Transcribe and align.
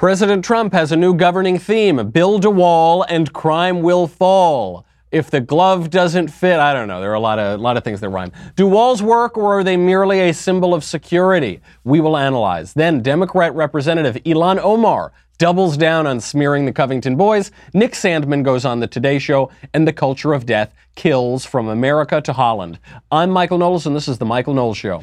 President 0.00 0.42
Trump 0.42 0.72
has 0.72 0.92
a 0.92 0.96
new 0.96 1.12
governing 1.12 1.58
theme 1.58 2.08
build 2.08 2.46
a 2.46 2.50
wall 2.50 3.02
and 3.02 3.34
crime 3.34 3.82
will 3.82 4.06
fall. 4.06 4.86
If 5.12 5.30
the 5.30 5.42
glove 5.42 5.90
doesn't 5.90 6.28
fit, 6.28 6.58
I 6.58 6.72
don't 6.72 6.88
know. 6.88 7.02
There 7.02 7.10
are 7.10 7.16
a 7.16 7.20
lot 7.20 7.38
of, 7.38 7.60
a 7.60 7.62
lot 7.62 7.76
of 7.76 7.84
things 7.84 8.00
that 8.00 8.08
rhyme. 8.08 8.32
Do 8.56 8.66
walls 8.66 9.02
work 9.02 9.36
or 9.36 9.58
are 9.58 9.62
they 9.62 9.76
merely 9.76 10.20
a 10.20 10.32
symbol 10.32 10.72
of 10.72 10.84
security? 10.84 11.60
We 11.84 12.00
will 12.00 12.16
analyze. 12.16 12.72
Then, 12.72 13.02
Democrat 13.02 13.54
Representative 13.54 14.14
Ilhan 14.24 14.58
Omar 14.62 15.12
doubles 15.36 15.76
down 15.76 16.06
on 16.06 16.18
smearing 16.18 16.64
the 16.64 16.72
Covington 16.72 17.16
boys. 17.16 17.50
Nick 17.74 17.92
Sandmann 17.92 18.42
goes 18.42 18.64
on 18.64 18.80
the 18.80 18.86
Today 18.86 19.18
Show, 19.18 19.50
and 19.74 19.86
the 19.86 19.92
culture 19.92 20.32
of 20.32 20.46
death 20.46 20.72
kills 20.94 21.44
from 21.44 21.68
America 21.68 22.22
to 22.22 22.32
Holland. 22.32 22.78
I'm 23.12 23.30
Michael 23.30 23.58
Knowles, 23.58 23.86
and 23.86 23.94
this 23.94 24.08
is 24.08 24.16
The 24.16 24.24
Michael 24.24 24.54
Knowles 24.54 24.78
Show. 24.78 25.02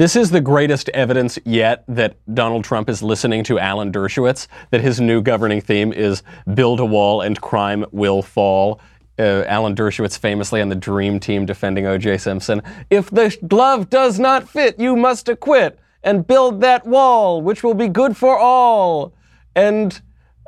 This 0.00 0.16
is 0.16 0.30
the 0.30 0.40
greatest 0.40 0.88
evidence 0.94 1.38
yet 1.44 1.84
that 1.86 2.16
Donald 2.32 2.64
Trump 2.64 2.88
is 2.88 3.02
listening 3.02 3.44
to 3.44 3.58
Alan 3.58 3.92
Dershowitz, 3.92 4.46
that 4.70 4.80
his 4.80 4.98
new 4.98 5.20
governing 5.20 5.60
theme 5.60 5.92
is 5.92 6.22
build 6.54 6.80
a 6.80 6.86
wall 6.86 7.20
and 7.20 7.38
crime 7.38 7.84
will 7.92 8.22
fall. 8.22 8.80
Uh, 9.18 9.44
Alan 9.46 9.74
Dershowitz 9.74 10.18
famously 10.18 10.62
on 10.62 10.70
the 10.70 10.74
Dream 10.74 11.20
Team 11.20 11.44
defending 11.44 11.84
O.J. 11.84 12.16
Simpson. 12.16 12.62
If 12.88 13.10
the 13.10 13.36
glove 13.46 13.90
does 13.90 14.18
not 14.18 14.48
fit, 14.48 14.80
you 14.80 14.96
must 14.96 15.28
acquit 15.28 15.78
and 16.02 16.26
build 16.26 16.62
that 16.62 16.86
wall, 16.86 17.42
which 17.42 17.62
will 17.62 17.74
be 17.74 17.88
good 17.88 18.16
for 18.16 18.38
all. 18.38 19.12
And 19.54 20.00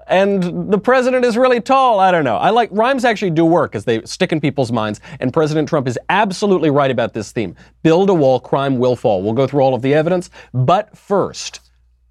and 0.07 0.73
the 0.73 0.79
president 0.79 1.25
is 1.25 1.37
really 1.37 1.61
tall. 1.61 2.01
I 2.01 2.11
don't 2.11 2.25
know. 2.25 2.37
I 2.37 2.51
like 2.51 2.69
rhymes 2.73 3.05
actually 3.05 3.31
do 3.31 3.45
work 3.45 3.75
as 3.75 3.85
they 3.85 4.03
stick 4.03 4.33
in 4.33 4.41
people's 4.41 4.73
minds. 4.73 5.01
And 5.21 5.33
President 5.33 5.69
Trump 5.69 5.87
is 5.87 5.99
absolutely 6.09 6.71
right 6.71 6.91
about 6.91 7.13
this 7.15 7.33
theme. 7.33 7.55
Build 7.83 8.11
a 8.11 8.15
wall, 8.15 8.41
crime 8.41 8.79
will 8.79 8.97
fall. 8.97 9.23
We'll 9.23 9.33
go 9.33 9.47
through 9.47 9.63
all 9.63 9.75
of 9.75 9.83
the 9.83 9.95
evidence. 9.95 10.31
But 10.53 10.97
first, 10.97 11.61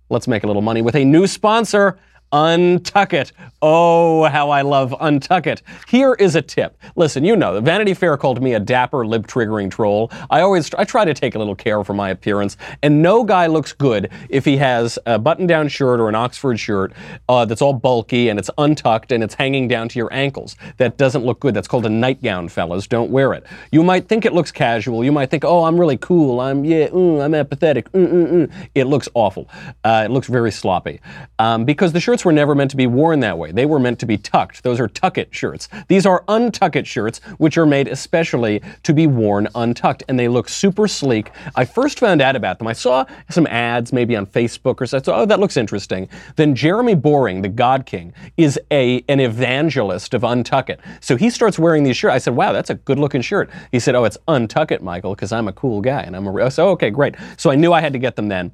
let's 0.10 0.28
make 0.28 0.44
a 0.44 0.48
little 0.48 0.62
money 0.62 0.82
with 0.82 0.96
a 0.96 1.04
new 1.04 1.28
sponsor. 1.28 2.00
Untuckit. 2.32 3.32
Oh, 3.62 4.24
how 4.24 4.50
I 4.50 4.62
love 4.62 4.92
Untuckit. 5.02 5.62
Here 5.88 6.14
is 6.14 6.36
a 6.36 6.42
tip. 6.42 6.78
Listen, 6.96 7.26
you 7.26 7.36
know, 7.36 7.60
Vanity 7.62 7.94
Fair 7.94 8.18
called 8.18 8.42
me 8.42 8.54
a 8.54 8.60
dapper, 8.60 9.06
lip 9.06 9.28
triggering 9.28 9.70
troll. 9.70 10.12
I 10.30 10.42
always, 10.42 10.74
I 10.76 10.84
try 10.86 11.06
to 11.06 11.14
take 11.14 11.36
a 11.36 11.40
little 11.40 11.56
care 11.56 11.84
for 11.84 11.94
my 11.94 12.10
appearance, 12.10 12.58
and 12.82 13.02
no 13.02 13.24
guy 13.24 13.48
looks 13.48 13.74
good 13.74 14.10
if 14.30 14.46
he 14.46 14.58
has 14.58 14.98
a 15.06 15.20
button 15.20 15.46
down 15.46 15.68
shirt 15.68 16.00
or 16.00 16.10
an 16.10 16.16
Oxford 16.16 16.60
shirt 16.60 16.94
uh, 17.30 17.46
that's 17.46 17.62
all 17.62 17.74
bulky 17.74 18.30
and 18.30 18.40
it's 18.40 18.50
untucked 18.58 19.12
and 19.12 19.24
it's 19.24 19.34
hanging 19.34 19.68
down 19.68 19.90
to 19.90 20.00
your 20.00 20.12
ankles. 20.14 20.56
That 20.78 20.98
doesn't 20.98 21.26
look 21.26 21.40
good. 21.40 21.54
That's 21.54 21.68
called 21.68 21.86
a 21.86 21.90
nightgown, 21.90 22.48
fellas. 22.48 22.88
Don't 22.88 23.12
wear 23.12 23.34
it. 23.34 23.46
You 23.72 23.84
might 23.84 24.08
think 24.08 24.26
it 24.26 24.34
looks 24.34 24.52
casual. 24.52 25.04
You 25.04 25.12
might 25.12 25.30
think, 25.30 25.44
oh, 25.44 25.66
I'm 25.66 25.80
really 25.80 25.98
cool. 25.98 26.40
I'm, 26.40 26.64
yeah, 26.64 26.88
mm, 26.88 27.22
I'm 27.24 27.36
apathetic. 27.36 27.92
Mm, 27.92 28.08
mm, 28.08 28.32
mm. 28.32 28.54
It 28.74 28.86
looks 28.86 29.10
awful. 29.14 29.50
Uh, 29.84 30.04
it 30.06 30.12
looks 30.12 30.28
very 30.28 30.52
sloppy. 30.52 31.02
Um, 31.40 31.66
because 31.66 31.92
the 31.94 32.00
shirts 32.00 32.21
were 32.26 32.32
never 32.32 32.56
meant 32.56 32.72
to 32.72 32.78
be 32.78 32.88
worn 32.88 33.20
that 33.22 33.38
way. 33.38 33.52
They 33.52 33.66
were 33.66 33.80
meant 33.80 34.00
to 34.00 34.06
be 34.06 34.18
tucked. 34.18 34.64
Those 34.64 34.80
are 34.80 34.88
tuck 34.88 35.18
it 35.18 35.34
shirts. 35.34 35.68
These 35.88 36.06
are 36.06 36.24
untuck 36.26 36.76
it 36.76 36.88
shirts, 36.88 37.20
which 37.38 37.58
are 37.58 37.66
made 37.66 37.88
especially 37.88 38.62
to 38.84 38.94
be 38.94 39.08
worn 39.08 39.48
untucked, 39.56 40.04
and 40.08 40.20
they 40.20 40.28
look 40.28 40.50
super 40.50 40.88
sleek. 40.88 41.32
I 41.56 41.66
first 41.66 42.00
found 42.00 42.22
out 42.22 42.36
about 42.36 42.60
them. 42.60 42.68
I 42.68 42.74
saw 42.74 43.06
some 43.30 43.48
ads 43.48 43.94
maybe 43.94 44.16
on 44.16 44.26
Facebook 44.26 44.82
or 44.82 44.86
so. 44.86 44.98
I 44.98 45.00
thought, 45.02 45.20
oh, 45.20 45.26
that 45.26 45.40
looks 45.40 45.58
interesting. 45.58 46.10
Then 46.36 46.56
Jeremy 46.56 46.96
Boring, 46.96 47.42
the 47.42 47.50
God 47.50 47.86
King, 47.86 48.14
is 48.38 48.60
a 48.72 49.04
an 49.08 49.20
evangelist 49.20 50.14
of 50.14 50.22
Untuckit. 50.22 50.80
So 51.00 51.16
he 51.16 51.30
starts 51.30 51.60
wearing 51.60 51.84
these 51.84 51.98
shirts. 51.98 52.14
I 52.14 52.18
said, 52.18 52.36
wow, 52.36 52.52
that's 52.54 52.70
a 52.70 52.76
good 52.76 53.00
looking 53.00 53.22
shirt. 53.22 53.50
He 53.72 53.80
said, 53.80 53.96
oh, 53.96 54.04
it's 54.04 54.18
Untuckit, 54.28 54.82
Michael, 54.82 55.16
because 55.16 55.32
I'm 55.32 55.48
a 55.48 55.54
cool 55.54 55.82
guy 55.82 56.02
and 56.02 56.16
I'm 56.16 56.28
a. 56.28 56.52
So 56.52 56.68
oh, 56.68 56.72
okay, 56.72 56.90
great. 56.90 57.16
So 57.38 57.50
I 57.52 57.56
knew 57.56 57.74
I 57.74 57.82
had 57.82 57.94
to 57.94 58.00
get 58.00 58.16
them 58.16 58.28
then. 58.28 58.52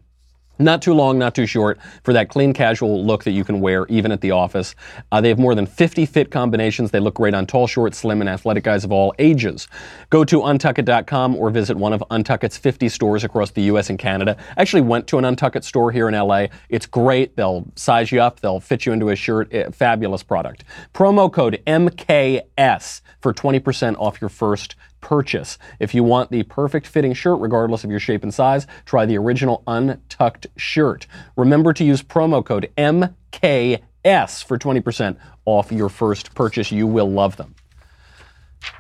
Not 0.60 0.82
too 0.82 0.94
long, 0.94 1.20
not 1.20 1.36
too 1.36 1.46
short 1.46 1.80
for 2.04 2.14
that 2.14 2.30
clean 2.30 2.54
casual 2.54 3.06
look 3.06 3.24
that 3.26 3.32
you 3.32 3.44
can 3.44 3.60
wear 3.60 3.86
even 3.88 4.12
at 4.12 4.22
the 4.22 4.32
office. 4.32 4.76
Uh, 5.12 5.22
they 5.22 5.30
have 5.30 5.40
more 5.40 5.56
than 5.56 5.66
50 5.66 6.06
fit 6.06 6.32
combinations. 6.32 6.92
They 6.92 7.00
look 7.00 7.16
great 7.16 7.34
on 7.34 7.46
tall, 7.46 7.68
short, 7.68 7.94
slim, 7.94 8.22
and 8.22 8.30
athletic 8.30 8.64
guys 8.64 8.84
of 8.84 8.92
all 8.92 9.14
ages. 9.20 9.68
Go 10.10 10.24
to 10.24 10.40
untuckit.com 10.40 11.36
or 11.36 11.50
visit 11.50 11.78
one 11.78 11.94
of 11.94 12.04
Untuckit's 12.10 12.58
50 12.58 12.90
stores 12.90 13.24
across 13.24 13.52
the 13.52 13.62
U.S. 13.64 13.90
and 13.90 14.00
Canada. 14.00 14.38
I 14.58 14.62
actually 14.62 14.82
went 14.82 15.08
to 15.08 15.18
an 15.18 15.24
Untuckit 15.24 15.64
store 15.64 15.92
here 15.92 16.08
in 16.08 16.14
L.A. 16.14 16.50
It's 16.70 16.86
great. 16.86 17.36
They'll 17.36 17.66
size 17.76 18.12
you 18.12 18.22
up. 18.22 18.40
They'll 18.40 18.60
fit 18.60 18.86
you 18.86 18.94
into 18.94 19.10
a 19.10 19.16
shirt. 19.16 19.54
Eh, 19.54 19.70
fabulous 19.72 20.24
product. 20.24 20.64
Promo 20.94 21.32
code 21.32 21.62
MKS 21.68 23.02
for 23.22 23.34
20% 23.34 23.96
off 23.98 24.22
your 24.22 24.30
first 24.30 24.76
purchase. 25.08 25.58
If 25.80 25.96
you 25.96 26.04
want 26.04 26.32
the 26.32 26.44
perfect 26.44 26.86
fitting 26.86 27.14
shirt, 27.14 27.40
regardless 27.40 27.86
of 27.86 27.90
your 27.90 28.00
shape 28.02 28.24
and 28.24 28.34
size, 28.34 28.68
try 28.84 29.06
the 29.06 29.18
original 29.18 29.64
untucked 29.66 30.48
shirt. 30.58 31.08
Remember 31.38 31.72
to 31.72 31.86
use 31.86 32.04
promo 32.04 32.44
code 32.44 32.70
MKS 32.78 34.44
for 34.44 34.58
20% 34.58 35.18
off 35.46 35.72
your 35.72 35.88
first 35.88 36.36
purchase. 36.36 36.74
You 36.74 36.88
will 36.88 37.10
love 37.10 37.38
them. 37.38 37.56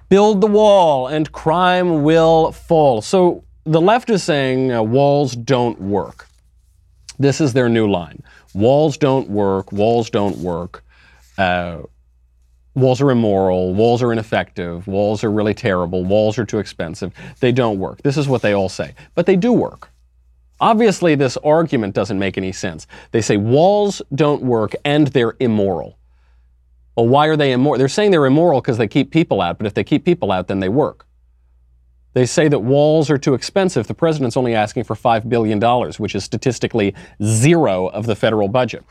Build 0.09 0.41
the 0.41 0.47
wall 0.47 1.07
and 1.07 1.31
crime 1.31 2.03
will 2.03 2.51
fall. 2.51 3.01
So 3.01 3.45
the 3.63 3.79
left 3.79 4.09
is 4.09 4.21
saying 4.21 4.73
uh, 4.73 4.83
walls 4.83 5.33
don't 5.33 5.79
work. 5.79 6.27
This 7.17 7.39
is 7.39 7.53
their 7.53 7.69
new 7.69 7.89
line. 7.89 8.21
Walls 8.53 8.97
don't 8.97 9.29
work. 9.29 9.71
Walls 9.71 10.09
don't 10.09 10.39
work. 10.39 10.83
Uh, 11.37 11.83
walls 12.77 13.01
are 13.01 13.11
immoral, 13.11 13.73
walls 13.73 14.03
are 14.03 14.13
ineffective, 14.13 14.87
walls 14.87 15.23
are 15.23 15.31
really 15.31 15.53
terrible, 15.53 16.03
walls 16.03 16.37
are 16.37 16.45
too 16.45 16.59
expensive. 16.59 17.13
They 17.39 17.51
don't 17.51 17.79
work. 17.79 18.01
This 18.03 18.17
is 18.17 18.27
what 18.27 18.41
they 18.41 18.53
all 18.53 18.69
say. 18.69 18.93
But 19.15 19.25
they 19.25 19.35
do 19.35 19.51
work. 19.51 19.89
Obviously, 20.59 21.15
this 21.15 21.37
argument 21.37 21.93
doesn't 21.93 22.17
make 22.17 22.37
any 22.37 22.51
sense. 22.51 22.87
They 23.11 23.21
say 23.21 23.37
walls 23.37 24.01
don't 24.13 24.41
work 24.41 24.73
and 24.85 25.07
they're 25.07 25.35
immoral. 25.39 25.97
Well, 26.95 27.07
why 27.07 27.27
are 27.27 27.35
they 27.35 27.51
immoral? 27.51 27.77
They're 27.77 27.87
saying 27.87 28.11
they're 28.11 28.25
immoral 28.25 28.61
because 28.61 28.77
they 28.77 28.87
keep 28.87 29.11
people 29.11 29.41
out, 29.41 29.57
but 29.57 29.67
if 29.67 29.73
they 29.73 29.83
keep 29.83 30.03
people 30.03 30.31
out, 30.31 30.47
then 30.47 30.59
they 30.59 30.69
work. 30.69 31.05
They 32.13 32.25
say 32.25 32.47
that 32.47 32.59
walls 32.59 33.11
are 33.11 33.19
too 33.19 33.35
expensive. 33.35 33.85
The 33.85 33.93
president's 33.93 34.37
only 34.37 34.55
asking 34.55 34.85
for 34.85 34.95
$5 34.95 35.29
billion, 35.29 35.61
which 35.99 36.15
is 36.15 36.23
statistically 36.23 36.95
zero 37.23 37.87
of 37.87 38.07
the 38.07 38.15
federal 38.15 38.47
budget. 38.47 38.83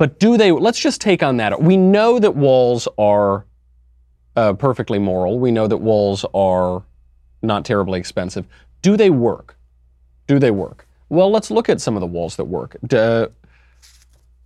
But 0.00 0.18
do 0.18 0.38
they, 0.38 0.50
let's 0.50 0.80
just 0.80 0.98
take 0.98 1.22
on 1.22 1.36
that. 1.36 1.60
We 1.60 1.76
know 1.76 2.18
that 2.18 2.34
walls 2.34 2.88
are 2.96 3.44
uh, 4.34 4.54
perfectly 4.54 4.98
moral. 4.98 5.38
We 5.38 5.50
know 5.50 5.66
that 5.66 5.76
walls 5.76 6.24
are 6.32 6.82
not 7.42 7.66
terribly 7.66 8.00
expensive. 8.00 8.46
Do 8.80 8.96
they 8.96 9.10
work? 9.10 9.58
Do 10.26 10.38
they 10.38 10.52
work? 10.52 10.86
Well, 11.10 11.30
let's 11.30 11.50
look 11.50 11.68
at 11.68 11.82
some 11.82 11.96
of 11.96 12.00
the 12.00 12.06
walls 12.06 12.36
that 12.36 12.46
work. 12.46 12.78
Do, 12.86 13.30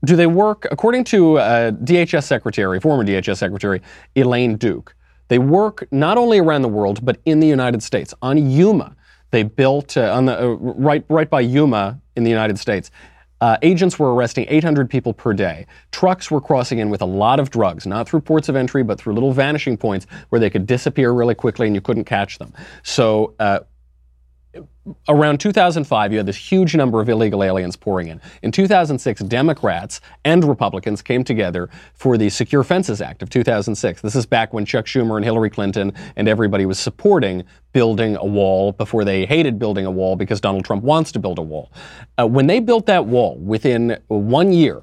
do 0.04 0.16
they 0.16 0.26
work? 0.26 0.66
According 0.72 1.04
to 1.04 1.38
uh, 1.38 1.70
DHS 1.70 2.24
Secretary, 2.24 2.80
former 2.80 3.04
DHS 3.04 3.36
Secretary 3.36 3.80
Elaine 4.16 4.56
Duke, 4.56 4.96
they 5.28 5.38
work 5.38 5.86
not 5.92 6.18
only 6.18 6.40
around 6.40 6.62
the 6.62 6.68
world 6.68 7.04
but 7.04 7.20
in 7.26 7.38
the 7.38 7.46
United 7.46 7.80
States. 7.80 8.12
On 8.22 8.50
Yuma, 8.50 8.96
they 9.30 9.44
built 9.44 9.96
uh, 9.96 10.12
on 10.12 10.24
the 10.24 10.36
uh, 10.36 10.46
right 10.56 11.04
right 11.08 11.30
by 11.30 11.42
Yuma 11.42 12.00
in 12.16 12.24
the 12.24 12.30
United 12.30 12.58
States. 12.58 12.90
Uh, 13.44 13.58
agents 13.60 13.98
were 13.98 14.14
arresting 14.14 14.46
800 14.48 14.88
people 14.88 15.12
per 15.12 15.34
day. 15.34 15.66
Trucks 15.92 16.30
were 16.30 16.40
crossing 16.40 16.78
in 16.78 16.88
with 16.88 17.02
a 17.02 17.04
lot 17.04 17.38
of 17.38 17.50
drugs, 17.50 17.86
not 17.86 18.08
through 18.08 18.22
ports 18.22 18.48
of 18.48 18.56
entry, 18.56 18.82
but 18.82 18.98
through 18.98 19.12
little 19.12 19.32
vanishing 19.32 19.76
points 19.76 20.06
where 20.30 20.40
they 20.40 20.48
could 20.48 20.66
disappear 20.66 21.12
really 21.12 21.34
quickly 21.34 21.66
and 21.66 21.74
you 21.74 21.82
couldn't 21.82 22.04
catch 22.04 22.38
them. 22.38 22.54
So 22.84 23.34
uh, 23.38 23.58
around 25.08 25.40
2005, 25.40 26.12
you 26.12 26.18
had 26.18 26.26
this 26.26 26.36
huge 26.36 26.74
number 26.74 27.00
of 27.00 27.08
illegal 27.08 27.42
aliens 27.42 27.76
pouring 27.76 28.08
in. 28.08 28.20
In 28.42 28.52
2006, 28.52 29.22
Democrats 29.22 30.00
and 30.24 30.44
Republicans 30.44 31.02
came 31.02 31.24
together 31.24 31.70
for 31.94 32.18
the 32.18 32.28
Secure 32.28 32.62
Fences 32.64 33.00
Act 33.00 33.22
of 33.22 33.30
2006. 33.30 34.02
This 34.02 34.14
is 34.14 34.26
back 34.26 34.52
when 34.52 34.64
Chuck 34.64 34.86
Schumer 34.86 35.16
and 35.16 35.24
Hillary 35.24 35.50
Clinton 35.50 35.92
and 36.16 36.28
everybody 36.28 36.66
was 36.66 36.78
supporting 36.78 37.44
building 37.72 38.16
a 38.16 38.24
wall 38.24 38.72
before 38.72 39.04
they 39.04 39.26
hated 39.26 39.58
building 39.58 39.86
a 39.86 39.90
wall 39.90 40.16
because 40.16 40.40
Donald 40.40 40.64
Trump 40.64 40.84
wants 40.84 41.10
to 41.12 41.18
build 41.18 41.38
a 41.38 41.42
wall. 41.42 41.72
Uh, 42.18 42.26
when 42.26 42.46
they 42.46 42.60
built 42.60 42.86
that 42.86 43.06
wall 43.06 43.36
within 43.38 43.98
one 44.08 44.52
year, 44.52 44.82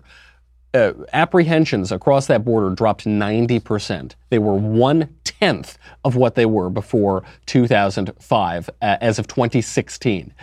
uh, 0.74 0.94
apprehensions 1.14 1.92
across 1.92 2.28
that 2.28 2.46
border 2.46 2.74
dropped 2.74 3.06
90%. 3.06 4.14
They 4.30 4.40
were 4.40 4.56
one 4.56 5.16
tenth 5.24 5.78
of 6.04 6.16
what 6.16 6.36
they 6.36 6.46
were 6.46 6.70
before 6.70 7.24
2005, 7.46 8.70
uh, 8.70 8.98
as 9.02 9.20
of 9.20 9.28
2016. 9.28 10.34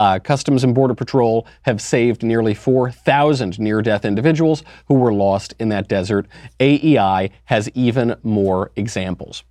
Uh, 0.00 0.18
Customs 0.18 0.62
and 0.62 0.74
Border 0.74 0.94
Patrol 0.94 1.46
have 1.62 1.80
saved 1.80 2.22
nearly 2.22 2.54
4,000 2.54 3.58
near 3.58 3.82
death 3.82 4.04
individuals 4.04 4.62
who 4.86 4.94
were 4.94 5.12
lost 5.12 5.54
in 5.58 5.70
that 5.70 5.88
desert. 5.88 6.26
AEI 6.60 7.30
has 7.46 7.68
even 7.74 8.14
more 8.22 8.70
examples. 8.76 9.42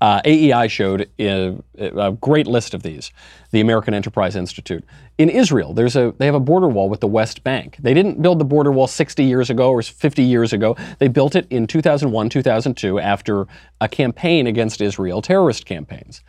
Uh, 0.00 0.20
AEI 0.24 0.68
showed 0.68 1.08
a, 1.18 1.56
a, 1.78 2.12
great 2.12 2.46
list 2.46 2.74
of 2.74 2.82
these. 2.82 3.10
The 3.50 3.60
American 3.60 3.94
Enterprise 3.94 4.36
Institute 4.36 4.84
in 5.18 5.28
Israel, 5.28 5.74
there's 5.74 5.96
a 5.96 6.14
they 6.18 6.26
have 6.26 6.34
a 6.34 6.40
border 6.40 6.68
wall 6.68 6.88
with 6.88 7.00
the 7.00 7.06
West 7.06 7.44
Bank. 7.44 7.76
They 7.78 7.92
didn't 7.92 8.22
build 8.22 8.38
the 8.38 8.44
border 8.44 8.72
wall 8.72 8.86
60 8.86 9.24
years 9.24 9.50
ago 9.50 9.70
or 9.70 9.82
50 9.82 10.22
years 10.22 10.52
ago. 10.52 10.76
They 10.98 11.08
built 11.08 11.34
it 11.34 11.46
in 11.50 11.66
2001, 11.66 12.28
2002 12.28 12.98
after 12.98 13.46
a 13.80 13.88
campaign 13.88 14.46
against 14.46 14.80
Israel, 14.80 15.20
terrorist 15.20 15.66
campaigns. 15.66 16.22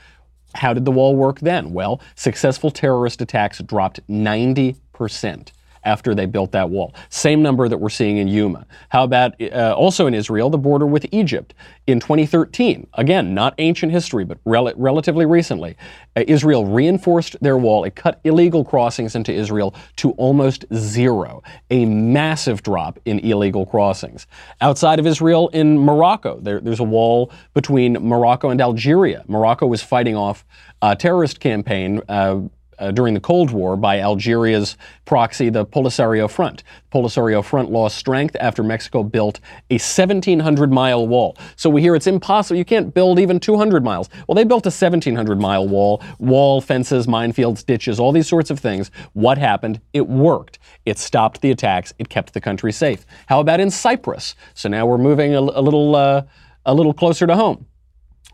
How 0.56 0.74
did 0.74 0.84
the 0.84 0.92
wall 0.92 1.16
work 1.16 1.40
then? 1.40 1.72
Well, 1.72 2.02
successful 2.16 2.72
terrorist 2.72 3.22
attacks 3.22 3.60
dropped 3.60 4.06
90% 4.10 5.52
after 5.84 6.14
they 6.16 6.26
built 6.26 6.52
that 6.52 6.70
wall. 6.70 6.94
Same 7.10 7.42
number 7.42 7.68
that 7.68 7.78
we're 7.78 7.90
seeing 7.90 8.18
in 8.18 8.28
Yuma. 8.28 8.66
How 8.90 9.04
about 9.04 9.42
uh, 9.42 9.74
also 9.76 10.08
in 10.08 10.14
Israel, 10.14 10.50
the 10.50 10.58
border 10.58 10.86
with 10.86 11.06
Egypt? 11.12 11.54
In 11.88 12.00
2013, 12.00 12.88
again, 12.94 13.34
not 13.34 13.56
ancient 13.58 13.92
history, 13.92 14.24
but 14.24 14.38
rel- 14.46 14.72
relatively 14.76 15.26
recently, 15.26 15.76
uh, 16.16 16.24
Israel 16.28 16.66
reinforced 16.66 17.36
their 17.42 17.58
wall. 17.58 17.84
It 17.84 17.96
cut 17.96 18.20
illegal 18.24 18.64
crossings 18.64 19.16
into 19.16 19.34
Israel 19.34 19.74
to 19.98 20.12
almost 20.12 20.66
zero, 20.74 21.42
a 21.70 21.86
massive 21.86 22.64
drop 22.64 23.00
in 23.06 23.20
illegal 23.20 23.66
crossings. 23.66 24.28
Outside 24.62 25.00
of 25.00 25.08
Israel, 25.08 25.50
in 25.50 25.78
Morocco, 25.80 26.40
there, 26.40 26.60
there's 26.60 26.80
a 26.80 26.84
wall 26.84 27.32
between 27.54 27.94
Morocco 27.94 28.50
and 28.50 28.62
Algeria. 28.62 29.24
Morocco 29.28 29.66
was 29.66 29.82
fighting 29.82 30.16
off 30.16 30.46
a 30.82 30.96
terrorist 30.96 31.40
campaign. 31.40 32.02
Uh, 32.08 32.42
uh, 32.82 32.92
during 32.92 33.14
the 33.14 33.20
Cold 33.20 33.52
War 33.52 33.78
by 33.78 34.00
Algeria's 34.00 34.76
proxy, 35.06 35.50
the 35.50 35.66
Polisario 35.66 36.30
Front. 36.30 36.64
Polisario 36.92 37.44
Front 37.44 37.72
lost 37.72 37.98
strength 37.98 38.36
after 38.40 38.64
Mexico 38.64 39.04
built 39.04 39.40
a 39.70 39.76
1,700 39.76 40.72
mile 40.72 41.08
wall. 41.08 41.38
So 41.56 41.70
we 41.70 41.82
hear 41.82 41.96
it's 41.96 42.08
impossible. 42.08 42.58
You 42.58 42.66
can't 42.66 42.94
build 42.94 43.20
even 43.20 43.40
200 43.40 43.84
miles. 43.84 44.10
Well, 44.28 44.36
they 44.36 44.44
built 44.44 44.66
a 44.66 44.74
1,700 44.74 45.40
mile 45.40 45.68
wall, 45.68 46.02
wall, 46.20 46.60
fences, 46.60 47.08
minefields, 47.08 47.66
ditches, 47.66 48.00
all 48.00 48.12
these 48.12 48.28
sorts 48.28 48.50
of 48.50 48.60
things. 48.60 48.90
What 49.14 49.38
happened? 49.38 49.80
It 49.94 50.08
worked. 50.08 50.60
It 50.86 50.98
stopped 50.98 51.42
the 51.42 51.52
attacks. 51.52 51.94
It 52.00 52.10
kept 52.10 52.34
the 52.34 52.42
country 52.42 52.72
safe. 52.72 53.06
How 53.28 53.40
about 53.40 53.60
in 53.60 53.70
Cyprus? 53.70 54.36
So 54.56 54.68
now 54.68 54.86
we're 54.88 54.98
moving 54.98 55.36
a, 55.36 55.40
a 55.40 55.62
little, 55.62 55.96
uh, 55.96 56.24
a 56.66 56.74
little 56.74 56.94
closer 56.94 57.28
to 57.28 57.36
home. 57.36 57.68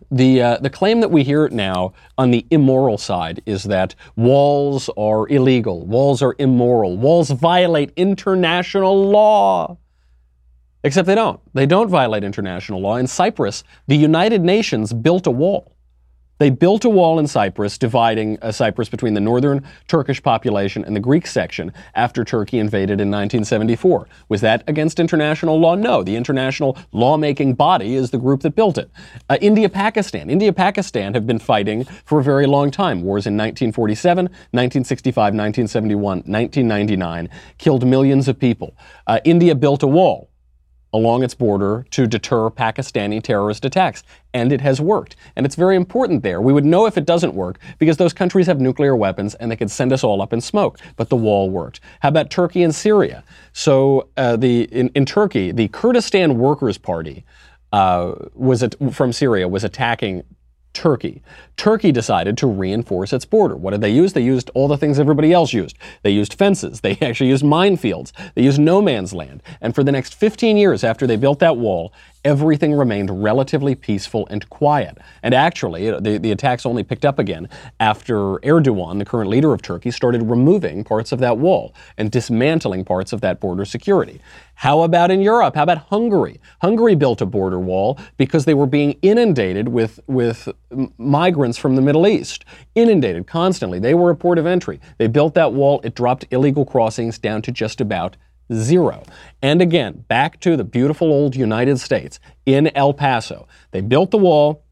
The, 0.10 0.42
uh, 0.42 0.58
the 0.60 0.70
claim 0.70 1.02
that 1.02 1.12
we 1.12 1.24
hear 1.24 1.50
now 1.50 1.94
on 2.18 2.32
the 2.32 2.46
immoral 2.50 2.98
side 2.98 3.42
is 3.46 3.64
that 3.66 3.94
walls 4.16 4.90
are 4.98 5.28
illegal, 5.28 5.86
walls 5.86 6.22
are 6.22 6.36
immoral, 6.40 6.98
walls 6.98 7.30
violate 7.32 7.92
international 7.96 9.10
law. 9.10 9.78
Except 10.84 11.08
they 11.08 11.16
don't. 11.16 11.42
They 11.54 11.66
don't 11.66 11.90
violate 11.90 12.24
international 12.24 12.80
law. 12.80 12.96
In 12.96 13.08
Cyprus, 13.08 13.64
the 13.88 13.98
United 13.98 14.42
Nations 14.42 14.94
built 14.94 15.28
a 15.28 15.32
wall. 15.32 15.77
They 16.40 16.52
built 16.52 16.86
a 16.86 16.90
wall 16.90 17.18
in 17.18 17.26
Cyprus, 17.26 17.78
dividing 17.78 18.38
uh, 18.42 18.52
Cyprus 18.52 18.90
between 18.90 19.16
the 19.16 19.20
northern 19.20 19.66
Turkish 19.88 20.22
population 20.22 20.86
and 20.86 20.96
the 20.96 21.00
Greek 21.00 21.26
section 21.26 21.74
after 21.96 22.24
Turkey 22.24 22.60
invaded 22.60 23.02
in 23.02 23.10
1974. 23.10 24.08
Was 24.30 24.42
that 24.42 24.64
against 24.68 25.00
international 25.00 25.60
law? 25.60 25.74
No. 25.74 26.04
The 26.04 26.16
international 26.16 26.78
lawmaking 26.92 27.56
body 27.56 27.96
is 27.96 28.12
the 28.12 28.20
group 28.20 28.42
that 28.42 28.56
built 28.56 28.78
it. 28.78 28.92
Uh, 29.30 29.38
India 29.42 29.68
Pakistan. 29.68 30.30
India 30.30 30.54
Pakistan 30.54 31.16
have 31.16 31.26
been 31.26 31.40
fighting 31.40 31.86
for 32.06 32.20
a 32.20 32.24
very 32.24 32.46
long 32.46 32.70
time. 32.70 33.02
Wars 33.02 33.26
in 33.26 33.36
1947, 33.36 34.26
1965, 34.26 35.16
1971, 35.16 36.18
1999 36.18 37.30
killed 37.58 37.88
millions 37.88 38.28
of 38.28 38.40
people. 38.40 38.76
Uh, 39.08 39.20
India 39.24 39.56
built 39.56 39.82
a 39.82 39.88
wall 39.88 40.27
along 40.94 41.24
its 41.24 41.34
border 41.34 41.86
to 41.92 42.08
deter 42.08 42.50
Pakistani 42.50 43.22
terrorist 43.22 43.66
attacks. 43.66 44.04
And 44.34 44.54
it 44.54 44.62
has 44.62 44.80
worked. 44.80 45.16
And 45.36 45.46
it's 45.46 45.56
very 45.56 45.76
important 45.76 46.24
there. 46.24 46.42
We 46.42 46.54
would 46.54 46.66
know 46.66 46.86
if 46.86 46.98
it 46.98 47.06
doesn't 47.06 47.34
work 47.34 47.60
because 47.78 47.98
those 47.98 48.14
countries 48.14 48.48
have 48.48 48.62
nuclear 48.62 48.96
weapons 48.96 49.36
and 49.36 49.52
they 49.52 49.56
could 49.56 49.72
send 49.72 49.92
us 49.92 50.04
all 50.04 50.22
up 50.22 50.34
in 50.34 50.42
smoke. 50.42 50.80
But 50.96 51.10
the 51.10 51.16
wall 51.16 51.50
worked. 51.50 51.80
How 52.02 52.10
about 52.10 52.30
Turkey 52.30 52.64
and 52.64 52.74
Syria? 52.74 53.24
So 53.54 54.10
uh, 54.18 54.38
the 54.38 54.64
in, 54.66 54.90
in, 54.90 55.06
Turkey, 55.06 55.52
the 55.52 55.68
Kurdistan 55.70 56.38
Workers' 56.38 56.78
Party 56.78 57.26
uh, 57.72 58.14
was 58.34 58.64
at, 58.64 58.76
from 58.94 59.12
Syria 59.12 59.48
was 59.48 59.64
attacking 59.64 60.24
Turkey. 60.78 61.24
Turkey 61.56 61.92
decided 61.92 62.38
to 62.38 62.46
reinforce 62.46 63.12
its 63.12 63.26
border. 63.26 63.56
What 63.56 63.72
did 63.72 63.82
they 63.82 63.90
use? 63.90 64.14
They 64.14 64.22
used 64.22 64.52
all 64.54 64.68
the 64.68 64.78
things 64.78 65.00
everybody 65.00 65.34
else 65.34 65.52
used. 65.52 65.76
They 66.04 66.12
used 66.12 66.36
fences. 66.36 66.82
They 66.82 66.92
actually 67.02 67.32
used 67.32 67.44
minefields. 67.44 68.12
They 68.36 68.44
used 68.44 68.60
no 68.60 68.80
man's 68.80 69.12
land. 69.12 69.42
And 69.60 69.74
for 69.74 69.84
the 69.84 69.92
next 69.92 70.14
15 70.14 70.56
years 70.56 70.84
after 70.84 71.08
they 71.08 71.16
built 71.16 71.40
that 71.40 71.58
wall, 71.58 71.94
everything 72.28 72.74
remained 72.74 73.24
relatively 73.24 73.74
peaceful 73.74 74.28
and 74.30 74.50
quiet. 74.50 74.98
And 75.24 75.34
actually, 75.34 75.90
uh, 75.90 76.02
the, 76.02 76.18
the 76.18 76.34
attacks 76.34 76.66
only 76.66 76.84
picked 76.84 77.06
up 77.06 77.20
again 77.20 77.48
after 77.80 78.38
Erdogan, 78.40 79.00
the 79.00 79.06
current 79.06 79.30
leader 79.30 79.54
of 79.54 79.62
Turkey, 79.62 79.92
started 79.92 80.24
removing 80.24 80.84
parts 80.84 81.14
of 81.14 81.20
that 81.20 81.38
wall 81.38 81.74
and 81.98 82.12
dismantling 82.12 82.84
parts 82.84 83.14
of 83.14 83.22
that 83.22 83.40
border 83.40 83.64
security. 83.64 84.20
How 84.56 84.82
about 84.82 85.10
in 85.10 85.22
Europe? 85.22 85.56
How 85.56 85.64
about 85.64 85.78
Hungary? 85.78 86.42
Hungary 86.62 86.96
built 86.96 87.22
a 87.22 87.26
border 87.26 87.60
wall 87.60 87.98
because 88.18 88.44
they 88.44 88.56
were 88.56 88.66
being 88.68 88.98
inundated 89.02 89.70
with, 89.70 90.02
with 90.08 90.50
migrants 90.98 91.58
from 91.58 91.78
the 91.78 91.82
Middle 91.82 92.06
East. 92.08 92.44
Inundated 92.76 93.26
constantly. 93.26 93.80
They 93.80 93.94
were 93.94 94.10
a 94.10 94.16
port 94.18 94.38
of 94.38 94.46
entry. 94.46 94.82
They 94.98 95.08
built 95.08 95.34
that 95.36 95.54
wall. 95.54 95.80
It 95.86 95.96
dropped 95.96 96.26
illegal 96.32 96.66
crossings 96.66 97.18
down 97.18 97.42
to 97.44 97.54
just 97.54 97.80
about 97.80 98.18
Zero. 98.54 99.04
And 99.42 99.62
again, 99.62 100.06
back 100.08 100.40
to 100.42 100.56
the 100.56 100.64
beautiful 100.64 101.12
old 101.12 101.36
United 101.36 101.80
States 101.80 102.20
in 102.46 102.68
El 102.76 102.94
Paso. 102.94 103.48
They 103.72 103.82
built 103.82 104.12
the 104.12 104.18
wall, 104.18 104.64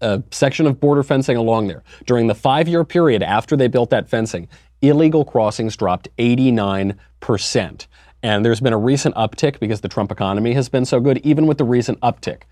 a 0.00 0.22
section 0.30 0.66
of 0.66 0.80
border 0.80 1.02
fencing 1.02 1.36
along 1.36 1.68
there. 1.68 1.84
During 2.06 2.26
the 2.26 2.34
five 2.34 2.68
year 2.68 2.84
period 2.84 3.22
after 3.22 3.56
they 3.56 3.68
built 3.68 3.90
that 3.90 4.08
fencing, 4.08 4.48
illegal 4.82 5.24
crossings 5.24 5.76
dropped 5.76 6.08
89%. 6.18 7.86
And 8.22 8.44
there's 8.44 8.60
been 8.60 8.72
a 8.72 8.78
recent 8.78 9.14
uptick 9.14 9.60
because 9.60 9.82
the 9.82 9.88
Trump 9.88 10.10
economy 10.10 10.54
has 10.54 10.68
been 10.68 10.84
so 10.84 10.98
good. 11.00 11.18
Even 11.18 11.46
with 11.46 11.58
the 11.58 11.64
recent 11.64 12.00
uptick, 12.00 12.42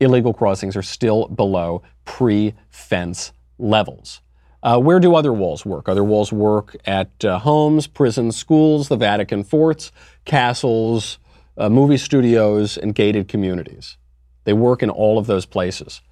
illegal 0.00 0.32
crossings 0.32 0.76
are 0.76 0.82
still 0.82 1.28
below 1.28 1.82
pre 2.04 2.54
fence 2.70 3.32
levels. 3.58 4.22
Uh, 4.62 4.78
where 4.78 5.00
do 5.00 5.14
other 5.14 5.32
walls 5.32 5.64
work? 5.64 5.88
Other 5.88 6.04
walls 6.04 6.32
work 6.32 6.76
at 6.84 7.24
uh, 7.24 7.38
homes, 7.38 7.86
prisons, 7.86 8.36
schools, 8.36 8.88
the 8.88 8.96
Vatican 8.96 9.42
forts, 9.42 9.90
castles, 10.24 11.18
uh, 11.56 11.70
movie 11.70 11.96
studios, 11.96 12.76
and 12.76 12.94
gated 12.94 13.26
communities. 13.26 13.96
They 14.44 14.52
work 14.52 14.82
in 14.82 14.90
all 14.90 15.18
of 15.18 15.26
those 15.26 15.46
places. 15.46 16.02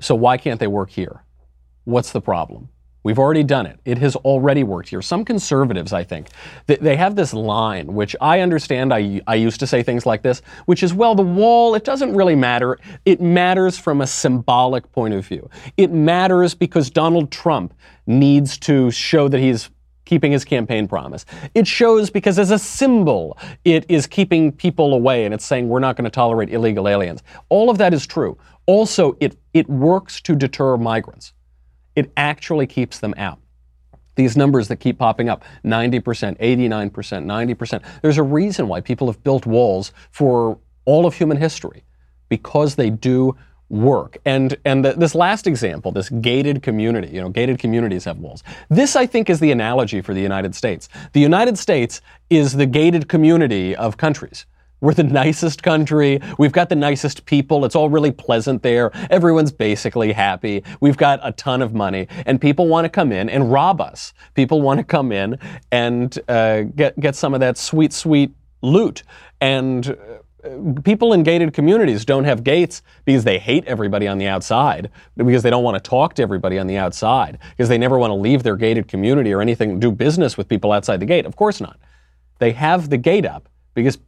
So 0.00 0.14
why 0.14 0.38
can't 0.38 0.60
they 0.60 0.66
work 0.66 0.90
here? 0.90 1.24
What's 1.84 2.12
the 2.12 2.20
problem? 2.20 2.70
We've 3.04 3.18
already 3.18 3.42
done 3.42 3.66
it. 3.66 3.80
It 3.84 3.98
has 3.98 4.14
already 4.16 4.62
worked 4.62 4.88
here. 4.88 5.02
Some 5.02 5.24
conservatives, 5.24 5.92
I 5.92 6.04
think, 6.04 6.28
they 6.66 6.96
have 6.96 7.16
this 7.16 7.34
line, 7.34 7.94
which 7.94 8.14
I 8.20 8.40
understand. 8.40 8.94
I, 8.94 9.20
I 9.26 9.34
used 9.34 9.58
to 9.60 9.66
say 9.66 9.82
things 9.82 10.06
like 10.06 10.22
this, 10.22 10.40
which 10.66 10.82
is, 10.82 10.94
well, 10.94 11.14
the 11.14 11.22
wall, 11.22 11.74
it 11.74 11.84
doesn't 11.84 12.14
really 12.14 12.36
matter. 12.36 12.78
It 13.04 13.20
matters 13.20 13.76
from 13.76 14.00
a 14.00 14.06
symbolic 14.06 14.90
point 14.92 15.14
of 15.14 15.26
view. 15.26 15.50
It 15.76 15.90
matters 15.90 16.54
because 16.54 16.90
Donald 16.90 17.32
Trump 17.32 17.74
needs 18.06 18.56
to 18.58 18.90
show 18.92 19.26
that 19.28 19.40
he's 19.40 19.70
keeping 20.04 20.30
his 20.30 20.44
campaign 20.44 20.86
promise. 20.86 21.24
It 21.54 21.66
shows 21.66 22.10
because 22.10 22.38
as 22.38 22.50
a 22.50 22.58
symbol, 22.58 23.38
it 23.64 23.84
is 23.88 24.06
keeping 24.06 24.52
people 24.52 24.94
away 24.94 25.24
and 25.24 25.34
it's 25.34 25.44
saying 25.44 25.68
we're 25.68 25.80
not 25.80 25.96
going 25.96 26.04
to 26.04 26.10
tolerate 26.10 26.50
illegal 26.50 26.88
aliens. 26.88 27.22
All 27.48 27.70
of 27.70 27.78
that 27.78 27.94
is 27.94 28.06
true. 28.06 28.36
Also, 28.66 29.16
it, 29.20 29.36
it 29.54 29.68
works 29.68 30.20
to 30.22 30.36
deter 30.36 30.76
migrants 30.76 31.32
it 31.96 32.10
actually 32.16 32.66
keeps 32.66 32.98
them 32.98 33.14
out. 33.16 33.38
These 34.14 34.36
numbers 34.36 34.68
that 34.68 34.76
keep 34.76 34.98
popping 34.98 35.28
up 35.28 35.42
90%, 35.64 36.02
89%, 36.38 36.90
90%. 36.90 37.82
There's 38.02 38.18
a 38.18 38.22
reason 38.22 38.68
why 38.68 38.80
people 38.80 39.06
have 39.06 39.22
built 39.24 39.46
walls 39.46 39.92
for 40.10 40.58
all 40.84 41.06
of 41.06 41.14
human 41.14 41.38
history 41.38 41.84
because 42.28 42.74
they 42.74 42.90
do 42.90 43.36
work. 43.72 44.18
And 44.26 44.56
and 44.66 44.84
the, 44.84 44.92
this 44.92 45.14
last 45.14 45.46
example, 45.46 45.92
this 45.92 46.10
gated 46.10 46.62
community, 46.62 47.08
you 47.08 47.20
know, 47.20 47.30
gated 47.30 47.58
communities 47.58 48.04
have 48.04 48.18
walls. 48.18 48.42
This 48.68 48.94
I 48.96 49.06
think 49.06 49.30
is 49.30 49.40
the 49.40 49.50
analogy 49.50 50.02
for 50.02 50.12
the 50.12 50.20
United 50.20 50.54
States. 50.54 50.88
The 51.14 51.20
United 51.20 51.58
States 51.58 52.02
is 52.28 52.52
the 52.52 52.66
gated 52.66 53.08
community 53.08 53.74
of 53.74 53.96
countries. 53.96 54.44
We're 54.82 54.94
the 54.94 55.04
nicest 55.04 55.62
country. 55.62 56.20
We've 56.38 56.52
got 56.52 56.68
the 56.68 56.74
nicest 56.74 57.24
people. 57.24 57.64
It's 57.64 57.76
all 57.76 57.88
really 57.88 58.10
pleasant 58.10 58.62
there. 58.62 58.90
Everyone's 59.10 59.52
basically 59.52 60.12
happy. 60.12 60.64
We've 60.80 60.96
got 60.96 61.20
a 61.22 61.30
ton 61.30 61.62
of 61.62 61.72
money, 61.72 62.08
and 62.26 62.40
people 62.40 62.66
want 62.66 62.84
to 62.84 62.88
come 62.88 63.12
in 63.12 63.30
and 63.30 63.50
rob 63.50 63.80
us. 63.80 64.12
People 64.34 64.60
want 64.60 64.78
to 64.78 64.84
come 64.84 65.12
in 65.12 65.38
and 65.70 66.18
uh, 66.28 66.62
get 66.62 66.98
get 66.98 67.14
some 67.14 67.32
of 67.32 67.40
that 67.40 67.56
sweet, 67.56 67.92
sweet 67.92 68.32
loot. 68.60 69.04
And 69.40 69.96
uh, 70.44 70.80
people 70.82 71.12
in 71.12 71.22
gated 71.22 71.52
communities 71.52 72.04
don't 72.04 72.24
have 72.24 72.42
gates 72.42 72.82
because 73.04 73.22
they 73.22 73.38
hate 73.38 73.64
everybody 73.66 74.08
on 74.08 74.18
the 74.18 74.26
outside, 74.26 74.90
because 75.16 75.44
they 75.44 75.50
don't 75.50 75.62
want 75.62 75.82
to 75.82 75.88
talk 75.88 76.14
to 76.14 76.22
everybody 76.22 76.58
on 76.58 76.66
the 76.66 76.76
outside, 76.76 77.38
because 77.50 77.68
they 77.68 77.78
never 77.78 77.98
want 77.98 78.10
to 78.10 78.16
leave 78.16 78.42
their 78.42 78.56
gated 78.56 78.88
community 78.88 79.32
or 79.32 79.40
anything, 79.40 79.78
do 79.78 79.92
business 79.92 80.36
with 80.36 80.48
people 80.48 80.72
outside 80.72 80.98
the 80.98 81.06
gate. 81.06 81.24
Of 81.24 81.36
course 81.36 81.60
not. 81.60 81.78
They 82.40 82.50
have 82.50 82.90
the 82.90 82.98
gate 82.98 83.24
up 83.24 83.48
because 83.74 83.98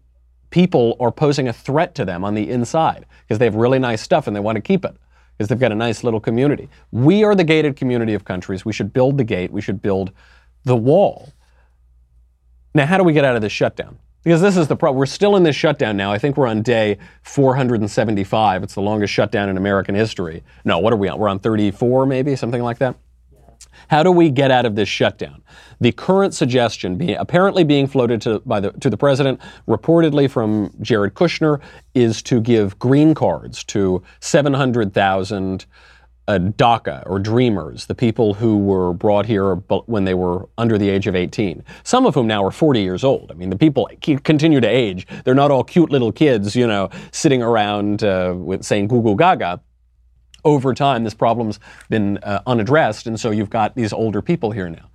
people 0.54 0.96
are 1.00 1.10
posing 1.10 1.48
a 1.48 1.52
threat 1.52 1.96
to 1.96 2.04
them 2.04 2.24
on 2.24 2.32
the 2.32 2.48
inside 2.48 3.06
because 3.24 3.40
they 3.40 3.44
have 3.44 3.56
really 3.56 3.80
nice 3.80 4.00
stuff 4.00 4.28
and 4.28 4.36
they 4.36 4.40
want 4.40 4.54
to 4.54 4.62
keep 4.62 4.84
it 4.84 4.96
because 5.36 5.48
they've 5.48 5.58
got 5.58 5.72
a 5.72 5.74
nice 5.74 6.04
little 6.04 6.20
community. 6.20 6.68
We 6.92 7.24
are 7.24 7.34
the 7.34 7.42
gated 7.42 7.74
community 7.74 8.14
of 8.14 8.24
countries. 8.24 8.64
We 8.64 8.72
should 8.72 8.92
build 8.92 9.18
the 9.18 9.24
gate. 9.24 9.50
We 9.50 9.60
should 9.60 9.82
build 9.82 10.12
the 10.62 10.76
wall. 10.76 11.32
Now, 12.72 12.86
how 12.86 12.98
do 12.98 13.02
we 13.02 13.12
get 13.12 13.24
out 13.24 13.34
of 13.34 13.42
this 13.42 13.50
shutdown? 13.50 13.98
Because 14.22 14.40
this 14.40 14.56
is 14.56 14.68
the 14.68 14.76
problem. 14.76 14.96
We're 14.96 15.06
still 15.06 15.34
in 15.34 15.42
this 15.42 15.56
shutdown 15.56 15.96
now. 15.96 16.12
I 16.12 16.18
think 16.18 16.36
we're 16.36 16.46
on 16.46 16.62
day 16.62 16.98
475. 17.22 18.62
It's 18.62 18.74
the 18.74 18.80
longest 18.80 19.12
shutdown 19.12 19.48
in 19.48 19.56
American 19.56 19.96
history. 19.96 20.44
No, 20.64 20.78
what 20.78 20.92
are 20.92 20.96
we 20.96 21.08
on? 21.08 21.18
We're 21.18 21.30
on 21.30 21.40
34, 21.40 22.06
maybe, 22.06 22.36
something 22.36 22.62
like 22.62 22.78
that. 22.78 22.94
How 23.88 24.02
do 24.02 24.10
we 24.10 24.30
get 24.30 24.50
out 24.50 24.66
of 24.66 24.74
this 24.74 24.88
shutdown? 24.88 25.42
The 25.80 25.92
current 25.92 26.34
suggestion, 26.34 26.96
being, 26.96 27.16
apparently 27.16 27.64
being 27.64 27.86
floated 27.86 28.20
to, 28.22 28.40
by 28.40 28.60
the, 28.60 28.72
to 28.72 28.90
the 28.90 28.96
president, 28.96 29.40
reportedly 29.68 30.30
from 30.30 30.72
Jared 30.80 31.14
Kushner, 31.14 31.60
is 31.94 32.22
to 32.22 32.40
give 32.40 32.78
green 32.78 33.14
cards 33.14 33.64
to 33.64 34.02
700,000 34.20 35.66
uh, 36.26 36.38
DACA 36.38 37.02
or 37.06 37.18
Dreamers, 37.18 37.86
the 37.86 37.94
people 37.94 38.34
who 38.34 38.58
were 38.58 38.92
brought 38.92 39.26
here 39.26 39.56
when 39.86 40.04
they 40.04 40.14
were 40.14 40.48
under 40.56 40.78
the 40.78 40.88
age 40.88 41.06
of 41.06 41.14
18. 41.14 41.62
Some 41.82 42.06
of 42.06 42.14
whom 42.14 42.26
now 42.26 42.44
are 42.44 42.50
40 42.50 42.80
years 42.80 43.04
old. 43.04 43.30
I 43.30 43.34
mean, 43.34 43.50
the 43.50 43.58
people 43.58 43.88
continue 44.00 44.60
to 44.60 44.66
age. 44.68 45.06
They're 45.24 45.34
not 45.34 45.50
all 45.50 45.64
cute 45.64 45.90
little 45.90 46.12
kids, 46.12 46.56
you 46.56 46.66
know, 46.66 46.88
sitting 47.12 47.42
around 47.42 48.04
uh, 48.04 48.34
with 48.36 48.64
saying 48.64 48.88
"goo 48.88 49.02
goo 49.02 49.16
gaga." 49.16 49.60
Over 50.44 50.74
time, 50.74 51.04
this 51.04 51.14
problem's 51.14 51.58
been 51.88 52.18
uh, 52.18 52.42
unaddressed, 52.46 53.06
and 53.06 53.18
so 53.18 53.30
you've 53.30 53.50
got 53.50 53.74
these 53.74 53.92
older 53.92 54.22
people 54.22 54.50
here 54.50 54.68
now. 54.68 54.90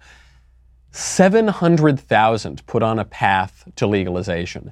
700,000 0.92 2.66
put 2.66 2.84
on 2.84 3.00
a 3.00 3.06
path 3.06 3.68
to 3.76 3.88
legalization. 3.88 4.72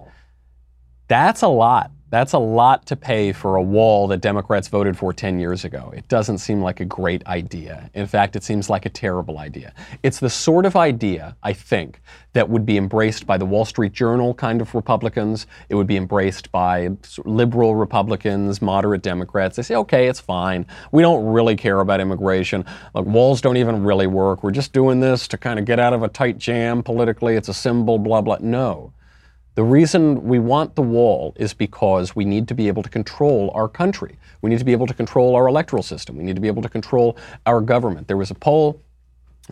That's 1.08 1.42
a 1.42 1.48
lot. 1.48 1.92
That's 2.10 2.32
a 2.32 2.40
lot 2.40 2.86
to 2.86 2.96
pay 2.96 3.34
for 3.34 3.58
a 3.58 3.62
wall 3.62 4.08
that 4.08 4.22
Democrats 4.22 4.70
voted 4.70 4.98
for 4.98 5.12
10 5.12 5.40
years 5.40 5.66
ago. 5.66 5.92
It 5.94 6.08
doesn't 6.08 6.38
seem 6.38 6.62
like 6.62 6.80
a 6.80 6.86
great 6.86 7.26
idea. 7.28 7.90
In 7.94 8.08
fact, 8.08 8.38
it 8.38 8.44
seems 8.44 8.70
like 8.70 8.86
a 8.86 8.90
terrible 8.90 9.40
idea. 9.40 9.74
It's 10.04 10.20
the 10.20 10.30
sort 10.30 10.66
of 10.66 10.78
idea, 10.78 11.36
I 11.44 11.52
think, 11.52 12.00
that 12.32 12.48
would 12.50 12.66
be 12.66 12.78
embraced 12.78 13.28
by 13.28 13.38
the 13.38 13.46
Wall 13.46 13.66
Street 13.66 13.92
Journal 13.92 14.34
kind 14.34 14.62
of 14.62 14.74
Republicans. 14.74 15.48
It 15.68 15.76
would 15.76 15.88
be 15.88 15.98
embraced 15.98 16.50
by 16.50 16.92
liberal 17.26 17.76
Republicans, 17.76 18.62
moderate 18.62 19.02
Democrats. 19.02 19.58
They 19.58 19.64
say, 19.64 19.76
okay, 19.76 20.08
it's 20.08 20.22
fine. 20.22 20.66
We 20.94 21.02
don't 21.02 21.26
really 21.26 21.58
care 21.58 21.82
about 21.82 22.00
immigration. 22.00 22.64
Like, 22.94 23.06
walls 23.06 23.42
don't 23.42 23.58
even 23.58 23.84
really 23.84 24.08
work. 24.08 24.44
We're 24.44 24.52
just 24.52 24.72
doing 24.72 25.02
this 25.02 25.28
to 25.28 25.38
kind 25.38 25.60
of 25.60 25.66
get 25.66 25.78
out 25.78 25.92
of 25.92 26.04
a 26.04 26.08
tight 26.08 26.38
jam 26.38 26.84
politically. 26.84 27.36
It's 27.36 27.50
a 27.50 27.54
symbol, 27.54 28.00
blah, 28.00 28.22
blah. 28.22 28.38
No. 28.40 28.94
The 29.58 29.64
reason 29.64 30.24
we 30.24 30.38
want 30.38 30.76
the 30.76 30.84
wall 30.84 31.34
is 31.36 31.52
because 31.56 32.16
we 32.16 32.26
need 32.26 32.48
to 32.50 32.54
be 32.54 32.68
able 32.68 32.84
to 32.84 32.90
control 32.90 33.52
our 33.56 33.68
country. 33.68 34.16
We 34.44 34.52
need 34.52 34.60
to 34.60 34.66
be 34.66 34.72
able 34.72 34.86
to 34.86 34.94
control 34.94 35.36
our 35.36 35.48
electoral 35.48 35.82
system. 35.82 36.16
We 36.16 36.24
need 36.24 36.36
to 36.36 36.42
be 36.44 36.48
able 36.48 36.62
to 36.62 36.70
control 36.70 37.18
our 37.48 37.60
government. 37.60 38.08
There 38.08 38.18
was 38.18 38.30
a 38.30 38.36
poll 38.36 38.80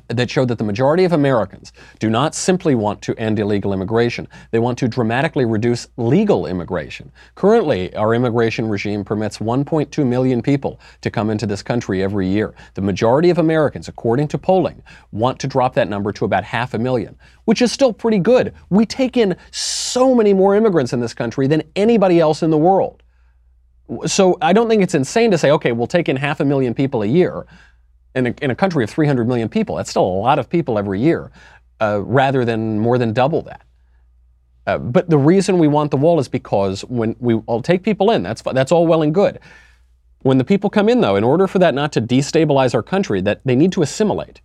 that 0.09 0.29
showed 0.29 0.49
that 0.49 0.59
the 0.59 0.63
majority 0.63 1.05
of 1.05 1.13
Americans 1.13 1.73
do 1.97 2.11
not 2.11 2.35
simply 2.35 2.75
want 2.75 3.01
to 3.01 3.15
end 3.17 3.39
illegal 3.39 3.73
immigration. 3.73 4.27
They 4.51 4.59
want 4.59 4.77
to 4.77 4.87
dramatically 4.87 5.45
reduce 5.45 5.87
legal 5.97 6.45
immigration. 6.45 7.11
Currently, 7.33 7.95
our 7.95 8.13
immigration 8.13 8.69
regime 8.69 9.03
permits 9.03 9.39
1.2 9.39 10.05
million 10.05 10.43
people 10.43 10.79
to 11.01 11.09
come 11.09 11.31
into 11.31 11.47
this 11.47 11.63
country 11.63 12.03
every 12.03 12.27
year. 12.27 12.53
The 12.75 12.81
majority 12.81 13.31
of 13.31 13.39
Americans, 13.39 13.87
according 13.87 14.27
to 14.27 14.37
polling, 14.37 14.83
want 15.11 15.39
to 15.39 15.47
drop 15.47 15.73
that 15.73 15.89
number 15.89 16.11
to 16.11 16.25
about 16.25 16.43
half 16.43 16.75
a 16.75 16.77
million, 16.77 17.17
which 17.45 17.63
is 17.63 17.71
still 17.71 17.91
pretty 17.91 18.19
good. 18.19 18.53
We 18.69 18.85
take 18.85 19.17
in 19.17 19.35
so 19.49 19.84
many 20.15 20.33
more 20.33 20.55
immigrants 20.55 20.93
in 20.93 20.99
this 20.99 21.13
country 21.13 21.47
than 21.47 21.63
anybody 21.75 22.19
else 22.19 22.43
in 22.43 22.49
the 22.49 22.57
world. 22.57 23.01
So 24.05 24.37
I 24.41 24.51
don't 24.51 24.67
think 24.67 24.81
it's 24.81 24.95
insane 24.95 25.31
to 25.31 25.37
say, 25.37 25.51
okay, 25.51 25.71
we'll 25.71 25.87
take 25.87 26.09
in 26.09 26.15
half 26.15 26.39
a 26.39 26.45
million 26.45 26.73
people 26.73 27.03
a 27.03 27.05
year 27.05 27.45
in 28.15 28.27
a, 28.27 28.33
in 28.41 28.51
a 28.51 28.55
country 28.55 28.83
of 28.83 28.89
300 28.89 29.27
million 29.27 29.49
people. 29.49 29.75
That's 29.75 29.89
still 29.89 30.05
a 30.05 30.19
lot 30.27 30.39
of 30.39 30.49
people 30.49 30.77
every 30.79 30.99
year, 30.99 31.31
uh, 31.79 32.01
rather 32.03 32.43
than 32.45 32.79
more 32.79 32.97
than 32.97 33.13
double 33.13 33.41
that. 33.43 33.61
Uh, 34.67 34.79
but 34.79 35.09
the 35.09 35.17
reason 35.17 35.59
we 35.59 35.67
want 35.67 35.91
the 35.91 35.97
wall 35.97 36.19
is 36.19 36.27
because 36.27 36.81
when 36.85 37.15
we 37.19 37.39
take 37.61 37.83
people 37.83 38.09
in, 38.11 38.23
that's 38.23 38.41
that's 38.41 38.71
all 38.71 38.87
well 38.87 39.03
and 39.03 39.13
good. 39.13 39.39
When 40.23 40.39
the 40.39 40.43
people 40.43 40.71
come 40.71 40.89
in, 40.89 41.01
though, 41.01 41.15
in 41.15 41.23
order 41.23 41.45
for 41.45 41.59
that 41.59 41.75
not 41.75 41.91
to 41.93 42.01
destabilize 42.01 42.73
our 42.73 42.81
country, 42.81 43.21
that 43.21 43.41
they 43.45 43.55
need 43.55 43.71
to 43.73 43.83
assimilate. 43.83 44.41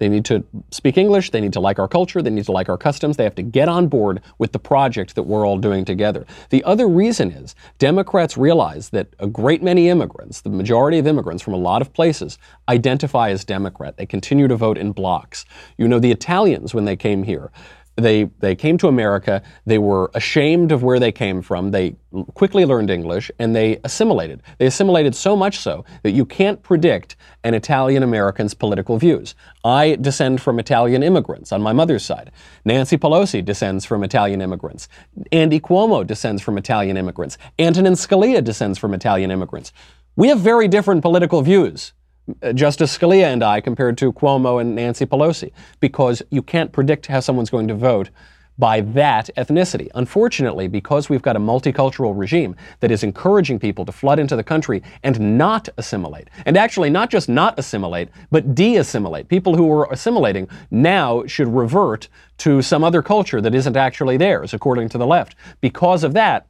They 0.00 0.08
need 0.08 0.24
to 0.24 0.44
speak 0.70 0.96
English. 0.96 1.30
They 1.30 1.40
need 1.40 1.52
to 1.52 1.60
like 1.60 1.78
our 1.78 1.86
culture. 1.86 2.22
They 2.22 2.30
need 2.30 2.46
to 2.46 2.52
like 2.52 2.68
our 2.68 2.78
customs. 2.78 3.16
They 3.16 3.24
have 3.24 3.34
to 3.36 3.42
get 3.42 3.68
on 3.68 3.86
board 3.86 4.22
with 4.38 4.52
the 4.52 4.58
project 4.58 5.14
that 5.14 5.24
we're 5.24 5.46
all 5.46 5.58
doing 5.58 5.84
together. 5.84 6.26
The 6.48 6.64
other 6.64 6.88
reason 6.88 7.30
is 7.30 7.54
Democrats 7.78 8.36
realize 8.36 8.88
that 8.90 9.14
a 9.18 9.26
great 9.26 9.62
many 9.62 9.88
immigrants, 9.90 10.40
the 10.40 10.50
majority 10.50 10.98
of 10.98 11.06
immigrants 11.06 11.42
from 11.42 11.52
a 11.52 11.58
lot 11.58 11.82
of 11.82 11.92
places, 11.92 12.38
identify 12.68 13.28
as 13.30 13.44
Democrat. 13.44 13.98
They 13.98 14.06
continue 14.06 14.48
to 14.48 14.56
vote 14.56 14.78
in 14.78 14.92
blocks. 14.92 15.44
You 15.76 15.86
know, 15.86 15.98
the 15.98 16.10
Italians, 16.10 16.72
when 16.72 16.86
they 16.86 16.96
came 16.96 17.22
here, 17.22 17.52
they, 18.00 18.24
they 18.40 18.54
came 18.54 18.78
to 18.78 18.88
America, 18.88 19.42
they 19.66 19.78
were 19.78 20.10
ashamed 20.14 20.72
of 20.72 20.82
where 20.82 20.98
they 20.98 21.12
came 21.12 21.42
from, 21.42 21.70
they 21.70 21.96
quickly 22.34 22.64
learned 22.64 22.90
English, 22.90 23.30
and 23.38 23.54
they 23.54 23.78
assimilated. 23.84 24.42
They 24.58 24.66
assimilated 24.66 25.14
so 25.14 25.36
much 25.36 25.58
so 25.58 25.84
that 26.02 26.10
you 26.10 26.24
can't 26.24 26.62
predict 26.62 27.16
an 27.44 27.54
Italian 27.54 28.02
American's 28.02 28.54
political 28.54 28.98
views. 28.98 29.34
I 29.64 29.96
descend 30.00 30.40
from 30.40 30.58
Italian 30.58 31.02
immigrants 31.02 31.52
on 31.52 31.62
my 31.62 31.72
mother's 31.72 32.04
side. 32.04 32.32
Nancy 32.64 32.96
Pelosi 32.96 33.44
descends 33.44 33.84
from 33.84 34.02
Italian 34.02 34.40
immigrants. 34.40 34.88
Andy 35.32 35.60
Cuomo 35.60 36.06
descends 36.06 36.42
from 36.42 36.58
Italian 36.58 36.96
immigrants. 36.96 37.38
Antonin 37.58 37.94
Scalia 37.94 38.42
descends 38.42 38.78
from 38.78 38.94
Italian 38.94 39.30
immigrants. 39.30 39.72
We 40.16 40.28
have 40.28 40.40
very 40.40 40.68
different 40.68 41.02
political 41.02 41.42
views. 41.42 41.92
Uh, 42.42 42.52
Justice 42.52 42.96
Scalia 42.96 43.24
and 43.24 43.42
I 43.42 43.60
compared 43.60 43.98
to 43.98 44.12
Cuomo 44.12 44.60
and 44.60 44.74
Nancy 44.74 45.06
Pelosi 45.06 45.52
because 45.80 46.22
you 46.30 46.42
can't 46.42 46.72
predict 46.72 47.06
how 47.06 47.20
someone's 47.20 47.50
going 47.50 47.68
to 47.68 47.74
vote 47.74 48.10
by 48.60 48.82
that 48.82 49.30
ethnicity. 49.36 49.88
Unfortunately, 49.94 50.68
because 50.68 51.08
we've 51.08 51.22
got 51.22 51.34
a 51.34 51.40
multicultural 51.40 52.16
regime 52.16 52.54
that 52.80 52.90
is 52.90 53.02
encouraging 53.02 53.58
people 53.58 53.84
to 53.86 53.92
flood 53.92 54.18
into 54.18 54.36
the 54.36 54.44
country 54.44 54.82
and 55.02 55.38
not 55.38 55.68
assimilate, 55.78 56.28
and 56.44 56.56
actually 56.56 56.90
not 56.90 57.10
just 57.10 57.28
not 57.28 57.58
assimilate, 57.58 58.10
but 58.30 58.54
de 58.54 58.76
assimilate. 58.76 59.28
People 59.28 59.56
who 59.56 59.72
are 59.72 59.90
assimilating 59.90 60.46
now 60.70 61.24
should 61.26 61.48
revert 61.48 62.08
to 62.36 62.60
some 62.62 62.84
other 62.84 63.02
culture 63.02 63.40
that 63.40 63.54
isn't 63.54 63.76
actually 63.76 64.18
theirs, 64.18 64.52
according 64.52 64.88
to 64.90 64.98
the 64.98 65.06
left. 65.06 65.34
Because 65.60 66.04
of 66.04 66.12
that, 66.12 66.46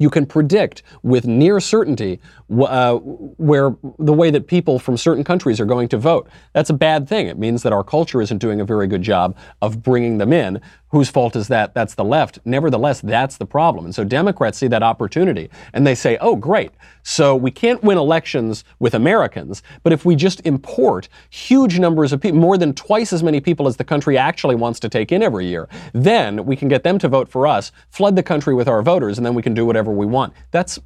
you 0.00 0.10
can 0.10 0.26
predict 0.26 0.82
with 1.02 1.26
near 1.26 1.60
certainty 1.60 2.18
uh, 2.58 2.96
where 2.96 3.76
the 3.98 4.12
way 4.12 4.30
that 4.30 4.48
people 4.48 4.78
from 4.80 4.96
certain 4.96 5.22
countries 5.22 5.60
are 5.60 5.66
going 5.66 5.88
to 5.88 5.98
vote. 5.98 6.28
That's 6.52 6.70
a 6.70 6.74
bad 6.74 7.08
thing. 7.08 7.28
It 7.28 7.38
means 7.38 7.62
that 7.62 7.72
our 7.72 7.84
culture 7.84 8.20
isn't 8.20 8.38
doing 8.38 8.60
a 8.60 8.64
very 8.64 8.88
good 8.88 9.02
job 9.02 9.36
of 9.62 9.82
bringing 9.82 10.18
them 10.18 10.32
in. 10.32 10.60
Whose 10.88 11.08
fault 11.08 11.36
is 11.36 11.46
that? 11.48 11.72
That's 11.74 11.94
the 11.94 12.02
left. 12.02 12.40
Nevertheless, 12.44 13.00
that's 13.00 13.36
the 13.36 13.46
problem. 13.46 13.84
And 13.84 13.94
so 13.94 14.02
Democrats 14.02 14.58
see 14.58 14.66
that 14.68 14.82
opportunity 14.82 15.48
and 15.72 15.86
they 15.86 15.94
say, 15.94 16.18
oh, 16.20 16.34
great. 16.34 16.72
So 17.04 17.36
we 17.36 17.52
can't 17.52 17.82
win 17.84 17.96
elections 17.96 18.64
with 18.80 18.94
Americans, 18.94 19.62
but 19.84 19.92
if 19.92 20.04
we 20.04 20.16
just 20.16 20.44
import 20.44 21.08
huge 21.30 21.78
numbers 21.78 22.12
of 22.12 22.20
people, 22.20 22.40
more 22.40 22.58
than 22.58 22.74
twice 22.74 23.12
as 23.12 23.22
many 23.22 23.40
people 23.40 23.68
as 23.68 23.76
the 23.76 23.84
country 23.84 24.18
actually 24.18 24.56
wants 24.56 24.80
to 24.80 24.88
take 24.88 25.12
in 25.12 25.22
every 25.22 25.46
year, 25.46 25.68
then 25.92 26.44
we 26.44 26.56
can 26.56 26.68
get 26.68 26.82
them 26.82 26.98
to 26.98 27.08
vote 27.08 27.28
for 27.28 27.46
us, 27.46 27.70
flood 27.90 28.16
the 28.16 28.22
country 28.22 28.54
with 28.54 28.66
our 28.66 28.82
voters, 28.82 29.16
and 29.16 29.24
then 29.24 29.34
we 29.34 29.42
can 29.42 29.54
do 29.54 29.64
whatever 29.64 29.89
we 29.90 30.06
want. 30.06 30.32
That's 30.50 30.78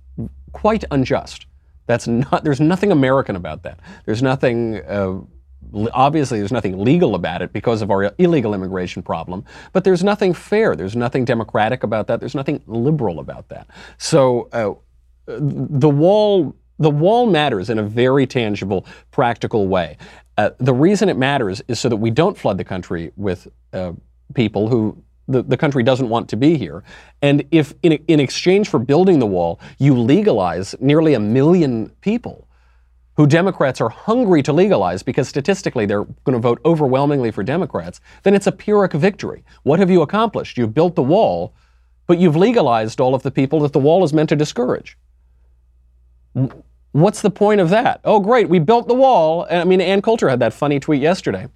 quite 0.53 0.85
unjust. 0.91 1.47
That's 1.87 2.07
not, 2.07 2.45
there's 2.45 2.61
nothing 2.61 2.93
American 2.93 3.37
about 3.37 3.63
that. 3.65 3.79
There's 4.07 4.23
nothing, 4.23 4.81
uh, 4.87 5.21
obviously, 5.93 6.39
there's 6.39 6.53
nothing 6.53 6.83
legal 6.83 7.15
about 7.15 7.43
it 7.43 7.53
because 7.53 7.83
of 7.83 7.91
our 7.91 8.15
illegal 8.19 8.55
immigration 8.55 9.03
problem, 9.03 9.45
but 9.73 9.85
there's 9.85 10.03
nothing 10.03 10.33
fair. 10.33 10.77
There's 10.77 10.97
nothing 10.97 11.25
democratic 11.25 11.83
about 11.83 12.07
that. 12.07 12.21
There's 12.21 12.35
nothing 12.35 12.63
liberal 12.67 13.19
about 13.19 13.49
that. 13.51 13.67
So 13.99 14.49
uh, 14.53 14.75
the 15.27 15.91
wall, 15.91 16.57
the 16.79 16.91
wall 16.91 17.27
matters 17.27 17.69
in 17.71 17.79
a 17.79 17.83
very 17.83 18.27
tangible, 18.27 18.87
practical 19.11 19.69
way. 19.69 19.99
Uh, 20.39 20.51
the 20.59 20.75
reason 20.75 21.09
it 21.09 21.17
matters 21.17 21.63
is 21.69 21.79
so 21.79 21.89
that 21.89 21.97
we 21.97 22.11
don't 22.11 22.37
flood 22.37 22.59
the 22.59 22.65
country 22.65 23.13
with 23.17 23.47
uh, 23.73 23.93
people 24.35 24.69
who 24.69 25.03
the, 25.29 25.43
the 25.43 25.57
country 25.57 25.83
doesn't 25.83 26.09
want 26.09 26.29
to 26.29 26.37
be 26.37 26.57
here. 26.57 26.85
And 27.23 27.45
if 27.51 27.75
in, 27.83 27.93
in 28.09 28.21
exchange 28.21 28.69
for 28.69 28.79
building 28.79 29.19
the 29.19 29.27
wall, 29.27 29.61
you 29.79 29.99
legalize 29.99 30.75
nearly 30.81 31.15
a 31.15 31.21
million 31.21 31.91
people 32.01 32.49
who 33.17 33.27
Democrats 33.27 33.81
are 33.81 33.89
hungry 33.89 34.43
to 34.43 34.53
legalize 34.53 35.03
because 35.03 35.29
statistically 35.29 35.87
they're 35.87 36.05
going 36.25 36.33
to 36.33 36.39
vote 36.39 36.61
overwhelmingly 36.65 37.31
for 37.31 37.43
Democrats, 37.43 38.01
then 38.25 38.35
it's 38.35 38.47
a 38.47 38.53
Pyrrhic 38.53 38.93
victory. 38.93 39.45
What 39.63 39.79
have 39.79 39.91
you 39.91 40.03
accomplished? 40.03 40.59
You've 40.59 40.75
built 40.75 40.97
the 40.97 41.03
wall, 41.03 41.55
but 42.07 42.19
you've 42.19 42.37
legalized 42.37 43.01
all 43.01 43.15
of 43.15 43.23
the 43.23 43.31
people 43.31 43.61
that 43.61 43.73
the 43.73 43.79
wall 43.79 44.03
is 44.05 44.13
meant 44.13 44.29
to 44.31 44.37
discourage. 44.37 44.99
What's 46.91 47.23
the 47.23 47.31
point 47.31 47.61
of 47.61 47.71
that? 47.71 48.01
Oh, 48.05 48.19
great, 48.19 48.49
we 48.49 48.59
built 48.59 48.89
the 48.89 48.95
wall. 48.95 49.47
I 49.49 49.65
mean, 49.65 49.81
Ann 49.81 50.03
Coulter 50.03 50.29
had 50.29 50.41
that 50.41 50.53
funny 50.53 50.81
tweet 50.81 51.01
yesterday. 51.01 51.47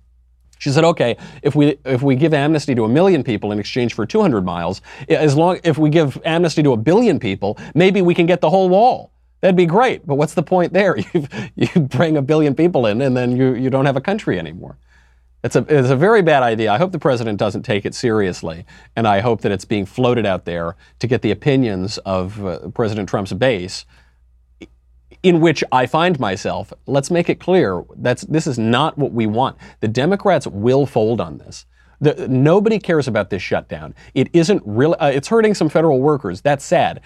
She 0.58 0.70
said, 0.70 0.84
"Okay, 0.84 1.16
if 1.42 1.54
we 1.54 1.78
if 1.84 2.02
we 2.02 2.16
give 2.16 2.34
amnesty 2.34 2.74
to 2.74 2.84
a 2.84 2.88
million 2.88 3.22
people 3.22 3.52
in 3.52 3.58
exchange 3.58 3.94
for 3.94 4.06
200 4.06 4.44
miles, 4.44 4.82
as 5.08 5.36
long 5.36 5.58
if 5.64 5.78
we 5.78 5.90
give 5.90 6.20
amnesty 6.24 6.62
to 6.62 6.72
a 6.72 6.76
billion 6.76 7.18
people, 7.18 7.58
maybe 7.74 8.02
we 8.02 8.14
can 8.14 8.26
get 8.26 8.40
the 8.40 8.50
whole 8.50 8.68
wall. 8.68 9.12
That'd 9.40 9.56
be 9.56 9.66
great. 9.66 10.06
But 10.06 10.16
what's 10.16 10.34
the 10.34 10.42
point 10.42 10.72
there? 10.72 10.96
You 11.14 11.26
you 11.56 11.80
bring 11.80 12.16
a 12.16 12.22
billion 12.22 12.54
people 12.54 12.86
in, 12.86 13.00
and 13.00 13.16
then 13.16 13.36
you 13.36 13.54
you 13.54 13.70
don't 13.70 13.86
have 13.86 13.96
a 13.96 14.00
country 14.00 14.38
anymore. 14.38 14.76
It's 15.44 15.54
a, 15.54 15.64
it's 15.68 15.90
a 15.90 15.96
very 15.96 16.20
bad 16.20 16.42
idea. 16.42 16.72
I 16.72 16.78
hope 16.78 16.90
the 16.90 16.98
president 16.98 17.38
doesn't 17.38 17.62
take 17.62 17.86
it 17.86 17.94
seriously, 17.94 18.66
and 18.96 19.06
I 19.06 19.20
hope 19.20 19.42
that 19.42 19.52
it's 19.52 19.64
being 19.64 19.86
floated 19.86 20.26
out 20.26 20.44
there 20.44 20.74
to 20.98 21.06
get 21.06 21.22
the 21.22 21.30
opinions 21.30 21.98
of 21.98 22.44
uh, 22.44 22.68
President 22.70 23.08
Trump's 23.08 23.32
base, 23.32 23.84
in 25.22 25.40
which 25.40 25.64
I 25.72 25.86
find 25.86 26.18
myself. 26.20 26.72
Let's 26.86 27.10
make 27.10 27.28
it 27.28 27.40
clear 27.40 27.84
that's 27.96 28.22
this 28.22 28.46
is 28.46 28.58
not 28.58 28.96
what 28.98 29.12
we 29.12 29.26
want. 29.26 29.56
The 29.80 29.88
Democrats 29.88 30.46
will 30.46 30.86
fold 30.86 31.20
on 31.20 31.38
this. 31.38 31.66
The, 32.00 32.28
nobody 32.28 32.78
cares 32.78 33.08
about 33.08 33.30
this 33.30 33.42
shutdown. 33.42 33.94
It 34.14 34.28
isn't 34.32 34.62
really. 34.64 34.96
Uh, 34.98 35.08
it's 35.08 35.28
hurting 35.28 35.54
some 35.54 35.68
federal 35.68 36.00
workers. 36.00 36.40
That's 36.40 36.64
sad. 36.64 37.00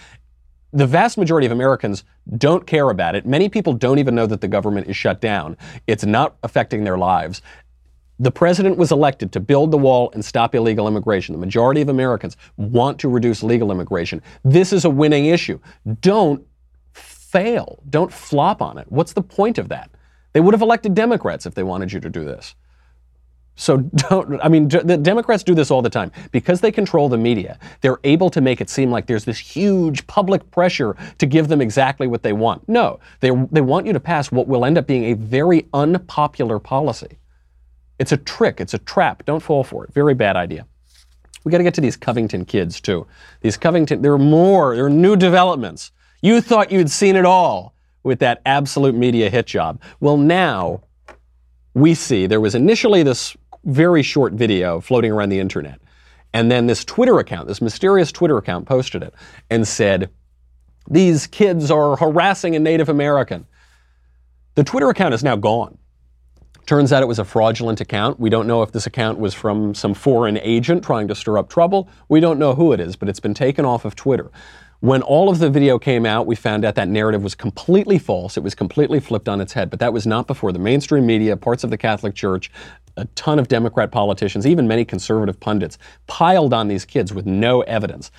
The 0.74 0.86
vast 0.86 1.18
majority 1.18 1.46
of 1.46 1.52
Americans 1.52 2.04
don't 2.38 2.66
care 2.66 2.88
about 2.90 3.14
it. 3.14 3.26
Many 3.26 3.48
people 3.48 3.74
don't 3.74 3.98
even 3.98 4.14
know 4.14 4.26
that 4.26 4.40
the 4.40 4.48
government 4.48 4.88
is 4.88 4.96
shut 4.96 5.20
down. 5.20 5.56
It's 5.86 6.04
not 6.04 6.36
affecting 6.42 6.84
their 6.84 6.96
lives. 6.96 7.42
The 8.18 8.30
president 8.30 8.76
was 8.76 8.92
elected 8.92 9.32
to 9.32 9.40
build 9.40 9.70
the 9.70 9.78
wall 9.78 10.10
and 10.14 10.24
stop 10.24 10.54
illegal 10.54 10.86
immigration. 10.86 11.32
The 11.32 11.38
majority 11.38 11.80
of 11.80 11.88
Americans 11.88 12.36
want 12.56 12.98
to 13.00 13.08
reduce 13.08 13.42
legal 13.42 13.72
immigration. 13.72 14.22
This 14.44 14.72
is 14.72 14.84
a 14.84 14.90
winning 14.90 15.26
issue. 15.26 15.58
Don't 16.00 16.46
fail. 17.32 17.82
Don't 17.88 18.12
flop 18.12 18.60
on 18.60 18.78
it. 18.78 18.86
What's 18.90 19.14
the 19.14 19.22
point 19.22 19.58
of 19.58 19.70
that? 19.70 19.90
They 20.34 20.40
would 20.40 20.54
have 20.54 20.62
elected 20.62 20.94
Democrats 20.94 21.46
if 21.46 21.54
they 21.54 21.62
wanted 21.62 21.92
you 21.92 22.00
to 22.00 22.10
do 22.10 22.24
this. 22.24 22.54
So 23.54 23.76
don't, 24.08 24.40
I 24.42 24.48
mean, 24.48 24.68
the 24.68 24.98
Democrats 24.98 25.42
do 25.42 25.54
this 25.54 25.70
all 25.70 25.82
the 25.82 25.90
time. 25.90 26.12
Because 26.30 26.60
they 26.60 26.70
control 26.70 27.08
the 27.08 27.16
media, 27.18 27.58
they're 27.80 27.98
able 28.04 28.30
to 28.30 28.40
make 28.40 28.60
it 28.60 28.68
seem 28.68 28.90
like 28.90 29.06
there's 29.06 29.24
this 29.24 29.38
huge 29.38 30.06
public 30.06 30.50
pressure 30.50 30.94
to 31.18 31.26
give 31.26 31.48
them 31.48 31.60
exactly 31.60 32.06
what 32.06 32.22
they 32.22 32.32
want. 32.32 32.68
No, 32.68 33.00
they, 33.20 33.30
they 33.50 33.62
want 33.62 33.86
you 33.86 33.92
to 33.94 34.00
pass 34.00 34.30
what 34.30 34.46
will 34.46 34.64
end 34.64 34.78
up 34.78 34.86
being 34.86 35.04
a 35.04 35.14
very 35.14 35.66
unpopular 35.72 36.58
policy. 36.58 37.18
It's 37.98 38.12
a 38.12 38.16
trick, 38.16 38.60
it's 38.60 38.74
a 38.74 38.78
trap. 38.78 39.24
Don't 39.24 39.42
fall 39.42 39.64
for 39.64 39.84
it. 39.84 39.92
Very 39.92 40.14
bad 40.14 40.36
idea. 40.36 40.66
We 41.44 41.50
got 41.50 41.58
to 41.58 41.64
get 41.64 41.74
to 41.74 41.80
these 41.80 41.96
Covington 41.96 42.44
kids, 42.44 42.80
too. 42.80 43.06
These 43.40 43.56
Covington, 43.56 44.02
there 44.02 44.12
are 44.12 44.18
more, 44.18 44.74
there 44.76 44.86
are 44.86 44.90
new 44.90 45.16
developments. 45.16 45.92
You 46.22 46.40
thought 46.40 46.70
you'd 46.70 46.90
seen 46.90 47.16
it 47.16 47.24
all 47.24 47.74
with 48.04 48.20
that 48.20 48.40
absolute 48.46 48.94
media 48.94 49.28
hit 49.28 49.46
job. 49.46 49.82
Well, 49.98 50.16
now 50.16 50.84
we 51.74 51.94
see 51.94 52.26
there 52.26 52.40
was 52.40 52.54
initially 52.54 53.02
this 53.02 53.36
very 53.64 54.04
short 54.04 54.32
video 54.32 54.80
floating 54.80 55.10
around 55.10 55.30
the 55.30 55.40
internet. 55.40 55.80
And 56.32 56.50
then 56.50 56.68
this 56.68 56.84
Twitter 56.84 57.18
account, 57.18 57.48
this 57.48 57.60
mysterious 57.60 58.12
Twitter 58.12 58.38
account, 58.38 58.66
posted 58.66 59.02
it 59.02 59.14
and 59.50 59.66
said, 59.66 60.10
These 60.88 61.26
kids 61.26 61.70
are 61.70 61.96
harassing 61.96 62.54
a 62.54 62.60
Native 62.60 62.88
American. 62.88 63.46
The 64.54 64.64
Twitter 64.64 64.88
account 64.90 65.14
is 65.14 65.24
now 65.24 65.36
gone. 65.36 65.76
Turns 66.66 66.92
out 66.92 67.02
it 67.02 67.06
was 67.06 67.18
a 67.18 67.24
fraudulent 67.24 67.80
account. 67.80 68.20
We 68.20 68.30
don't 68.30 68.46
know 68.46 68.62
if 68.62 68.70
this 68.70 68.86
account 68.86 69.18
was 69.18 69.34
from 69.34 69.74
some 69.74 69.94
foreign 69.94 70.38
agent 70.38 70.84
trying 70.84 71.08
to 71.08 71.14
stir 71.16 71.36
up 71.36 71.50
trouble. 71.50 71.88
We 72.08 72.20
don't 72.20 72.38
know 72.38 72.54
who 72.54 72.72
it 72.72 72.78
is, 72.78 72.94
but 72.94 73.08
it's 73.08 73.20
been 73.20 73.34
taken 73.34 73.64
off 73.64 73.84
of 73.84 73.96
Twitter. 73.96 74.30
When 74.82 75.00
all 75.00 75.28
of 75.28 75.38
the 75.38 75.48
video 75.48 75.78
came 75.78 76.04
out, 76.04 76.26
we 76.26 76.34
found 76.34 76.64
out 76.64 76.74
that 76.74 76.88
narrative 76.88 77.22
was 77.22 77.36
completely 77.36 78.00
false. 78.00 78.36
It 78.36 78.42
was 78.42 78.56
completely 78.56 78.98
flipped 78.98 79.28
on 79.28 79.40
its 79.40 79.52
head. 79.52 79.70
But 79.70 79.78
that 79.78 79.92
was 79.92 80.08
not 80.08 80.26
before 80.26 80.50
the 80.50 80.58
mainstream 80.58 81.06
media, 81.06 81.36
parts 81.36 81.62
of 81.62 81.70
the 81.70 81.78
Catholic 81.78 82.16
Church, 82.16 82.50
a 82.96 83.04
ton 83.14 83.38
of 83.38 83.46
Democrat 83.46 83.92
politicians, 83.92 84.44
even 84.44 84.66
many 84.66 84.84
conservative 84.84 85.38
pundits, 85.38 85.78
piled 86.08 86.52
on 86.52 86.66
these 86.66 86.84
kids 86.84 87.14
with 87.14 87.26
no 87.26 87.60
evidence. 87.60 88.10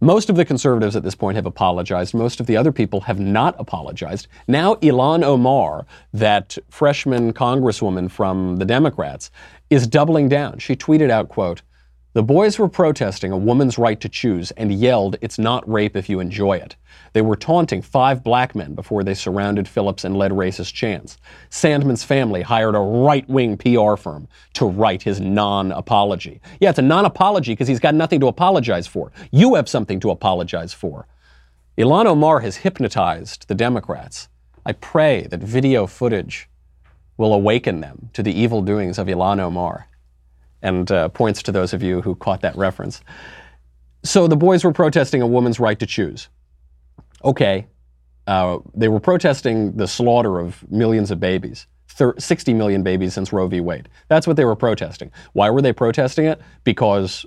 Most 0.00 0.30
of 0.30 0.36
the 0.36 0.44
conservatives 0.44 0.94
at 0.94 1.02
this 1.02 1.16
point 1.16 1.34
have 1.34 1.44
apologized. 1.44 2.14
Most 2.14 2.38
of 2.38 2.46
the 2.46 2.56
other 2.56 2.70
people 2.70 3.00
have 3.00 3.18
not 3.18 3.56
apologized. 3.58 4.28
Now, 4.46 4.76
Ilhan 4.76 5.24
Omar, 5.24 5.86
that 6.12 6.56
freshman 6.68 7.32
congresswoman 7.32 8.08
from 8.08 8.58
the 8.58 8.64
Democrats, 8.64 9.32
is 9.70 9.88
doubling 9.88 10.28
down. 10.28 10.60
She 10.60 10.76
tweeted 10.76 11.10
out, 11.10 11.28
quote, 11.28 11.62
the 12.16 12.22
boys 12.22 12.58
were 12.58 12.66
protesting 12.66 13.30
a 13.30 13.36
woman's 13.36 13.76
right 13.76 14.00
to 14.00 14.08
choose 14.08 14.50
and 14.52 14.72
yelled, 14.72 15.18
It's 15.20 15.38
not 15.38 15.70
rape 15.70 15.94
if 15.94 16.08
you 16.08 16.18
enjoy 16.18 16.54
it. 16.54 16.74
They 17.12 17.20
were 17.20 17.36
taunting 17.36 17.82
five 17.82 18.24
black 18.24 18.54
men 18.54 18.74
before 18.74 19.04
they 19.04 19.12
surrounded 19.12 19.68
Phillips 19.68 20.02
and 20.02 20.16
led 20.16 20.30
racist 20.30 20.72
chants. 20.72 21.18
Sandmann's 21.50 22.04
family 22.04 22.40
hired 22.40 22.74
a 22.74 22.78
right 22.78 23.28
wing 23.28 23.58
PR 23.58 23.96
firm 23.96 24.28
to 24.54 24.64
write 24.64 25.02
his 25.02 25.20
non 25.20 25.72
apology. 25.72 26.40
Yeah, 26.58 26.70
it's 26.70 26.78
a 26.78 26.82
non 26.82 27.04
apology 27.04 27.52
because 27.52 27.68
he's 27.68 27.80
got 27.80 27.94
nothing 27.94 28.20
to 28.20 28.28
apologize 28.28 28.86
for. 28.86 29.12
You 29.30 29.54
have 29.56 29.68
something 29.68 30.00
to 30.00 30.08
apologize 30.08 30.72
for. 30.72 31.06
Ilhan 31.76 32.06
Omar 32.06 32.40
has 32.40 32.56
hypnotized 32.56 33.46
the 33.46 33.54
Democrats. 33.54 34.30
I 34.64 34.72
pray 34.72 35.26
that 35.26 35.40
video 35.40 35.86
footage 35.86 36.48
will 37.18 37.34
awaken 37.34 37.82
them 37.82 38.08
to 38.14 38.22
the 38.22 38.32
evil 38.32 38.62
doings 38.62 38.96
of 38.96 39.06
Ilhan 39.06 39.38
Omar 39.38 39.88
and 40.62 40.90
uh, 40.90 41.08
points 41.10 41.42
to 41.44 41.52
those 41.52 41.72
of 41.72 41.82
you 41.82 42.02
who 42.02 42.14
caught 42.14 42.40
that 42.42 42.56
reference. 42.56 43.00
So 44.02 44.26
the 44.26 44.36
boys 44.36 44.64
were 44.64 44.72
protesting 44.72 45.22
a 45.22 45.26
woman's 45.26 45.58
right 45.58 45.78
to 45.78 45.86
choose. 45.86 46.28
Okay, 47.24 47.66
uh, 48.26 48.58
they 48.74 48.88
were 48.88 49.00
protesting 49.00 49.76
the 49.76 49.88
slaughter 49.88 50.38
of 50.38 50.68
millions 50.70 51.10
of 51.10 51.20
babies. 51.20 51.66
60 52.18 52.52
million 52.52 52.82
babies 52.82 53.14
since 53.14 53.32
Roe 53.32 53.46
v. 53.48 53.60
Wade. 53.60 53.88
That's 54.08 54.26
what 54.26 54.36
they 54.36 54.44
were 54.44 54.56
protesting. 54.56 55.10
Why 55.32 55.48
were 55.48 55.62
they 55.62 55.72
protesting 55.72 56.26
it? 56.26 56.40
Because 56.62 57.24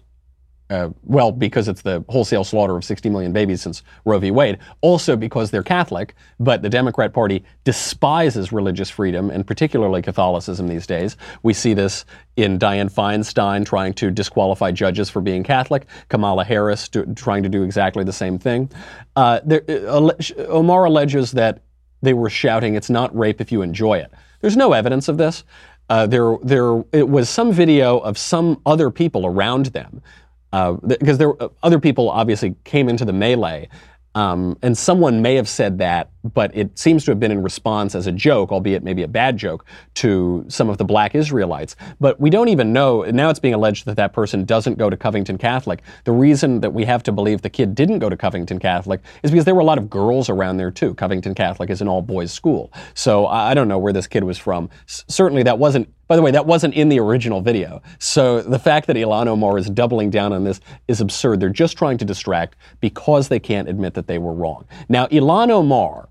uh, 0.69 0.89
well, 1.03 1.31
because 1.31 1.67
it's 1.67 1.81
the 1.81 2.03
wholesale 2.09 2.43
slaughter 2.43 2.77
of 2.77 2.83
60 2.83 3.09
million 3.09 3.33
babies 3.33 3.61
since 3.61 3.81
Roe 4.05 4.19
v. 4.19 4.29
Wade. 4.29 4.59
Also 4.81 5.15
because 5.15 5.49
they're 5.49 5.63
Catholic, 5.63 6.13
but 6.39 6.61
the 6.61 6.69
Democrat 6.69 7.11
Party 7.11 7.43
despises 7.63 8.51
religious 8.51 8.89
freedom 8.89 9.31
and 9.31 9.47
particularly 9.47 10.01
Catholicism 10.01 10.67
these 10.67 10.85
days. 10.85 11.17
We 11.41 11.53
see 11.53 11.73
this 11.73 12.05
in 12.37 12.59
Dianne 12.59 12.91
Feinstein 12.91 13.65
trying 13.65 13.93
to 13.95 14.11
disqualify 14.11 14.71
judges 14.71 15.09
for 15.09 15.21
being 15.21 15.43
Catholic, 15.43 15.87
Kamala 16.07 16.43
Harris 16.43 16.87
do, 16.87 17.03
trying 17.15 17.41
to 17.43 17.49
do 17.49 17.63
exactly 17.63 18.03
the 18.03 18.13
same 18.13 18.37
thing. 18.37 18.69
Uh, 19.15 19.39
there, 19.43 19.63
uh, 19.67 20.11
Omar 20.47 20.85
alleges 20.85 21.31
that 21.31 21.63
they 22.01 22.13
were 22.13 22.29
shouting, 22.29 22.75
"It's 22.75 22.89
not 22.89 23.15
rape 23.17 23.41
if 23.41 23.51
you 23.51 23.61
enjoy 23.61 23.97
it." 23.97 24.11
There's 24.41 24.55
no 24.55 24.73
evidence 24.73 25.07
of 25.07 25.17
this. 25.17 25.43
Uh, 25.89 26.05
there, 26.05 26.37
there 26.43 26.83
it 26.93 27.09
was 27.09 27.29
some 27.29 27.51
video 27.51 27.97
of 27.97 28.17
some 28.17 28.61
other 28.65 28.91
people 28.91 29.25
around 29.25 29.67
them 29.67 30.01
because 30.51 31.15
uh, 31.15 31.17
there 31.17 31.43
uh, 31.43 31.49
other 31.63 31.79
people 31.79 32.09
obviously 32.09 32.55
came 32.63 32.89
into 32.89 33.05
the 33.05 33.13
melee, 33.13 33.69
um, 34.15 34.57
and 34.61 34.77
someone 34.77 35.21
may 35.21 35.35
have 35.35 35.47
said 35.47 35.77
that, 35.79 36.09
but 36.23 36.55
it 36.55 36.77
seems 36.77 37.05
to 37.05 37.11
have 37.11 37.19
been 37.19 37.31
in 37.31 37.41
response 37.41 37.95
as 37.95 38.07
a 38.07 38.11
joke, 38.11 38.51
albeit 38.51 38.83
maybe 38.83 39.03
a 39.03 39.07
bad 39.07 39.37
joke, 39.37 39.65
to 39.95 40.45
some 40.47 40.69
of 40.69 40.77
the 40.77 40.85
black 40.85 41.15
Israelites. 41.15 41.75
But 41.99 42.19
we 42.19 42.29
don't 42.29 42.49
even 42.49 42.73
know, 42.73 43.03
now 43.03 43.29
it's 43.29 43.39
being 43.39 43.53
alleged 43.53 43.85
that 43.85 43.97
that 43.97 44.13
person 44.13 44.45
doesn't 44.45 44.77
go 44.77 44.89
to 44.89 44.97
Covington 44.97 45.37
Catholic. 45.37 45.81
The 46.03 46.11
reason 46.11 46.61
that 46.61 46.73
we 46.73 46.85
have 46.85 47.03
to 47.03 47.11
believe 47.11 47.41
the 47.41 47.49
kid 47.49 47.75
didn't 47.75 47.99
go 47.99 48.09
to 48.09 48.17
Covington 48.17 48.59
Catholic 48.59 49.01
is 49.23 49.31
because 49.31 49.45
there 49.45 49.55
were 49.55 49.61
a 49.61 49.65
lot 49.65 49.77
of 49.77 49.89
girls 49.89 50.29
around 50.29 50.57
there 50.57 50.71
too. 50.71 50.93
Covington 50.95 51.35
Catholic 51.35 51.69
is 51.69 51.81
an 51.81 51.87
all 51.87 52.01
boys 52.01 52.31
school. 52.31 52.71
So 52.93 53.27
I 53.27 53.53
don't 53.53 53.67
know 53.67 53.79
where 53.79 53.93
this 53.93 54.07
kid 54.07 54.23
was 54.23 54.37
from. 54.37 54.69
S- 54.87 55.05
certainly 55.07 55.43
that 55.43 55.57
wasn't 55.57 55.89
by 56.09 56.15
the 56.15 56.23
way, 56.23 56.31
that 56.31 56.47
wasn't 56.47 56.73
in 56.73 56.89
the 56.89 56.99
original 56.99 57.39
video. 57.39 57.83
So 57.99 58.41
the 58.41 58.57
fact 58.57 58.87
that 58.87 58.95
Ilhan 58.95 59.27
Omar 59.27 59.59
is 59.59 59.69
doubling 59.69 60.09
down 60.09 60.33
on 60.33 60.43
this 60.43 60.59
is 60.87 61.01
absurd. 61.01 61.39
They're 61.39 61.49
just 61.49 61.77
trying 61.77 61.99
to 61.99 62.05
distract 62.05 62.55
because 62.81 63.27
they 63.27 63.39
can't 63.39 63.69
admit 63.69 63.93
that 63.93 64.07
they 64.07 64.17
were 64.17 64.33
wrong. 64.33 64.65
Now, 64.89 65.05
Ilhan 65.07 65.51
Omar, 65.51 66.09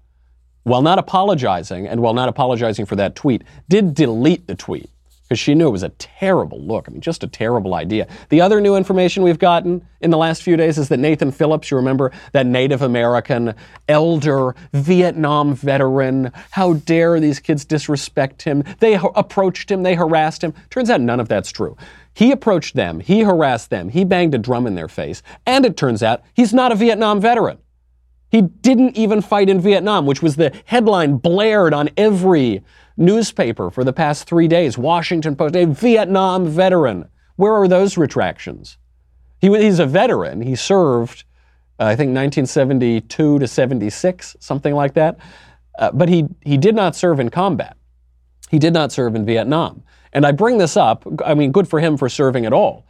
while 0.69 0.83
not 0.83 0.99
apologizing 0.99 1.87
and 1.87 2.01
while 2.01 2.15
not 2.15 2.29
apologizing 2.29 2.87
for 2.87 2.97
that 2.97 3.15
tweet, 3.15 3.43
did 3.69 3.95
delete 3.95 4.47
the 4.47 4.55
tweet 4.55 4.91
because 5.29 5.39
she 5.39 5.55
knew 5.55 5.69
it 5.69 5.73
was 5.73 5.83
a 5.83 5.91
terrible 5.91 6.59
look. 6.59 6.89
I 6.89 6.91
mean, 6.93 7.03
just 7.03 7.23
a 7.23 7.27
terrible 7.27 7.75
idea. 7.75 8.07
The 8.31 8.41
other 8.41 8.61
new 8.63 8.77
information 8.77 9.23
we've 9.23 9.39
gotten 9.39 9.87
in 10.01 10.11
the 10.11 10.17
last 10.17 10.43
few 10.43 10.57
days 10.57 10.79
is 10.79 10.89
that 10.89 10.97
Nathan 10.99 11.33
Phillips, 11.33 11.71
you 11.71 11.77
remember 11.77 12.13
that 12.33 12.47
Native 12.47 12.81
American 12.81 13.55
elder, 13.89 14.55
Vietnam 14.73 15.55
veteran, 15.55 16.33
how 16.51 16.75
dare 16.75 17.21
these 17.21 17.41
kids 17.41 17.67
disrespect 17.67 18.43
him? 18.43 18.65
They 18.79 18.95
ha- 18.95 19.13
approached 19.15 19.71
him, 19.71 19.83
they 19.83 19.95
harassed 19.95 20.43
him. 20.43 20.55
Turns 20.71 20.89
out 20.89 21.03
none 21.03 21.21
of 21.21 21.29
that's 21.29 21.53
true. 21.53 21.77
He 22.15 22.33
approached 22.33 22.75
them, 22.75 23.01
he 23.01 23.21
harassed 23.21 23.69
them, 23.69 23.91
he 23.91 24.05
banged 24.05 24.35
a 24.35 24.39
drum 24.39 24.67
in 24.67 24.77
their 24.77 24.89
face, 24.89 25.23
and 25.47 25.67
it 25.67 25.77
turns 25.77 26.03
out 26.03 26.23
he's 26.33 26.55
not 26.55 26.73
a 26.73 26.75
Vietnam 26.75 27.21
veteran. 27.21 27.59
He 28.31 28.43
didn't 28.43 28.97
even 28.97 29.23
fight 29.23 29.49
in 29.49 29.61
Vietnam, 29.61 30.05
which 30.05 30.23
was 30.23 30.37
the 30.37 30.53
headline 30.67 31.17
blared 31.17 31.73
on 31.73 31.89
every 31.97 32.63
newspaper 32.97 33.71
for 33.71 33.85
the 33.85 33.93
past 33.93 34.29
three 34.29 34.49
days. 34.49 34.77
Washington 34.77 35.35
Post, 35.35 35.57
a 35.57 35.65
Vietnam 35.65 36.47
veteran. 36.47 37.09
Where 37.37 37.55
are 37.55 37.69
those 37.69 37.97
retractions? 37.97 38.77
He, 39.41 39.49
he's 39.57 39.79
a 39.79 39.87
veteran. 39.87 40.43
He 40.43 40.57
served, 40.57 41.25
uh, 41.79 41.85
I 41.85 41.97
think, 41.97 42.09
1972 42.09 43.39
to 43.39 43.47
76, 43.47 44.37
something 44.41 44.75
like 44.75 44.95
that. 44.95 45.19
Uh, 45.79 45.93
but 45.93 46.09
he, 46.09 46.27
he 46.43 46.59
did 46.59 46.75
not 46.75 46.97
serve 46.97 47.21
in 47.21 47.31
combat. 47.31 47.77
He 48.51 48.59
did 48.59 48.73
not 48.73 48.93
serve 48.93 49.15
in 49.15 49.25
Vietnam. 49.25 49.85
And 50.13 50.27
I 50.27 50.33
bring 50.33 50.59
this 50.59 50.77
up, 50.77 51.07
I 51.25 51.35
mean, 51.35 51.53
good 51.53 51.69
for 51.69 51.81
him 51.81 51.97
for 51.97 52.09
serving 52.09 52.47
at 52.47 52.53
all. 52.53 52.87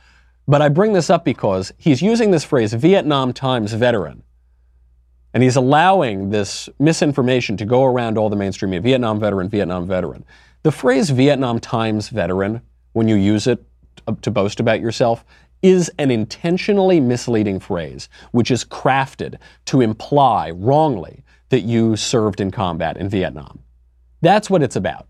But 0.46 0.62
I 0.62 0.68
bring 0.70 0.94
this 0.94 1.10
up 1.10 1.24
because 1.24 1.72
he's 1.76 2.00
using 2.00 2.30
this 2.30 2.44
phrase, 2.44 2.72
Vietnam 2.72 3.32
Times 3.34 3.74
veteran. 3.74 4.22
And 5.34 5.42
he's 5.42 5.56
allowing 5.56 6.30
this 6.30 6.68
misinformation 6.78 7.56
to 7.58 7.64
go 7.64 7.84
around 7.84 8.16
all 8.16 8.30
the 8.30 8.36
mainstream 8.36 8.70
media 8.70 8.82
Vietnam 8.82 9.20
veteran, 9.20 9.48
Vietnam 9.48 9.86
veteran. 9.86 10.24
The 10.62 10.72
phrase 10.72 11.10
Vietnam 11.10 11.60
Times 11.60 12.08
veteran 12.08 12.62
when 12.92 13.08
you 13.08 13.16
use 13.16 13.46
it 13.46 13.64
to 14.22 14.30
boast 14.30 14.60
about 14.60 14.80
yourself 14.80 15.24
is 15.62 15.90
an 15.98 16.10
intentionally 16.10 17.00
misleading 17.00 17.60
phrase, 17.60 18.08
which 18.30 18.50
is 18.50 18.64
crafted 18.64 19.38
to 19.66 19.80
imply 19.80 20.50
wrongly 20.50 21.24
that 21.48 21.60
you 21.60 21.96
served 21.96 22.40
in 22.40 22.50
combat 22.50 22.96
in 22.96 23.08
Vietnam. 23.08 23.58
That's 24.20 24.50
what 24.50 24.62
it's 24.62 24.76
about. 24.76 25.06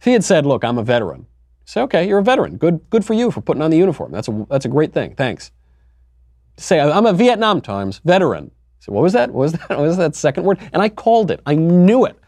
If 0.00 0.04
he 0.04 0.12
had 0.12 0.24
said, 0.24 0.44
Look, 0.46 0.64
I'm 0.64 0.78
a 0.78 0.82
veteran, 0.82 1.26
say, 1.64 1.80
Okay, 1.82 2.08
you're 2.08 2.18
a 2.18 2.22
veteran. 2.22 2.56
Good, 2.56 2.88
good 2.90 3.04
for 3.04 3.14
you 3.14 3.30
for 3.30 3.40
putting 3.40 3.62
on 3.62 3.70
the 3.70 3.76
uniform. 3.76 4.12
That's 4.12 4.28
a, 4.28 4.46
that's 4.50 4.64
a 4.64 4.68
great 4.68 4.92
thing. 4.92 5.14
Thanks. 5.14 5.50
Say, 6.56 6.78
I'm 6.78 7.06
a 7.06 7.12
Vietnam 7.12 7.60
Times 7.60 8.00
veteran. 8.04 8.50
So 8.84 8.92
what 8.92 9.02
was 9.02 9.14
that? 9.14 9.30
What 9.30 9.40
was 9.40 9.52
that? 9.52 9.68
What 9.70 9.80
was 9.80 9.96
that 9.96 10.14
second 10.14 10.44
word? 10.44 10.58
And 10.74 10.82
I 10.82 10.90
called 10.90 11.30
it. 11.30 11.40
I 11.46 11.54
knew 11.54 12.04
it. 12.04 12.18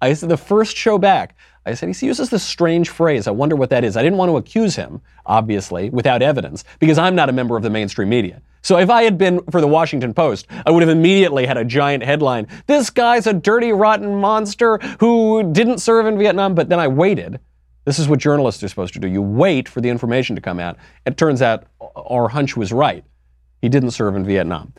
I 0.00 0.14
said 0.14 0.30
the 0.30 0.36
first 0.38 0.74
show 0.74 0.96
back. 0.96 1.36
I 1.66 1.74
said, 1.74 1.94
he 1.94 2.06
uses 2.06 2.30
this 2.30 2.42
strange 2.42 2.88
phrase. 2.88 3.26
I 3.26 3.32
wonder 3.32 3.54
what 3.54 3.70
that 3.70 3.84
is. 3.84 3.96
I 3.96 4.02
didn't 4.02 4.18
want 4.18 4.30
to 4.30 4.36
accuse 4.36 4.76
him, 4.76 5.02
obviously, 5.26 5.90
without 5.90 6.22
evidence, 6.22 6.64
because 6.78 6.96
I'm 6.96 7.14
not 7.16 7.28
a 7.28 7.32
member 7.32 7.56
of 7.56 7.62
the 7.62 7.70
mainstream 7.70 8.08
media. 8.08 8.40
So 8.62 8.78
if 8.78 8.88
I 8.88 9.02
had 9.02 9.18
been 9.18 9.40
for 9.50 9.60
the 9.60 9.66
Washington 9.66 10.14
Post, 10.14 10.46
I 10.64 10.70
would 10.70 10.82
have 10.82 10.88
immediately 10.88 11.44
had 11.44 11.58
a 11.58 11.64
giant 11.64 12.02
headline. 12.02 12.46
This 12.66 12.88
guy's 12.88 13.26
a 13.26 13.32
dirty, 13.32 13.72
rotten 13.72 14.14
monster 14.14 14.78
who 15.00 15.52
didn't 15.52 15.78
serve 15.78 16.06
in 16.06 16.16
Vietnam. 16.16 16.54
But 16.54 16.68
then 16.68 16.80
I 16.80 16.88
waited. 16.88 17.40
This 17.84 17.98
is 17.98 18.08
what 18.08 18.20
journalists 18.20 18.62
are 18.62 18.68
supposed 18.68 18.94
to 18.94 19.00
do. 19.00 19.08
You 19.08 19.20
wait 19.20 19.68
for 19.68 19.80
the 19.80 19.88
information 19.88 20.34
to 20.36 20.42
come 20.42 20.60
out. 20.60 20.76
It 21.04 21.16
turns 21.16 21.42
out 21.42 21.64
our 21.94 22.28
hunch 22.28 22.56
was 22.56 22.72
right. 22.72 23.04
He 23.60 23.68
didn't 23.68 23.90
serve 23.90 24.16
in 24.16 24.24
Vietnam. 24.24 24.72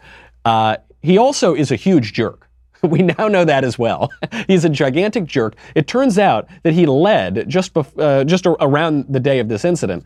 Uh, 0.45 0.77
he 1.01 1.17
also 1.17 1.53
is 1.53 1.71
a 1.71 1.75
huge 1.75 2.13
jerk. 2.13 2.43
We 2.83 3.01
now 3.01 3.27
know 3.27 3.43
that 3.43 3.63
as 3.63 3.79
well. 3.79 4.11
He's 4.47 4.63
a 4.63 4.69
gigantic 4.69 5.25
jerk. 5.25 5.55
It 5.73 5.87
turns 5.87 6.19
out 6.19 6.47
that 6.61 6.73
he 6.73 6.85
led, 6.85 7.49
just, 7.49 7.73
bef- 7.73 7.99
uh, 7.99 8.23
just 8.23 8.45
around 8.45 9.05
the 9.09 9.19
day 9.19 9.39
of 9.39 9.49
this 9.49 9.65
incident, 9.65 10.05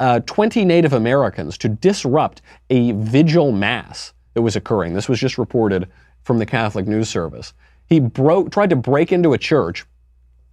uh, 0.00 0.20
20 0.20 0.64
Native 0.64 0.92
Americans 0.92 1.56
to 1.58 1.68
disrupt 1.68 2.42
a 2.70 2.90
vigil 2.92 3.52
mass 3.52 4.12
that 4.34 4.42
was 4.42 4.56
occurring. 4.56 4.94
This 4.94 5.08
was 5.08 5.20
just 5.20 5.38
reported 5.38 5.88
from 6.24 6.38
the 6.38 6.46
Catholic 6.46 6.86
News 6.86 7.08
Service. 7.08 7.54
He 7.86 8.00
broke, 8.00 8.50
tried 8.50 8.70
to 8.70 8.76
break 8.76 9.12
into 9.12 9.32
a 9.32 9.38
church 9.38 9.86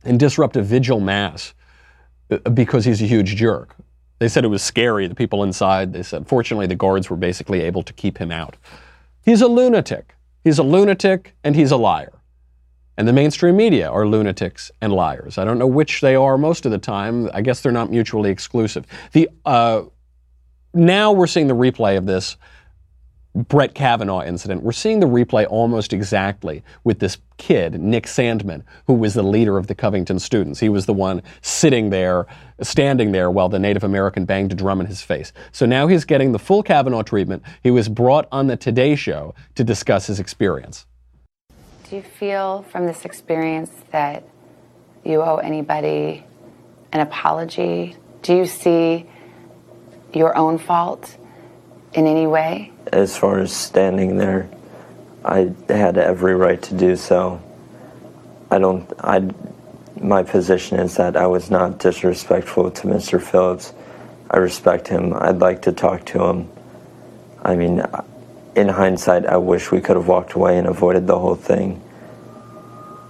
and 0.04 0.20
disrupt 0.20 0.56
a 0.56 0.62
vigil 0.62 1.00
mass 1.00 1.54
uh, 2.32 2.38
because 2.52 2.86
he's 2.86 3.02
a 3.02 3.06
huge 3.06 3.36
jerk. 3.36 3.76
They 4.20 4.30
said 4.30 4.46
it 4.46 4.50
was 4.50 4.64
scary, 4.64 5.08
the 5.08 5.16
people 5.16 5.44
inside. 5.44 5.92
They 5.92 6.04
said, 6.04 6.28
fortunately, 6.28 6.68
the 6.68 6.76
guards 6.76 7.10
were 7.10 7.18
basically 7.18 7.62
able 7.62 7.84
to 7.84 7.94
keep 7.94 8.18
him 8.18 8.32
out. 8.32 8.56
He's 9.26 9.42
a 9.42 9.48
lunatic. 9.48 10.16
He's 10.44 10.60
a 10.60 10.64
lunatic 10.64 11.36
and 11.44 11.56
he's 11.56 11.72
a 11.72 11.78
liar. 11.78 12.14
And 12.96 13.08
the 13.08 13.14
mainstream 13.14 13.58
media 13.58 13.90
are 13.90 14.08
lunatics 14.08 14.72
and 14.82 14.94
liars. 14.94 15.40
I 15.40 15.44
don't 15.44 15.58
know 15.58 15.68
which 15.68 16.00
they 16.00 16.16
are 16.16 16.38
most 16.38 16.66
of 16.66 16.72
the 16.72 16.78
time. 16.78 17.30
I 17.34 17.42
guess 17.42 17.62
they're 17.62 17.72
not 17.72 17.90
mutually 17.90 18.30
exclusive. 18.30 18.86
The 19.12 19.28
uh, 19.44 19.84
now 20.74 21.12
we're 21.12 21.28
seeing 21.28 21.48
the 21.48 21.56
replay 21.56 21.98
of 21.98 22.06
this 22.06 22.38
Brett 23.36 23.76
Kavanaugh 23.76 24.24
incident, 24.24 24.64
we're 24.64 24.72
seeing 24.72 25.02
the 25.02 25.08
replay 25.08 25.46
almost 25.50 25.92
exactly 25.92 26.64
with 26.86 27.00
this 27.00 27.18
kid, 27.36 27.82
Nick 27.82 28.06
Sandmann, 28.06 28.64
who 28.88 28.94
was 28.94 29.14
the 29.14 29.24
leader 29.24 29.58
of 29.58 29.68
the 29.68 29.76
Covington 29.76 30.20
students. 30.20 30.62
He 30.62 30.70
was 30.70 30.86
the 30.86 30.94
one 30.94 31.22
sitting 31.42 31.90
there, 31.90 32.28
standing 32.62 33.12
there 33.12 33.30
while 33.30 33.50
the 33.50 33.60
Native 33.60 33.84
American 33.84 34.24
banged 34.24 34.54
a 34.54 34.56
drum 34.56 34.80
in 34.80 34.88
his 34.88 35.02
face. 35.02 35.34
So 35.52 35.66
now 35.66 35.88
he's 35.88 36.06
getting 36.06 36.32
the 36.32 36.40
full 36.40 36.64
Kavanaugh 36.64 37.02
treatment. 37.02 37.44
He 37.62 37.72
was 37.72 37.90
brought 37.90 38.26
on 38.32 38.48
the 38.48 38.56
Today 38.56 38.96
Show 38.96 39.36
to 39.56 39.66
discuss 39.66 40.08
his 40.08 40.22
experience. 40.22 40.86
Do 41.90 41.98
you 41.98 42.04
feel 42.04 42.64
from 42.72 42.86
this 42.86 43.04
experience 43.04 43.72
that 43.92 44.24
you 45.04 45.22
owe 45.22 45.38
anybody 45.38 46.24
an 46.94 47.02
apology? 47.02 47.98
Do 48.22 48.34
you 48.34 48.46
see 48.46 49.08
your 50.14 50.38
own 50.38 50.58
fault 50.58 51.18
in 51.96 52.06
any 52.08 52.28
way? 52.28 52.72
as 52.92 53.18
far 53.18 53.40
as 53.40 53.52
standing 53.52 54.18
there, 54.18 54.50
I 55.24 55.52
had 55.68 55.98
every 55.98 56.36
right 56.36 56.62
to 56.64 56.76
do 56.76 56.96
so. 56.96 57.42
I 58.52 58.60
don't. 58.60 58.92
I. 59.00 59.30
My 60.00 60.24
position 60.24 60.80
is 60.80 60.98
that 60.98 61.16
I 61.16 61.26
was 61.28 61.50
not 61.50 61.80
disrespectful 61.80 62.70
to 62.70 62.88
Mr. 62.88 63.22
Phillips. 63.22 63.74
I 64.30 64.38
respect 64.38 64.88
him. 64.88 65.14
I'd 65.14 65.40
like 65.40 65.64
to 65.64 65.72
talk 65.72 66.06
to 66.08 66.24
him. 66.24 66.50
I 67.44 67.56
mean, 67.56 67.82
in 68.56 68.68
hindsight, 68.68 69.26
I 69.26 69.38
wish 69.38 69.72
we 69.72 69.80
could 69.82 69.96
have 69.96 70.08
walked 70.08 70.34
away 70.34 70.58
and 70.58 70.68
avoided 70.68 71.08
the 71.08 71.18
whole 71.18 71.36
thing. 71.36 71.82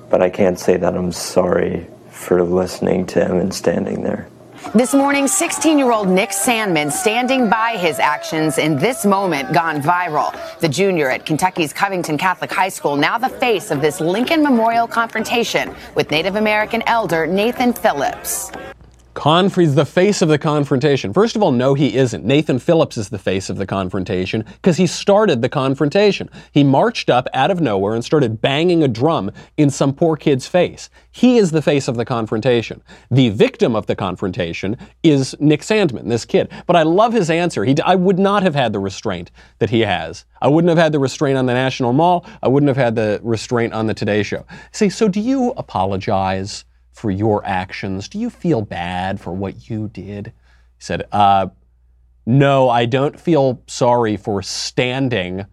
But 0.09 0.21
I 0.21 0.29
can't 0.29 0.59
say 0.59 0.77
that 0.77 0.95
I'm 0.95 1.11
sorry 1.11 1.87
for 2.11 2.43
listening 2.43 3.07
to 3.07 3.25
him 3.25 3.39
and 3.39 3.53
standing 3.53 4.03
there. 4.03 4.29
This 4.73 4.93
morning, 4.93 5.27
16 5.27 5.77
year 5.77 5.91
old 5.91 6.09
Nick 6.09 6.31
Sandmann 6.31 6.91
standing 6.91 7.49
by 7.49 7.77
his 7.77 7.99
actions 7.99 8.57
in 8.57 8.77
this 8.77 9.05
moment 9.05 9.53
gone 9.53 9.81
viral. 9.81 10.35
The 10.59 10.67
junior 10.67 11.09
at 11.09 11.25
Kentucky's 11.25 11.71
Covington 11.71 12.17
Catholic 12.17 12.51
High 12.51 12.69
School, 12.69 12.97
now 12.97 13.17
the 13.17 13.29
face 13.29 13.69
of 13.69 13.79
this 13.79 14.01
Lincoln 14.01 14.43
Memorial 14.43 14.87
confrontation 14.87 15.73
with 15.93 16.09
Native 16.09 16.35
American 16.35 16.81
elder 16.87 17.27
Nathan 17.27 17.73
Phillips. 17.73 18.51
Conf- 19.15 19.55
he's 19.55 19.75
the 19.75 19.85
face 19.85 20.21
of 20.21 20.27
the 20.27 20.37
confrontation. 20.37 21.13
First 21.13 21.37
of 21.37 21.41
all, 21.41 21.53
no, 21.53 21.73
he 21.73 21.95
isn't. 21.95 22.25
Nathan 22.25 22.59
Phillips 22.59 22.97
is 22.97 23.07
the 23.09 23.17
face 23.17 23.49
of 23.49 23.55
the 23.55 23.65
confrontation 23.65 24.43
because 24.43 24.75
he 24.75 24.85
started 24.85 25.41
the 25.41 25.49
confrontation. 25.49 26.29
He 26.51 26.65
marched 26.65 27.09
up 27.09 27.27
out 27.33 27.49
of 27.49 27.61
nowhere 27.61 27.95
and 27.95 28.03
started 28.03 28.41
banging 28.41 28.83
a 28.83 28.89
drum 28.89 29.31
in 29.55 29.69
some 29.69 29.93
poor 29.93 30.17
kid's 30.17 30.47
face. 30.47 30.89
He 31.11 31.37
is 31.37 31.51
the 31.51 31.61
face 31.61 31.87
of 31.87 31.95
the 31.95 32.03
confrontation. 32.03 32.83
The 33.09 33.29
victim 33.29 33.73
of 33.73 33.85
the 33.85 33.95
confrontation 33.95 34.77
is 35.01 35.33
Nick 35.39 35.61
Sandmann, 35.61 36.09
this 36.09 36.25
kid. 36.25 36.51
But 36.67 36.75
I 36.75 36.83
love 36.83 37.13
his 37.13 37.29
answer. 37.29 37.63
He, 37.63 37.75
I 37.85 37.95
would 37.95 38.19
not 38.19 38.43
have 38.43 38.53
had 38.53 38.73
the 38.73 38.79
restraint 38.79 39.31
that 39.59 39.69
he 39.69 39.79
has. 39.79 40.25
I 40.41 40.49
wouldn't 40.49 40.69
have 40.69 40.77
had 40.77 40.91
the 40.91 40.99
restraint 40.99 41.37
on 41.37 41.45
the 41.45 41.53
National 41.53 41.93
Mall. 41.93 42.25
I 42.43 42.49
wouldn't 42.49 42.67
have 42.67 42.77
had 42.77 42.95
the 42.95 43.21
restraint 43.23 43.71
on 43.73 43.87
the 43.87 43.93
Today 43.93 44.23
Show. 44.23 44.45
See, 44.73 44.89
so 44.89 45.07
do 45.07 45.21
you 45.21 45.51
apologize? 45.55 46.65
For 46.95 47.11
your 47.11 47.45
actions? 47.45 48.07
Do 48.07 48.17
you 48.17 48.29
feel 48.29 48.61
bad 48.61 49.19
for 49.19 49.33
what 49.33 49.69
you 49.69 49.89
did? 49.89 50.27
He 50.27 50.83
said, 50.83 51.03
uh, 51.11 51.47
No, 52.25 52.69
I 52.69 52.85
don't 52.85 53.19
feel 53.19 53.61
sorry 53.67 54.15
for 54.15 54.41
standing 54.41 55.45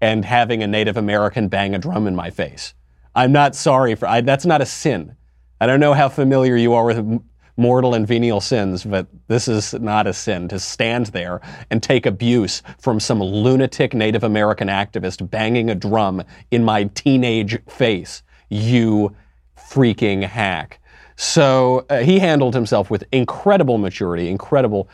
and 0.00 0.24
having 0.26 0.62
a 0.62 0.66
Native 0.66 0.98
American 0.98 1.48
bang 1.48 1.74
a 1.74 1.78
drum 1.78 2.06
in 2.06 2.14
my 2.14 2.28
face. 2.28 2.74
I'm 3.14 3.32
not 3.32 3.56
sorry 3.56 3.94
for 3.94 4.06
I, 4.06 4.20
that's 4.20 4.44
not 4.44 4.60
a 4.60 4.66
sin. 4.66 5.16
I 5.58 5.66
don't 5.66 5.80
know 5.80 5.94
how 5.94 6.10
familiar 6.10 6.56
you 6.56 6.74
are 6.74 6.84
with 6.84 7.22
mortal 7.56 7.94
and 7.94 8.06
venial 8.06 8.40
sins, 8.40 8.84
but 8.84 9.06
this 9.28 9.48
is 9.48 9.72
not 9.74 10.06
a 10.06 10.12
sin 10.12 10.48
to 10.48 10.58
stand 10.58 11.06
there 11.06 11.40
and 11.70 11.82
take 11.82 12.04
abuse 12.04 12.62
from 12.78 13.00
some 13.00 13.22
lunatic 13.22 13.94
Native 13.94 14.22
American 14.22 14.68
activist 14.68 15.30
banging 15.30 15.70
a 15.70 15.74
drum 15.74 16.22
in 16.50 16.62
my 16.62 16.84
teenage 16.84 17.58
face. 17.66 18.22
You 18.50 19.16
freaking 19.56 20.22
hack. 20.22 20.78
So 21.20 21.84
uh, 21.90 21.98
he 21.98 22.18
handled 22.18 22.54
himself 22.54 22.90
with 22.90 23.04
incredible 23.12 23.76
maturity, 23.76 24.30
incredible 24.30 24.88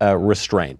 uh, 0.00 0.16
restraint. 0.16 0.78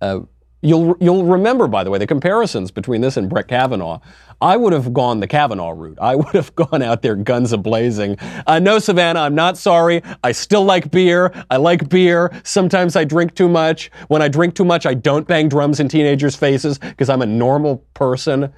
Uh, 0.00 0.20
you'll 0.62 0.96
you'll 1.00 1.26
remember, 1.26 1.68
by 1.68 1.84
the 1.84 1.90
way, 1.90 1.98
the 1.98 2.06
comparisons 2.06 2.70
between 2.70 3.02
this 3.02 3.18
and 3.18 3.28
Brett 3.28 3.48
Kavanaugh. 3.48 4.00
I 4.40 4.56
would 4.56 4.72
have 4.72 4.94
gone 4.94 5.20
the 5.20 5.26
Kavanaugh 5.26 5.72
route. 5.72 5.98
I 6.00 6.16
would 6.16 6.34
have 6.34 6.54
gone 6.56 6.80
out 6.80 7.02
there 7.02 7.14
guns 7.14 7.52
a 7.52 7.58
blazing. 7.58 8.16
Uh, 8.46 8.58
no, 8.58 8.78
Savannah, 8.78 9.20
I'm 9.20 9.34
not 9.34 9.58
sorry. 9.58 10.02
I 10.24 10.32
still 10.32 10.64
like 10.64 10.90
beer. 10.90 11.30
I 11.50 11.58
like 11.58 11.90
beer. 11.90 12.32
Sometimes 12.42 12.96
I 12.96 13.04
drink 13.04 13.34
too 13.34 13.50
much. 13.50 13.90
When 14.08 14.22
I 14.22 14.28
drink 14.28 14.54
too 14.54 14.64
much, 14.64 14.86
I 14.86 14.94
don't 14.94 15.28
bang 15.28 15.50
drums 15.50 15.78
in 15.78 15.90
teenagers' 15.90 16.36
faces 16.36 16.78
because 16.78 17.10
I'm 17.10 17.20
a 17.20 17.26
normal 17.26 17.84
person. 17.92 18.50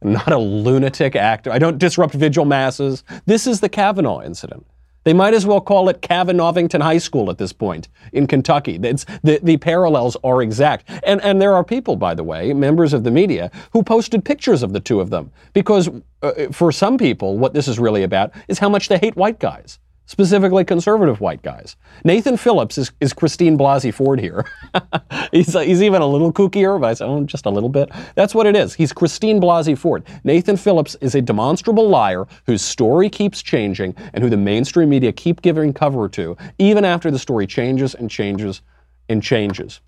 Not 0.00 0.32
a 0.32 0.38
lunatic 0.38 1.16
actor. 1.16 1.52
I 1.52 1.58
don't 1.58 1.76
disrupt 1.76 2.14
vigil 2.14 2.46
masses. 2.46 3.04
This 3.26 3.46
is 3.46 3.60
the 3.60 3.68
Kavanaugh 3.68 4.22
incident. 4.22 4.64
They 5.06 5.12
might 5.12 5.34
as 5.34 5.46
well 5.46 5.60
call 5.60 5.88
it 5.88 6.02
Kavanaughington 6.02 6.82
High 6.82 6.98
School 6.98 7.30
at 7.30 7.38
this 7.38 7.52
point 7.52 7.86
in 8.12 8.26
Kentucky. 8.26 8.74
It's, 8.82 9.06
the, 9.22 9.38
the 9.40 9.56
parallels 9.56 10.16
are 10.24 10.42
exact. 10.42 10.90
And, 11.04 11.22
and 11.22 11.40
there 11.40 11.54
are 11.54 11.62
people, 11.62 11.94
by 11.94 12.12
the 12.12 12.24
way, 12.24 12.52
members 12.52 12.92
of 12.92 13.04
the 13.04 13.12
media, 13.12 13.52
who 13.70 13.84
posted 13.84 14.24
pictures 14.24 14.64
of 14.64 14.72
the 14.72 14.80
two 14.80 14.98
of 15.00 15.10
them. 15.10 15.30
Because 15.52 15.88
uh, 16.22 16.32
for 16.50 16.72
some 16.72 16.98
people, 16.98 17.38
what 17.38 17.54
this 17.54 17.68
is 17.68 17.78
really 17.78 18.02
about 18.02 18.32
is 18.48 18.58
how 18.58 18.68
much 18.68 18.88
they 18.88 18.98
hate 18.98 19.14
white 19.14 19.38
guys 19.38 19.78
specifically 20.06 20.64
conservative 20.64 21.20
white 21.20 21.42
guys. 21.42 21.76
Nathan 22.04 22.36
Phillips 22.36 22.78
is, 22.78 22.92
is 23.00 23.12
Christine 23.12 23.58
Blasey 23.58 23.92
Ford 23.92 24.20
here. 24.20 24.44
he's, 25.32 25.52
he's 25.52 25.82
even 25.82 26.00
a 26.00 26.06
little 26.06 26.32
kookier, 26.32 26.80
but 26.80 26.86
I 26.86 26.94
said, 26.94 27.06
oh, 27.06 27.24
just 27.24 27.46
a 27.46 27.50
little 27.50 27.68
bit. 27.68 27.90
That's 28.14 28.34
what 28.34 28.46
it 28.46 28.56
is. 28.56 28.74
He's 28.74 28.92
Christine 28.92 29.40
Blasey 29.40 29.76
Ford. 29.76 30.04
Nathan 30.24 30.56
Phillips 30.56 30.94
is 31.00 31.14
a 31.14 31.20
demonstrable 31.20 31.88
liar 31.88 32.26
whose 32.46 32.62
story 32.62 33.10
keeps 33.10 33.42
changing 33.42 33.94
and 34.14 34.22
who 34.22 34.30
the 34.30 34.36
mainstream 34.36 34.88
media 34.88 35.12
keep 35.12 35.42
giving 35.42 35.72
cover 35.72 36.08
to, 36.10 36.36
even 36.58 36.84
after 36.84 37.10
the 37.10 37.18
story 37.18 37.46
changes 37.46 37.94
and 37.94 38.10
changes 38.10 38.62
and 39.08 39.22
changes. 39.22 39.80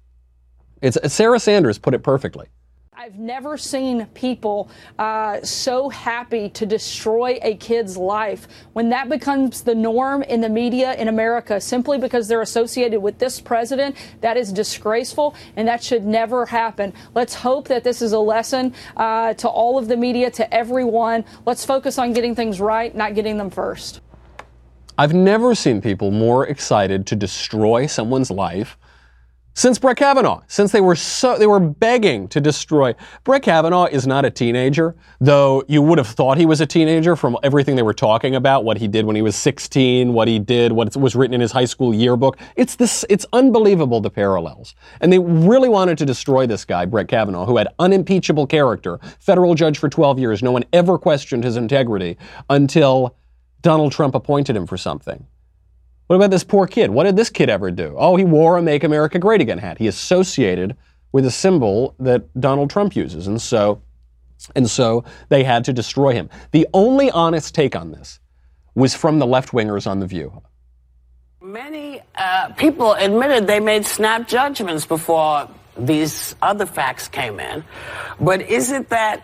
It's, 0.83 0.99
Sarah 1.13 1.41
Sanders 1.41 1.79
put 1.79 1.95
it 1.95 2.03
perfectly. 2.03 2.47
I've 3.01 3.17
never 3.17 3.57
seen 3.57 4.07
people 4.07 4.69
uh, 4.99 5.41
so 5.43 5.89
happy 5.89 6.49
to 6.49 6.67
destroy 6.67 7.39
a 7.43 7.55
kid's 7.55 7.97
life. 7.97 8.49
When 8.73 8.89
that 8.89 9.09
becomes 9.09 9.63
the 9.63 9.77
norm 9.77 10.25
in 10.25 10.41
the 10.41 10.49
media 10.49 10.95
in 10.95 11.07
America, 11.07 11.61
simply 11.61 11.99
because 11.99 12.27
they're 12.27 12.43
associated 12.43 12.99
with 12.99 13.21
this 13.21 13.41
president, 13.41 13.95
that 14.21 14.37
is 14.37 14.53
disgraceful 14.53 15.37
and 15.55 15.69
that 15.69 15.81
should 15.81 16.07
never 16.07 16.45
happen. 16.45 16.93
Let's 17.15 17.35
hope 17.35 17.69
that 17.69 17.85
this 17.85 18.03
is 18.03 18.15
a 18.15 18.19
lesson 18.19 18.75
uh, 18.97 19.35
to 19.35 19.49
all 19.49 19.79
of 19.79 19.87
the 19.87 19.97
media, 19.97 20.29
to 20.33 20.53
everyone. 20.53 21.25
Let's 21.47 21.65
focus 21.65 21.99
on 21.99 22.13
getting 22.13 22.35
things 22.35 22.61
right, 22.61 22.93
not 22.93 23.15
getting 23.15 23.39
them 23.39 23.49
first. 23.49 24.01
I've 24.99 25.15
never 25.15 25.55
seen 25.55 25.81
people 25.81 26.11
more 26.11 26.49
excited 26.49 27.07
to 27.07 27.15
destroy 27.15 27.87
someone's 27.87 28.33
life 28.33 28.77
since 29.59 29.77
Brett 29.77 29.97
Kavanaugh, 29.97 30.41
since 30.47 30.71
they 30.71 30.81
were 30.81 30.95
so 30.95 31.37
they 31.37 31.49
were 31.49 31.59
begging 31.59 32.29
to 32.29 32.41
destroy. 32.41 32.95
Brett 33.25 33.43
Kavanaugh 33.43 33.87
is 33.87 34.07
not 34.07 34.25
a 34.25 34.31
teenager, 34.31 34.95
though 35.21 35.65
you 35.67 35.83
would 35.83 35.99
have 35.99 36.07
thought 36.07 36.39
he 36.39 36.47
was 36.47 36.61
a 36.61 36.67
teenager 36.67 37.17
from 37.17 37.37
everything 37.43 37.75
they 37.75 37.83
were 37.83 37.93
talking 37.93 38.37
about, 38.37 38.63
what 38.63 38.79
he 38.79 38.87
did 38.87 39.05
when 39.05 39.17
he 39.17 39.23
was 39.23 39.35
16, 39.35 40.13
what 40.13 40.29
he 40.29 40.39
did, 40.39 40.71
what 40.71 40.97
was 40.97 41.17
written 41.17 41.35
in 41.35 41.41
his 41.41 41.51
high 41.51 41.65
school 41.65 41.93
yearbook. 41.93 42.39
It's 42.55 42.77
this 42.77 43.05
it's 43.09 43.27
unbelievable 43.33 44.01
the 44.01 44.11
parallels. 44.11 44.77
And 45.01 45.13
they 45.13 45.19
really 45.19 45.69
wanted 45.69 45.99
to 45.99 46.07
destroy 46.07 46.47
this 46.47 46.65
guy, 46.65 46.85
Brett 46.85 47.09
Kavanaugh, 47.09 47.45
who 47.45 47.57
had 47.57 47.67
unimpeachable 47.81 48.47
character, 48.47 49.01
federal 49.19 49.57
judge 49.57 49.79
for 49.79 49.89
12 49.89 50.21
years. 50.21 50.41
No 50.41 50.53
one 50.53 50.67
ever 50.73 50.99
questioned 50.99 51.43
his 51.43 51.57
integrity 51.57 52.17
until 52.49 53.17
Donald 53.63 53.91
Trump 53.91 54.15
appointed 54.15 54.55
him 54.55 54.69
for 54.69 54.77
something. 54.77 55.27
What 56.09 56.17
about 56.17 56.31
this 56.31 56.43
poor 56.43 56.67
kid? 56.67 56.91
What 56.91 57.05
did 57.05 57.17
this 57.17 57.29
kid 57.29 57.51
ever 57.51 57.71
do? 57.71 57.95
Oh, 57.99 58.17
he 58.17 58.25
wore 58.25 58.57
a 58.57 58.63
Make 58.63 58.83
America 58.83 59.19
Great 59.19 59.43
Again 59.43 59.59
hat. 59.59 59.79
He 59.79 59.87
associated 59.87 60.75
with 61.13 61.27
a 61.27 61.31
symbol 61.31 61.95
that 62.01 62.25
Donald 62.41 62.71
Trump 62.71 62.97
uses. 62.97 63.27
And 63.27 63.41
so, 63.41 63.83
and 64.57 64.69
so 64.71 65.05
they 65.29 65.45
had 65.45 65.65
to 65.65 65.73
destroy 65.73 66.15
him. 66.15 66.31
The 66.53 66.67
only 66.73 67.11
honest 67.11 67.55
take 67.55 67.77
on 67.77 67.93
this 67.93 68.21
was 68.75 68.95
from 68.95 69.19
the 69.19 69.27
left 69.27 69.51
wingers 69.51 69.87
on 69.87 70.01
The 70.01 70.07
View. 70.07 70.43
Many 71.43 72.01
uh, 72.15 72.53
people 72.55 72.95
admitted 72.95 73.47
they 73.47 73.61
made 73.61 73.85
snap 73.85 74.29
judgments 74.29 74.87
before 74.87 75.49
these 75.77 76.35
other 76.41 76.65
facts 76.65 77.07
came 77.09 77.39
in. 77.39 77.65
But 78.19 78.41
is 78.41 78.73
it 78.73 78.89
that 78.89 79.23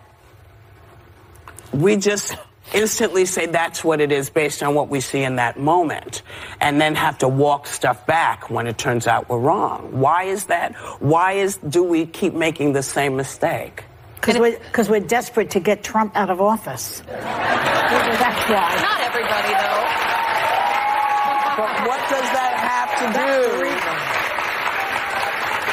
we 1.73 1.97
just 1.97 2.35
instantly 2.73 3.25
say 3.25 3.45
that's 3.45 3.83
what 3.83 4.01
it 4.01 4.11
is 4.11 4.29
based 4.29 4.63
on 4.63 4.73
what 4.73 4.89
we 4.89 4.99
see 4.99 5.21
in 5.23 5.35
that 5.35 5.59
moment 5.59 6.21
and 6.59 6.81
then 6.81 6.95
have 6.95 7.17
to 7.17 7.27
walk 7.27 7.67
stuff 7.67 8.05
back 8.07 8.49
when 8.49 8.67
it 8.67 8.77
turns 8.77 9.07
out 9.07 9.29
we're 9.29 9.37
wrong 9.37 9.99
why 9.99 10.23
is 10.23 10.45
that 10.45 10.73
why 10.99 11.33
is 11.33 11.57
do 11.57 11.83
we 11.83 12.05
keep 12.05 12.33
making 12.33 12.73
the 12.73 12.83
same 12.83 13.15
mistake 13.15 13.83
because 14.25 14.39
we're, 14.39 14.57
cause 14.71 14.89
we're 14.89 15.01
desperate 15.01 15.51
to 15.51 15.59
get 15.59 15.83
Trump 15.83 16.15
out 16.15 16.31
of 16.31 16.41
office. 16.41 17.03
That's 17.05 18.49
why. 18.49 18.75
Not 18.81 19.01
everybody, 19.01 19.53
though. 19.53 19.85
But 21.61 21.87
what 21.87 21.99
does 22.09 22.27
that 22.33 22.53
have 22.57 22.89
to 23.01 23.89
do? 23.89 23.94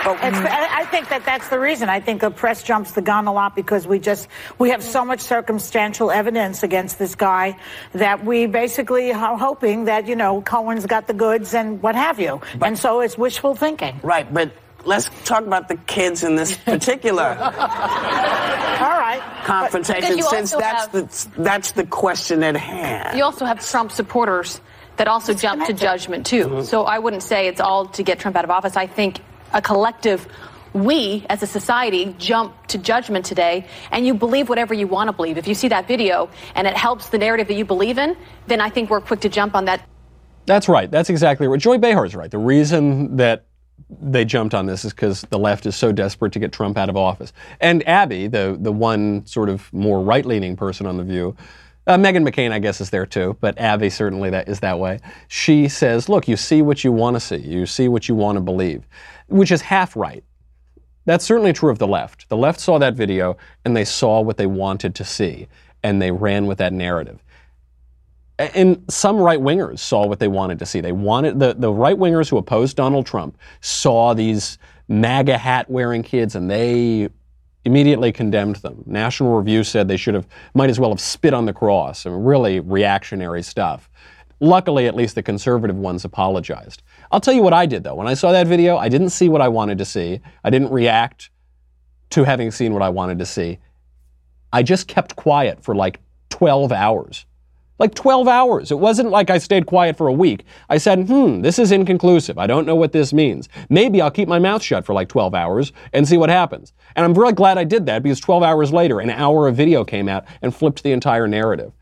It's, 0.05 0.39
I 0.39 0.85
think 0.87 1.09
that 1.11 1.25
that's 1.25 1.49
the 1.49 1.59
reason. 1.59 1.89
I 1.89 2.01
think 2.01 2.21
the 2.21 2.31
press 2.31 2.63
jumps 2.63 2.93
the 2.93 3.03
gun 3.03 3.27
a 3.27 3.33
lot 3.33 3.55
because 3.55 3.87
we 3.87 3.99
just 3.99 4.29
we 4.59 4.71
have 4.71 4.83
so 4.83 5.05
much 5.05 5.21
circumstantial 5.21 6.11
evidence 6.11 6.63
against 6.63 6.99
this 6.99 7.15
guy 7.15 7.57
that 7.93 8.25
we 8.25 8.47
basically 8.47 9.13
are 9.13 9.39
hoping 9.39 9.85
that 9.85 10.09
you 10.09 10.17
know 10.17 10.43
Cohen's 10.43 10.87
got 10.87 11.07
the 11.07 11.15
goods 11.15 11.55
and 11.55 11.81
what 11.83 11.95
have 11.95 12.19
you, 12.19 12.41
but, 12.59 12.67
and 12.67 12.79
so 12.79 13.01
it's 13.01 13.17
wishful 13.17 13.55
thinking. 13.55 14.01
Right, 14.03 14.33
but 14.33 14.53
let's 14.85 15.09
talk 15.25 15.47
about 15.47 15.69
the 15.69 15.77
kids 15.77 16.25
in 16.25 16.35
this 16.35 16.57
particular 16.65 17.23
all 17.23 18.99
right 18.99 19.23
confrontation 19.45 20.21
since 20.23 20.51
that's 20.51 20.87
have, 20.87 20.93
the 20.93 21.43
that's 21.43 21.73
the 21.73 21.87
question 21.87 22.43
at 22.43 22.57
hand. 22.57 23.17
You 23.17 23.25
also 23.25 23.45
have 23.45 23.65
Trump 23.65 23.93
supporters 23.93 24.61
that 24.97 25.09
also 25.09 25.35
jump 25.35 25.67
to 25.67 25.73
judgment 25.73 26.27
too. 26.27 26.47
Mm-hmm. 26.47 26.65
So 26.65 26.85
I 26.85 26.99
wouldn't 26.99 27.23
say 27.23 27.47
it's 27.47 27.61
all 27.61 27.87
to 27.87 28.03
get 28.03 28.19
Trump 28.19 28.37
out 28.37 28.45
of 28.45 28.51
office. 28.51 28.77
I 28.77 28.87
think 28.87 29.21
a 29.53 29.63
collective 29.63 30.27
we 30.75 31.27
as 31.29 31.43
a 31.43 31.47
society 31.47 32.15
jump 32.19 32.67
to 32.69 32.79
judgment 32.79 33.25
today 33.25 33.67
and 33.91 34.07
you 34.07 34.15
believe 34.15 34.49
whatever 34.49 34.73
you 34.73 34.87
want 34.87 35.09
to 35.09 35.13
believe. 35.13 35.37
If 35.37 35.47
you 35.47 35.55
see 35.55 35.69
that 35.69 35.87
video 35.87 36.31
and 36.55 36.67
it 36.67 36.77
helps 36.77 37.09
the 37.09 37.19
narrative 37.19 37.49
that 37.49 37.55
you 37.55 37.65
believe 37.65 37.99
in, 37.99 38.17
then 38.47 38.61
I 38.61 38.71
think 38.71 38.91
we're 38.91 39.01
quick 39.01 39.21
to 39.21 39.29
jump 39.29 39.55
on 39.55 39.67
that. 39.67 39.87
That's 40.47 40.69
right. 40.69 40.91
That's 40.91 41.11
exactly 41.11 41.47
right. 41.47 41.61
Joy 41.61 41.79
Behar's 41.79 42.15
right. 42.15 42.31
The 42.31 42.39
reason 42.39 43.17
that 43.17 43.47
they 44.01 44.25
jumped 44.25 44.55
on 44.55 44.67
this 44.67 44.85
is 44.85 44.93
because 44.93 45.23
the 45.23 45.39
left 45.39 45.67
is 45.67 45.77
so 45.77 45.93
desperate 45.93 46.33
to 46.33 46.39
get 46.39 46.53
Trump 46.53 46.79
out 46.79 46.89
of 46.89 46.97
office. 46.97 47.33
And 47.61 47.87
Abby, 47.87 48.27
the 48.27 48.57
the 48.59 48.73
one 48.73 49.27
sort 49.27 49.49
of 49.49 49.73
more 49.73 50.01
right 50.01 50.25
leaning 50.25 50.57
person 50.57 50.87
on 50.87 50.97
the 50.97 51.05
View, 51.05 51.37
uh, 51.87 51.97
Meghan 51.97 52.29
McCain, 52.29 52.53
I 52.53 52.59
guess, 52.59 52.81
is 52.81 52.91
there 52.91 53.07
too, 53.07 53.37
but 53.41 53.59
Abby 53.59 53.91
certainly 53.91 54.31
that 54.31 54.49
is 54.49 54.61
that 54.61 54.79
way. 54.79 55.01
She 55.29 55.69
says, 55.69 56.09
"Look, 56.09 56.29
you 56.29 56.37
see 56.37 56.63
what 56.63 56.85
you 56.85 56.93
want 56.93 57.17
to 57.17 57.21
see. 57.21 57.37
You 57.37 57.67
see 57.67 57.89
what 57.89 58.09
you 58.09 58.15
want 58.15 58.37
to 58.37 58.41
believe." 58.41 58.87
Which 59.33 59.51
is 59.51 59.63
half 59.63 59.97
right. 59.97 60.25
That's 61.05 61.25
certainly 61.25 61.53
true 61.53 61.71
of 61.71 61.79
the 61.79 61.87
left. 61.87 62.29
The 62.29 62.37
left 62.37 62.61
saw 62.61 62.79
that 62.79 62.95
video 62.95 63.37
and 63.65 63.77
they 63.77 63.85
saw 63.85 64.21
what 64.21 64.37
they 64.37 64.47
wanted 64.47 64.95
to 64.97 65.05
see 65.05 65.49
and 65.83 66.01
they 66.01 66.11
ran 66.13 66.47
with 66.47 66.59
that 66.59 66.73
narrative. 66.73 67.23
And 68.39 68.85
some 68.89 69.17
right 69.17 69.39
wingers 69.39 69.81
saw 69.81 70.07
what 70.07 70.19
they 70.19 70.29
wanted 70.29 70.59
to 70.61 70.67
see. 70.67 70.81
They 70.81 70.93
wanted 70.93 71.39
the, 71.39 71.55
the 71.55 71.73
right 71.73 71.97
wingers 71.97 72.29
who 72.29 72.39
opposed 72.39 72.77
Donald 72.77 73.07
Trump 73.07 73.37
saw 73.61 74.15
these 74.15 74.59
MAGA 74.89 75.39
hat 75.39 75.69
wearing 75.71 76.03
kids 76.03 76.35
and 76.35 76.51
they 76.51 77.09
immediately 77.65 78.11
condemned 78.13 78.57
them. 78.57 78.83
National 78.87 79.37
Review 79.37 79.63
said 79.65 79.87
they 79.87 79.97
should 79.97 80.15
have, 80.15 80.27
might 80.55 80.71
as 80.71 80.81
well 80.81 80.91
have 80.91 81.01
spit 81.01 81.35
on 81.35 81.47
the 81.47 81.53
cross 81.53 82.07
and 82.07 82.27
really 82.27 82.61
reactionary 82.61 83.43
stuff. 83.43 83.89
Luckily, 84.43 84.89
at 84.89 84.97
least 84.97 85.15
the 85.15 85.23
conservative 85.23 85.77
ones 85.77 86.05
apologized. 86.05 86.83
I'll 87.13 87.21
tell 87.21 87.33
you 87.33 87.45
what 87.45 87.53
I 87.53 87.65
did 87.65 87.85
though. 87.85 87.95
When 87.95 88.09
I 88.09 88.15
saw 88.15 88.33
that 88.33 88.49
video, 88.49 88.77
I 88.77 88.89
didn't 88.89 89.11
see 89.11 89.29
what 89.29 89.41
I 89.41 89.47
wanted 89.47 89.79
to 89.79 89.85
see. 89.85 90.21
I 90.43 90.51
didn't 90.51 90.73
react 90.73 91.31
to 92.11 92.25
having 92.25 92.51
seen 92.51 92.73
what 92.73 92.83
I 92.83 92.89
wanted 92.89 93.21
to 93.21 93.25
see. 93.25 93.61
I 94.53 94.65
just 94.65 94.89
kept 94.89 95.15
quiet 95.15 95.63
for 95.63 95.77
like 95.77 96.01
12 96.31 96.73
hours. 96.73 97.25
Like 97.79 97.95
12 97.95 98.27
hours. 98.27 98.73
It 98.73 98.81
wasn't 98.81 99.11
like 99.11 99.31
I 99.31 99.39
stayed 99.39 99.67
quiet 99.67 99.97
for 99.97 100.09
a 100.09 100.13
week. 100.13 100.45
I 100.69 100.77
said, 100.77 101.07
hmm, 101.07 101.43
this 101.43 101.61
is 101.61 101.71
inconclusive. 101.71 102.37
I 102.37 102.49
don't 102.49 102.67
know 102.67 102.75
what 102.75 102.91
this 102.91 103.13
means. 103.13 103.49
Maybe 103.69 104.03
I'll 104.03 104.11
keep 104.11 104.27
my 104.27 104.41
mouth 104.41 104.63
shut 104.63 104.85
for 104.85 104.93
like 104.93 105.09
12 105.09 105.37
hours 105.37 105.73
and 105.93 106.07
see 106.07 106.17
what 106.17 106.31
happens. 106.31 106.73
And 106.97 107.05
I'm 107.05 107.15
really 107.15 107.33
glad 107.33 107.59
I 107.59 107.65
did 107.65 107.87
that 107.87 108.03
because 108.03 108.19
12 108.19 108.43
hours 108.43 108.73
later, 108.73 108.99
an 108.99 109.11
hour 109.11 109.47
of 109.47 109.55
video 109.55 109.85
came 109.85 110.09
out 110.09 110.25
and 110.43 110.53
flipped 110.53 110.83
the 110.83 110.91
entire 110.91 111.29
narrative. 111.29 111.73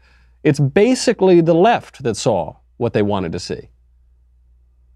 It's 0.43 0.61
basically 0.61 1.41
the 1.41 1.55
left 1.55 2.03
that 2.03 2.17
saw 2.17 2.57
what 2.77 2.93
they 2.93 3.03
wanted 3.03 3.33
to 3.33 3.39
see. 3.39 3.69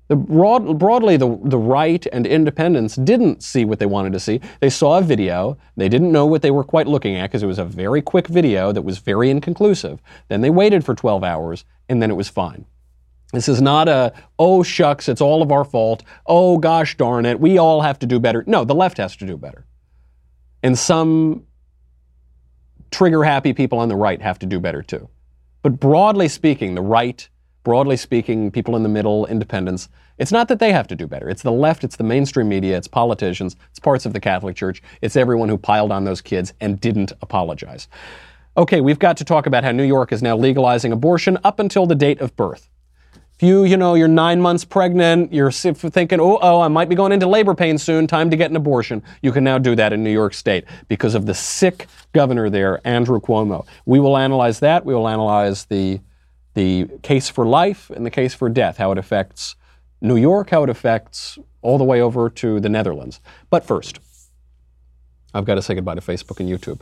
The 0.08 0.16
broad, 0.16 0.78
broadly, 0.78 1.16
the, 1.16 1.38
the 1.44 1.58
right 1.58 2.06
and 2.12 2.26
independents 2.26 2.96
didn't 2.96 3.42
see 3.42 3.64
what 3.64 3.78
they 3.78 3.86
wanted 3.86 4.12
to 4.12 4.20
see. 4.20 4.40
They 4.60 4.68
saw 4.68 4.98
a 4.98 5.02
video. 5.02 5.56
They 5.76 5.88
didn't 5.88 6.12
know 6.12 6.26
what 6.26 6.42
they 6.42 6.50
were 6.50 6.64
quite 6.64 6.86
looking 6.86 7.16
at 7.16 7.30
because 7.30 7.42
it 7.42 7.46
was 7.46 7.58
a 7.58 7.64
very 7.64 8.02
quick 8.02 8.26
video 8.26 8.70
that 8.70 8.82
was 8.82 8.98
very 8.98 9.30
inconclusive. 9.30 10.02
Then 10.28 10.42
they 10.42 10.50
waited 10.50 10.84
for 10.84 10.94
12 10.94 11.24
hours, 11.24 11.64
and 11.88 12.02
then 12.02 12.10
it 12.10 12.14
was 12.14 12.28
fine. 12.28 12.66
This 13.32 13.48
is 13.48 13.60
not 13.60 13.88
a, 13.88 14.12
oh 14.38 14.62
shucks, 14.62 15.08
it's 15.08 15.20
all 15.20 15.42
of 15.42 15.50
our 15.50 15.64
fault. 15.64 16.04
Oh 16.26 16.58
gosh 16.58 16.96
darn 16.96 17.26
it, 17.26 17.40
we 17.40 17.58
all 17.58 17.80
have 17.80 17.98
to 18.00 18.06
do 18.06 18.20
better. 18.20 18.44
No, 18.46 18.64
the 18.64 18.74
left 18.74 18.98
has 18.98 19.16
to 19.16 19.26
do 19.26 19.36
better. 19.36 19.66
And 20.62 20.78
some 20.78 21.46
trigger 22.90 23.24
happy 23.24 23.52
people 23.52 23.78
on 23.78 23.88
the 23.88 23.96
right 23.96 24.22
have 24.22 24.38
to 24.40 24.46
do 24.46 24.60
better 24.60 24.82
too. 24.82 25.08
But 25.64 25.80
broadly 25.80 26.28
speaking, 26.28 26.74
the 26.74 26.82
right, 26.82 27.26
broadly 27.62 27.96
speaking, 27.96 28.50
people 28.50 28.76
in 28.76 28.82
the 28.82 28.88
middle, 28.90 29.24
independents, 29.24 29.88
it's 30.18 30.30
not 30.30 30.46
that 30.48 30.58
they 30.58 30.72
have 30.72 30.86
to 30.88 30.94
do 30.94 31.06
better. 31.06 31.30
It's 31.30 31.40
the 31.40 31.50
left, 31.50 31.84
it's 31.84 31.96
the 31.96 32.04
mainstream 32.04 32.50
media, 32.50 32.76
it's 32.76 32.86
politicians, 32.86 33.56
it's 33.70 33.78
parts 33.78 34.04
of 34.04 34.12
the 34.12 34.20
Catholic 34.20 34.56
Church, 34.56 34.82
it's 35.00 35.16
everyone 35.16 35.48
who 35.48 35.56
piled 35.56 35.90
on 35.90 36.04
those 36.04 36.20
kids 36.20 36.52
and 36.60 36.78
didn't 36.78 37.12
apologize. 37.22 37.88
Okay, 38.58 38.82
we've 38.82 38.98
got 38.98 39.16
to 39.16 39.24
talk 39.24 39.46
about 39.46 39.64
how 39.64 39.72
New 39.72 39.84
York 39.84 40.12
is 40.12 40.22
now 40.22 40.36
legalizing 40.36 40.92
abortion 40.92 41.38
up 41.44 41.58
until 41.58 41.86
the 41.86 41.94
date 41.94 42.20
of 42.20 42.36
birth. 42.36 42.68
You, 43.44 43.64
you 43.64 43.76
know, 43.76 43.94
you're 43.94 44.08
nine 44.08 44.40
months 44.40 44.64
pregnant, 44.64 45.30
you're 45.30 45.50
thinking, 45.50 46.18
oh, 46.18 46.38
oh, 46.40 46.62
I 46.62 46.68
might 46.68 46.88
be 46.88 46.94
going 46.94 47.12
into 47.12 47.26
labor 47.26 47.54
pain 47.54 47.76
soon, 47.76 48.06
time 48.06 48.30
to 48.30 48.38
get 48.38 48.48
an 48.48 48.56
abortion, 48.56 49.02
you 49.20 49.32
can 49.32 49.44
now 49.44 49.58
do 49.58 49.76
that 49.76 49.92
in 49.92 50.02
New 50.02 50.12
York 50.12 50.32
State 50.32 50.64
because 50.88 51.14
of 51.14 51.26
the 51.26 51.34
sick 51.34 51.86
governor 52.14 52.48
there, 52.48 52.80
Andrew 52.88 53.20
Cuomo. 53.20 53.66
We 53.84 54.00
will 54.00 54.16
analyze 54.16 54.60
that. 54.60 54.86
We 54.86 54.94
will 54.94 55.06
analyze 55.06 55.66
the, 55.66 56.00
the 56.54 56.86
case 57.02 57.28
for 57.28 57.44
life 57.44 57.90
and 57.90 58.06
the 58.06 58.10
case 58.10 58.32
for 58.32 58.48
death, 58.48 58.78
how 58.78 58.92
it 58.92 58.98
affects 58.98 59.56
New 60.00 60.16
York, 60.16 60.48
how 60.48 60.62
it 60.62 60.70
affects 60.70 61.38
all 61.60 61.76
the 61.76 61.84
way 61.84 62.00
over 62.00 62.30
to 62.30 62.60
the 62.60 62.70
Netherlands. 62.70 63.20
But 63.50 63.66
first, 63.66 63.98
I've 65.34 65.44
got 65.44 65.56
to 65.56 65.62
say 65.62 65.74
goodbye 65.74 65.96
to 65.96 66.00
Facebook 66.00 66.40
and 66.40 66.48
YouTube. 66.48 66.80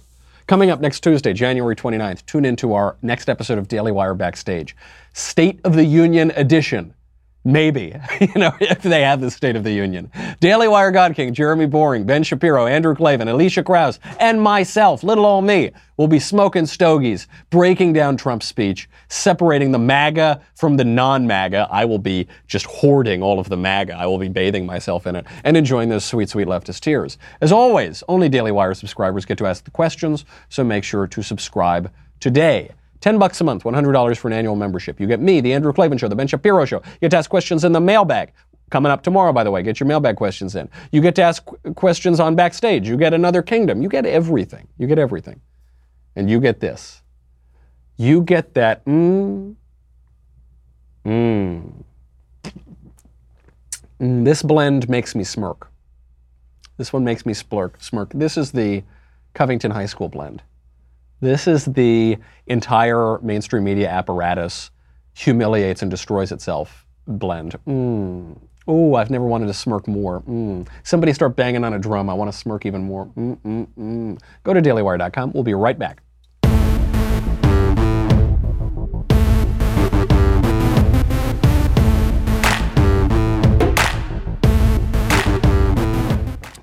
Coming 0.53 0.69
up 0.69 0.83
next 0.83 1.01
Tuesday, 1.01 1.33
January 1.33 1.75
29th, 1.75 2.27
tune 2.27 2.45
in 2.45 2.57
to 2.57 2.75
our 2.75 2.99
next 3.01 3.31
episode 3.31 3.57
of 3.57 3.69
Daily 3.69 3.91
Wire 3.91 4.13
Backstage, 4.13 4.77
State 5.15 5.59
of 5.65 5.73
the 5.73 5.85
Union 5.87 6.31
edition. 6.37 6.93
Maybe, 7.45 7.95
you 8.21 8.33
know, 8.37 8.53
if 8.61 8.83
they 8.83 9.03
have 9.03 9.21
the 9.21 9.31
State 9.31 9.57
of 9.57 9.65
the 9.65 9.73
Union. 9.73 10.11
Daily 10.39 10.69
Wire 10.69 10.93
God 10.93 11.17
King, 11.17 11.35
Jeremy 11.35 11.67
Boring, 11.67 12.05
Ben 12.05 12.23
Shapiro, 12.23 12.67
Andrew 12.67 12.95
Klavan, 12.95 13.27
Alicia 13.27 13.65
Krause, 13.65 13.99
and 14.21 14.41
myself, 14.41 15.03
little 15.03 15.27
old 15.27 15.45
me, 15.45 15.73
will 15.97 16.07
be 16.07 16.21
smoking 16.21 16.67
stogies, 16.67 17.27
breaking 17.51 17.93
down 17.95 18.17
Trump's 18.17 18.47
speech, 18.47 18.89
separating 19.09 19.73
the 19.73 19.79
MAGA 19.79 20.41
from 20.55 20.77
the 20.77 20.85
non 20.85 21.27
MAGA. 21.27 21.69
I 21.71 21.85
will 21.85 21.99
be 21.99 22.29
just 22.47 22.67
hoarding 22.67 23.23
all 23.23 23.41
of 23.41 23.49
the 23.49 23.57
MAGA. 23.57 23.95
I 23.95 24.07
will 24.07 24.19
be 24.19 24.29
bathing 24.29 24.65
myself 24.65 25.07
in 25.07 25.17
it 25.17 25.27
and 25.43 25.57
enjoying 25.57 25.89
those 25.89 26.05
sweet, 26.05 26.29
sweet 26.29 26.47
leftist 26.47 26.81
tears. 26.81 27.19
As 27.41 27.51
always, 27.51 28.05
only 28.09 28.29
Daily 28.29 28.53
Wire 28.53 28.75
subscribers 28.75 29.25
get 29.25 29.39
to 29.39 29.47
ask 29.47 29.65
the 29.65 29.71
questions, 29.73 30.25
so 30.49 30.63
make 30.63 30.85
sure 30.85 31.09
to 31.09 31.23
subscribe 31.23 31.91
today. 32.21 32.71
10 33.03 33.19
bucks 33.19 33.41
a 33.41 33.45
month, 33.45 33.65
$100 33.65 34.17
for 34.17 34.29
an 34.29 34.33
annual 34.33 34.57
membership. 34.57 34.99
You 34.99 35.07
get 35.07 35.21
me, 35.21 35.41
the 35.41 35.53
Andrew 35.53 35.73
Klavan 35.73 35.99
Show, 35.99 36.09
the 36.09 36.17
Ben 36.17 36.27
Shapiro 36.27 36.65
Show. 36.65 36.79
You 36.87 37.01
get 37.03 37.11
to 37.11 37.19
ask 37.19 37.29
questions 37.29 37.65
in 37.65 37.73
the 37.73 37.81
mailbag. 37.81 38.33
Coming 38.71 38.91
up 38.91 39.03
tomorrow, 39.03 39.33
by 39.33 39.45
the 39.45 39.51
way. 39.51 39.63
Get 39.63 39.81
your 39.81 39.87
mailbag 39.87 40.17
questions 40.17 40.57
in. 40.57 40.71
You 40.93 41.03
get 41.03 41.15
to 41.17 41.23
ask 41.23 41.45
questions 41.75 42.21
on 42.21 42.35
backstage. 42.37 42.89
You 42.89 42.97
get 42.97 43.13
another 43.13 43.43
kingdom. 43.43 43.83
You 43.83 43.91
get 43.91 44.07
everything. 44.07 44.67
You 44.79 44.87
get 44.87 44.99
everything. 44.99 45.43
And 46.17 46.31
you 46.31 46.41
get 46.41 46.61
this. 46.61 47.03
You 47.99 48.23
get 48.23 48.55
that, 48.55 48.85
mmm, 48.87 49.57
mmm. 51.05 51.85
Mm, 54.01 54.25
this 54.25 54.43
blend 54.43 54.89
makes 54.89 55.15
me 55.15 55.23
smirk. 55.23 55.71
This 56.77 56.93
one 56.93 57.05
makes 57.05 57.25
me 57.25 57.35
splurk, 57.35 57.81
smirk. 57.81 58.11
This 58.13 58.37
is 58.37 58.51
the 58.51 58.83
Covington 59.35 59.71
High 59.71 59.87
School 59.87 60.09
blend. 60.09 60.43
This 61.23 61.47
is 61.47 61.67
the 61.67 62.19
entire 62.49 63.21
mainstream 63.21 63.63
media 63.63 63.89
apparatus 63.89 64.73
humiliates 65.15 65.81
and 65.81 65.89
destroys 65.89 66.33
itself 66.33 66.85
blend. 67.07 67.55
Mm. 67.65 68.41
Oh, 68.67 68.97
I've 68.97 69.09
never 69.09 69.25
wanted 69.25 69.47
to 69.47 69.55
smirk 69.55 69.87
more. 69.87 70.23
Mm. 70.23 70.67
Somebody 70.83 71.13
start 71.13 71.37
banging 71.37 71.63
on 71.63 71.75
a 71.75 71.79
drum. 71.79 72.11
I 72.11 72.15
want 72.15 72.33
to 72.33 72.37
smirk 72.37 72.67
even 72.67 72.83
more. 72.83 73.07
Mm-mm-mm. 73.17 74.21
Go 74.43 74.53
to 74.53 74.61
dailywire.com. 74.61 75.31
We'll 75.33 75.45
be 75.45 75.55
right 75.55 75.79
back. 75.79 76.03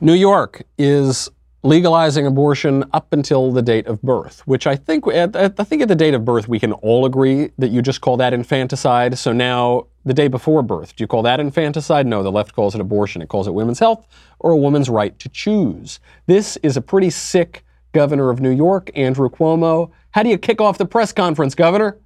New 0.02 0.14
York 0.14 0.64
is 0.78 1.30
legalizing 1.64 2.26
abortion 2.26 2.86
up 2.94 3.12
until 3.12 3.52
the 3.52 3.62
date 3.62 3.86
of 3.88 4.02
birth, 4.02 4.42
which 4.48 4.66
I 4.66 4.76
think 4.76 5.06
at, 5.08 5.36
I 5.36 5.64
think 5.64 5.82
at 5.82 5.88
the 5.88 5.96
date 5.96 6.14
of 6.14 6.24
birth 6.24 6.48
we 6.48 6.60
can 6.60 6.72
all 6.74 7.06
agree 7.06 7.52
that 7.58 7.70
you 7.70 7.82
just 7.82 8.02
call 8.02 8.18
that 8.18 8.34
infanticide. 8.34 9.18
So 9.18 9.34
now 9.34 9.88
the 10.06 10.14
day 10.14 10.30
before 10.30 10.62
birth, 10.64 10.96
do 10.96 11.04
you 11.04 11.08
call 11.08 11.22
that 11.24 11.40
infanticide? 11.40 12.08
No, 12.08 12.24
the 12.24 12.32
left 12.32 12.54
calls 12.54 12.76
it 12.76 12.82
abortion. 12.82 13.22
It 13.22 13.28
calls 13.28 13.48
it 13.48 13.54
women's 13.54 13.80
health 13.80 14.08
or 14.40 14.52
a 14.52 14.58
woman's 14.58 14.90
right 14.90 15.18
to 15.20 15.28
choose. 15.30 16.00
This 16.28 16.58
is 16.58 16.78
a 16.78 16.82
pretty 16.82 17.10
sick 17.10 17.66
governor 17.92 18.30
of 18.30 18.40
New 18.40 18.52
York, 18.52 18.90
Andrew 18.96 19.30
Cuomo. 19.30 19.92
How 20.12 20.24
do 20.24 20.30
you 20.30 20.38
kick 20.38 20.62
off 20.62 20.78
the 20.78 20.86
press 20.86 21.12
conference, 21.12 21.56
governor? 21.56 21.98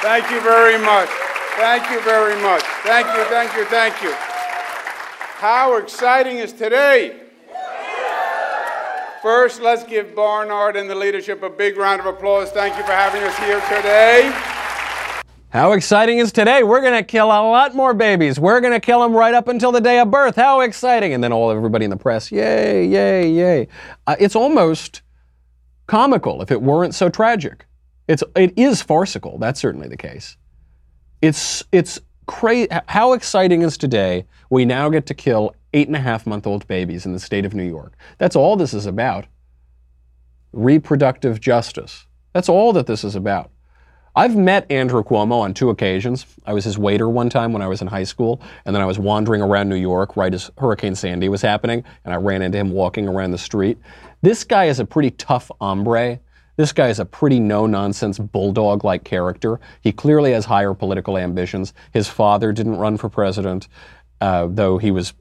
Thank 0.00 0.30
you 0.30 0.40
very 0.40 0.78
much. 0.78 1.08
Thank 1.56 1.90
you 1.90 2.00
very 2.02 2.40
much. 2.40 2.62
Thank 2.84 3.06
you, 3.08 3.24
thank 3.24 3.54
you, 3.54 3.64
thank 3.66 4.02
you. 4.02 4.27
How 5.38 5.76
exciting 5.76 6.38
is 6.38 6.52
today? 6.52 7.16
First, 9.22 9.62
let's 9.62 9.84
give 9.84 10.12
Barnard 10.12 10.74
and 10.74 10.90
the 10.90 10.96
leadership 10.96 11.44
a 11.44 11.48
big 11.48 11.76
round 11.76 12.00
of 12.00 12.06
applause. 12.06 12.50
Thank 12.50 12.76
you 12.76 12.82
for 12.82 12.90
having 12.90 13.22
us 13.22 13.38
here 13.38 13.60
today. 13.76 14.32
How 15.50 15.74
exciting 15.74 16.18
is 16.18 16.32
today? 16.32 16.64
We're 16.64 16.80
going 16.80 16.98
to 16.98 17.04
kill 17.04 17.26
a 17.26 17.28
lot 17.28 17.76
more 17.76 17.94
babies. 17.94 18.40
We're 18.40 18.60
going 18.60 18.72
to 18.72 18.80
kill 18.80 19.00
them 19.00 19.12
right 19.12 19.32
up 19.32 19.46
until 19.46 19.70
the 19.70 19.80
day 19.80 20.00
of 20.00 20.10
birth. 20.10 20.34
How 20.34 20.62
exciting. 20.62 21.14
And 21.14 21.22
then 21.22 21.32
all 21.32 21.52
everybody 21.52 21.84
in 21.84 21.90
the 21.92 21.96
press, 21.96 22.32
yay, 22.32 22.84
yay, 22.84 23.30
yay. 23.30 23.68
Uh, 24.08 24.16
it's 24.18 24.34
almost 24.34 25.02
comical 25.86 26.42
if 26.42 26.50
it 26.50 26.60
weren't 26.60 26.96
so 26.96 27.08
tragic. 27.08 27.64
It's 28.08 28.24
it 28.34 28.54
is 28.58 28.82
farcical. 28.82 29.38
That's 29.38 29.60
certainly 29.60 29.86
the 29.86 29.96
case. 29.96 30.36
It's 31.22 31.62
it's 31.70 32.00
crazy. 32.28 32.68
How 32.86 33.14
exciting 33.14 33.62
is 33.62 33.76
today? 33.76 34.24
We 34.50 34.64
now 34.64 34.88
get 34.88 35.06
to 35.06 35.14
kill 35.14 35.56
eight 35.72 35.88
and 35.88 35.96
a 35.96 36.00
half 36.00 36.26
month 36.26 36.46
old 36.46 36.64
babies 36.68 37.04
in 37.04 37.12
the 37.12 37.18
state 37.18 37.44
of 37.44 37.54
New 37.54 37.64
York. 37.64 37.94
That's 38.18 38.36
all 38.36 38.54
this 38.54 38.72
is 38.72 38.86
about. 38.86 39.26
Reproductive 40.52 41.40
justice. 41.40 42.06
That's 42.32 42.48
all 42.48 42.72
that 42.74 42.86
this 42.86 43.02
is 43.02 43.16
about. 43.16 43.50
I've 44.14 44.36
met 44.36 44.70
Andrew 44.70 45.02
Cuomo 45.02 45.40
on 45.40 45.54
two 45.54 45.70
occasions. 45.70 46.26
I 46.44 46.52
was 46.52 46.64
his 46.64 46.78
waiter 46.78 47.08
one 47.08 47.30
time 47.30 47.52
when 47.52 47.62
I 47.62 47.68
was 47.68 47.82
in 47.82 47.86
high 47.86 48.04
school, 48.04 48.40
and 48.64 48.74
then 48.74 48.82
I 48.82 48.86
was 48.86 48.98
wandering 48.98 49.42
around 49.42 49.68
New 49.68 49.76
York 49.76 50.16
right 50.16 50.32
as 50.32 50.50
Hurricane 50.58 50.94
Sandy 50.94 51.28
was 51.28 51.42
happening, 51.42 51.84
and 52.04 52.12
I 52.12 52.16
ran 52.16 52.42
into 52.42 52.58
him 52.58 52.70
walking 52.70 53.08
around 53.08 53.30
the 53.30 53.38
street. 53.38 53.78
This 54.22 54.44
guy 54.44 54.64
is 54.64 54.80
a 54.80 54.84
pretty 54.84 55.12
tough 55.12 55.50
hombre. 55.60 56.18
This 56.58 56.72
guy 56.72 56.88
is 56.88 56.98
a 56.98 57.04
pretty 57.04 57.38
no 57.38 57.66
nonsense 57.66 58.18
bulldog 58.18 58.82
like 58.82 59.04
character. 59.04 59.60
He 59.80 59.92
clearly 59.92 60.32
has 60.32 60.44
higher 60.44 60.74
political 60.74 61.16
ambitions. 61.16 61.72
His 61.92 62.08
father 62.08 62.50
didn't 62.52 62.78
run 62.78 62.96
for 62.96 63.08
president, 63.08 63.68
uh, 64.20 64.48
though 64.50 64.76
he 64.76 64.90
was 64.90 65.14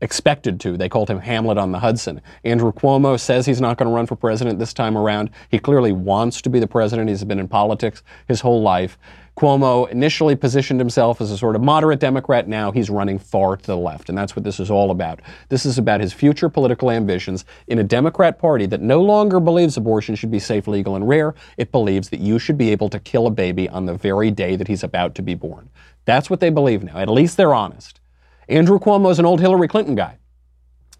expected 0.00 0.60
to. 0.60 0.76
They 0.76 0.88
called 0.88 1.10
him 1.10 1.18
Hamlet 1.18 1.58
on 1.58 1.72
the 1.72 1.80
Hudson. 1.80 2.22
Andrew 2.44 2.72
Cuomo 2.72 3.18
says 3.18 3.46
he's 3.46 3.60
not 3.60 3.78
going 3.78 3.88
to 3.88 3.94
run 3.94 4.06
for 4.06 4.14
president 4.14 4.60
this 4.60 4.72
time 4.72 4.96
around. 4.96 5.30
He 5.50 5.58
clearly 5.58 5.90
wants 5.90 6.40
to 6.42 6.50
be 6.50 6.60
the 6.60 6.68
president. 6.68 7.08
He's 7.08 7.24
been 7.24 7.40
in 7.40 7.48
politics 7.48 8.04
his 8.28 8.40
whole 8.40 8.62
life. 8.62 8.96
Cuomo 9.36 9.90
initially 9.90 10.36
positioned 10.36 10.78
himself 10.78 11.20
as 11.20 11.32
a 11.32 11.36
sort 11.36 11.56
of 11.56 11.62
moderate 11.62 11.98
Democrat. 11.98 12.46
Now 12.46 12.70
he's 12.70 12.88
running 12.88 13.18
far 13.18 13.56
to 13.56 13.66
the 13.66 13.76
left. 13.76 14.08
And 14.08 14.16
that's 14.16 14.36
what 14.36 14.44
this 14.44 14.60
is 14.60 14.70
all 14.70 14.92
about. 14.92 15.20
This 15.48 15.66
is 15.66 15.76
about 15.76 16.00
his 16.00 16.12
future 16.12 16.48
political 16.48 16.90
ambitions 16.90 17.44
in 17.66 17.80
a 17.80 17.84
Democrat 17.84 18.38
Party 18.38 18.66
that 18.66 18.80
no 18.80 19.02
longer 19.02 19.40
believes 19.40 19.76
abortion 19.76 20.14
should 20.14 20.30
be 20.30 20.38
safe, 20.38 20.68
legal, 20.68 20.94
and 20.94 21.08
rare. 21.08 21.34
It 21.56 21.72
believes 21.72 22.10
that 22.10 22.20
you 22.20 22.38
should 22.38 22.56
be 22.56 22.70
able 22.70 22.88
to 22.90 23.00
kill 23.00 23.26
a 23.26 23.30
baby 23.30 23.68
on 23.68 23.86
the 23.86 23.94
very 23.94 24.30
day 24.30 24.54
that 24.54 24.68
he's 24.68 24.84
about 24.84 25.16
to 25.16 25.22
be 25.22 25.34
born. 25.34 25.68
That's 26.04 26.30
what 26.30 26.38
they 26.38 26.50
believe 26.50 26.84
now. 26.84 26.98
At 26.98 27.08
least 27.08 27.36
they're 27.36 27.54
honest. 27.54 28.00
Andrew 28.48 28.78
Cuomo 28.78 29.10
is 29.10 29.18
an 29.18 29.26
old 29.26 29.40
Hillary 29.40 29.66
Clinton 29.66 29.96
guy. 29.96 30.18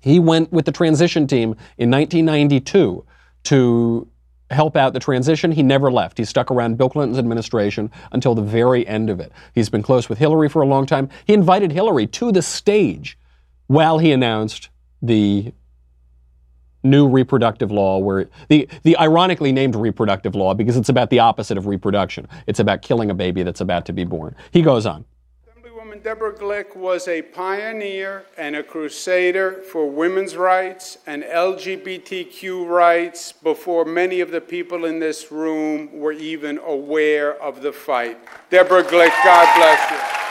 He 0.01 0.19
went 0.19 0.53
with 0.53 0.65
the 0.65 0.73
transition 0.73 1.27
team 1.27 1.57
in 1.79 1.91
1992 1.91 3.05
to 3.45 4.09
help 4.55 4.77
out 4.77 4.93
the 4.95 5.01
transition. 5.01 5.53
He 5.53 5.63
never 5.63 5.91
left. 5.91 6.19
He 6.19 6.25
stuck 6.25 6.51
around 6.51 6.79
Bill 6.79 6.89
Clinton's 6.89 7.19
administration 7.19 7.91
until 8.13 8.35
the 8.35 8.43
very 8.43 8.87
end 8.87 9.11
of 9.11 9.21
it. 9.21 9.33
He's 9.55 9.69
been 9.69 9.83
close 9.83 10.09
with 10.09 10.19
Hillary 10.19 10.49
for 10.49 10.63
a 10.63 10.67
long 10.67 10.87
time. 10.87 11.11
He 11.27 11.35
invited 11.35 11.73
Hillary 11.73 12.07
to 12.09 12.33
the 12.33 12.43
stage 12.43 13.19
while 13.67 13.99
he 13.99 14.13
announced 14.13 14.71
the 15.03 15.53
new 16.83 17.09
reproductive 17.09 17.71
law 17.71 17.99
where 17.99 18.29
the, 18.49 18.69
the 18.83 18.97
ironically 18.99 19.53
named 19.53 19.75
reproductive 19.75 20.35
law 20.35 20.55
because 20.55 20.77
it's 20.77 20.91
about 20.91 21.11
the 21.11 21.19
opposite 21.19 21.57
of 21.57 21.67
reproduction. 21.67 22.29
It's 22.47 22.61
about 22.61 22.83
killing 22.83 23.11
a 23.11 23.15
baby 23.15 23.43
that's 23.43 23.63
about 23.63 23.87
to 23.87 23.93
be 23.93 24.05
born. 24.05 24.37
He 24.53 24.63
goes 24.63 24.87
on. 24.87 25.05
Deborah 26.03 26.35
Glick 26.35 26.75
was 26.75 27.07
a 27.09 27.23
pioneer 27.23 28.25
and 28.37 28.57
a 28.57 28.63
crusader 28.63 29.63
for 29.71 29.89
women's 29.89 30.35
rights 30.35 30.99
and 31.07 31.23
LGBTQ 31.23 32.67
rights 32.67 33.33
before 33.33 33.85
many 33.85 34.21
of 34.21 34.31
the 34.31 34.41
people 34.41 34.87
in 34.87 34.99
this 34.99 35.31
room 35.31 35.93
were 35.93 36.13
even 36.13 36.59
aware 36.59 37.41
of 37.41 37.63
the 37.63 37.73
fight. 37.73 38.19
Deborah 38.51 38.83
Glick, 38.83 39.13
God 39.23 39.57
bless 39.57 39.91
you. 39.91 40.24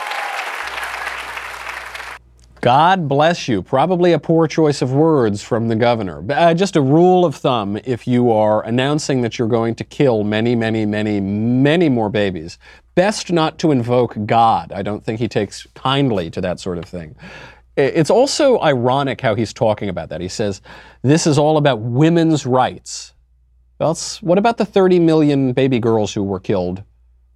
God 2.64 3.10
bless 3.10 3.46
you. 3.46 3.60
Probably 3.60 4.12
a 4.12 4.18
poor 4.18 4.48
choice 4.48 4.80
of 4.80 4.90
words 4.90 5.42
from 5.42 5.68
the 5.68 5.76
governor. 5.76 6.24
Uh, 6.32 6.54
just 6.54 6.76
a 6.76 6.80
rule 6.80 7.26
of 7.26 7.34
thumb 7.34 7.78
if 7.84 8.06
you 8.06 8.30
are 8.32 8.64
announcing 8.64 9.20
that 9.20 9.38
you're 9.38 9.48
going 9.48 9.74
to 9.74 9.84
kill 9.84 10.24
many, 10.24 10.54
many, 10.54 10.86
many, 10.86 11.20
many 11.20 11.90
more 11.90 12.08
babies, 12.08 12.56
best 12.94 13.30
not 13.30 13.58
to 13.58 13.70
invoke 13.70 14.16
God. 14.24 14.72
I 14.72 14.80
don't 14.80 15.04
think 15.04 15.20
he 15.20 15.28
takes 15.28 15.66
kindly 15.74 16.30
to 16.30 16.40
that 16.40 16.58
sort 16.58 16.78
of 16.78 16.86
thing. 16.86 17.16
It's 17.76 18.08
also 18.08 18.58
ironic 18.62 19.20
how 19.20 19.34
he's 19.34 19.52
talking 19.52 19.90
about 19.90 20.08
that. 20.08 20.22
He 20.22 20.28
says, 20.28 20.62
this 21.02 21.26
is 21.26 21.36
all 21.36 21.58
about 21.58 21.80
women's 21.80 22.46
rights. 22.46 23.12
Well, 23.78 23.94
what 24.22 24.38
about 24.38 24.56
the 24.56 24.64
30 24.64 25.00
million 25.00 25.52
baby 25.52 25.80
girls 25.80 26.14
who 26.14 26.22
were 26.22 26.40
killed 26.40 26.82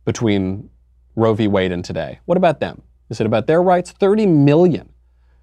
between 0.07 0.71
Roe 1.17 1.35
v. 1.35 1.49
Wade 1.49 1.71
and 1.71 1.85
today? 1.85 2.19
What 2.25 2.39
about 2.39 2.61
them? 2.61 2.81
Is 3.11 3.21
it 3.21 3.27
about 3.27 3.47
their 3.47 3.63
rights? 3.63 3.91
30 3.91 4.25
million. 4.25 4.89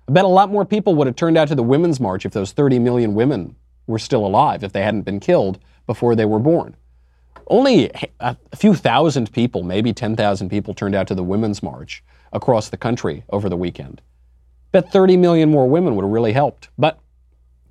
I 0.08 0.12
bet 0.12 0.26
a 0.26 0.28
lot 0.28 0.52
more 0.52 0.65
people 0.65 0.96
would 0.96 1.08
have 1.08 1.15
turned 1.15 1.38
out 1.38 1.48
to 1.48 1.56
the 1.56 1.63
Women's 1.63 2.00
March 2.00 2.26
if 2.26 2.34
those 2.34 2.52
30 2.52 2.80
million 2.80 3.15
women 3.15 3.56
were 3.88 4.00
still 4.00 4.26
alive, 4.26 4.63
if 4.63 4.72
they 4.72 4.84
hadn't 4.84 5.02
been 5.02 5.20
killed 5.20 5.60
before 5.88 6.16
they 6.16 6.26
were 6.26 6.39
born. 6.39 6.76
Only 7.47 7.91
a 8.20 8.36
few 8.56 8.74
thousand 8.74 9.32
people, 9.32 9.64
maybe 9.64 9.93
10,000 9.93 10.49
people, 10.49 10.74
turned 10.74 10.95
out 10.95 11.08
to 11.08 11.16
the 11.16 11.24
Women's 11.24 11.62
March 11.62 12.03
across 12.34 12.70
the 12.70 12.78
country 12.78 13.24
over 13.30 13.49
the 13.49 13.58
weekend. 13.58 14.01
Bet 14.72 14.91
30 14.91 15.18
million 15.18 15.49
more 15.49 15.68
women 15.68 15.95
would 15.95 16.03
have 16.03 16.12
really 16.12 16.34
helped. 16.34 16.70
But 16.78 16.99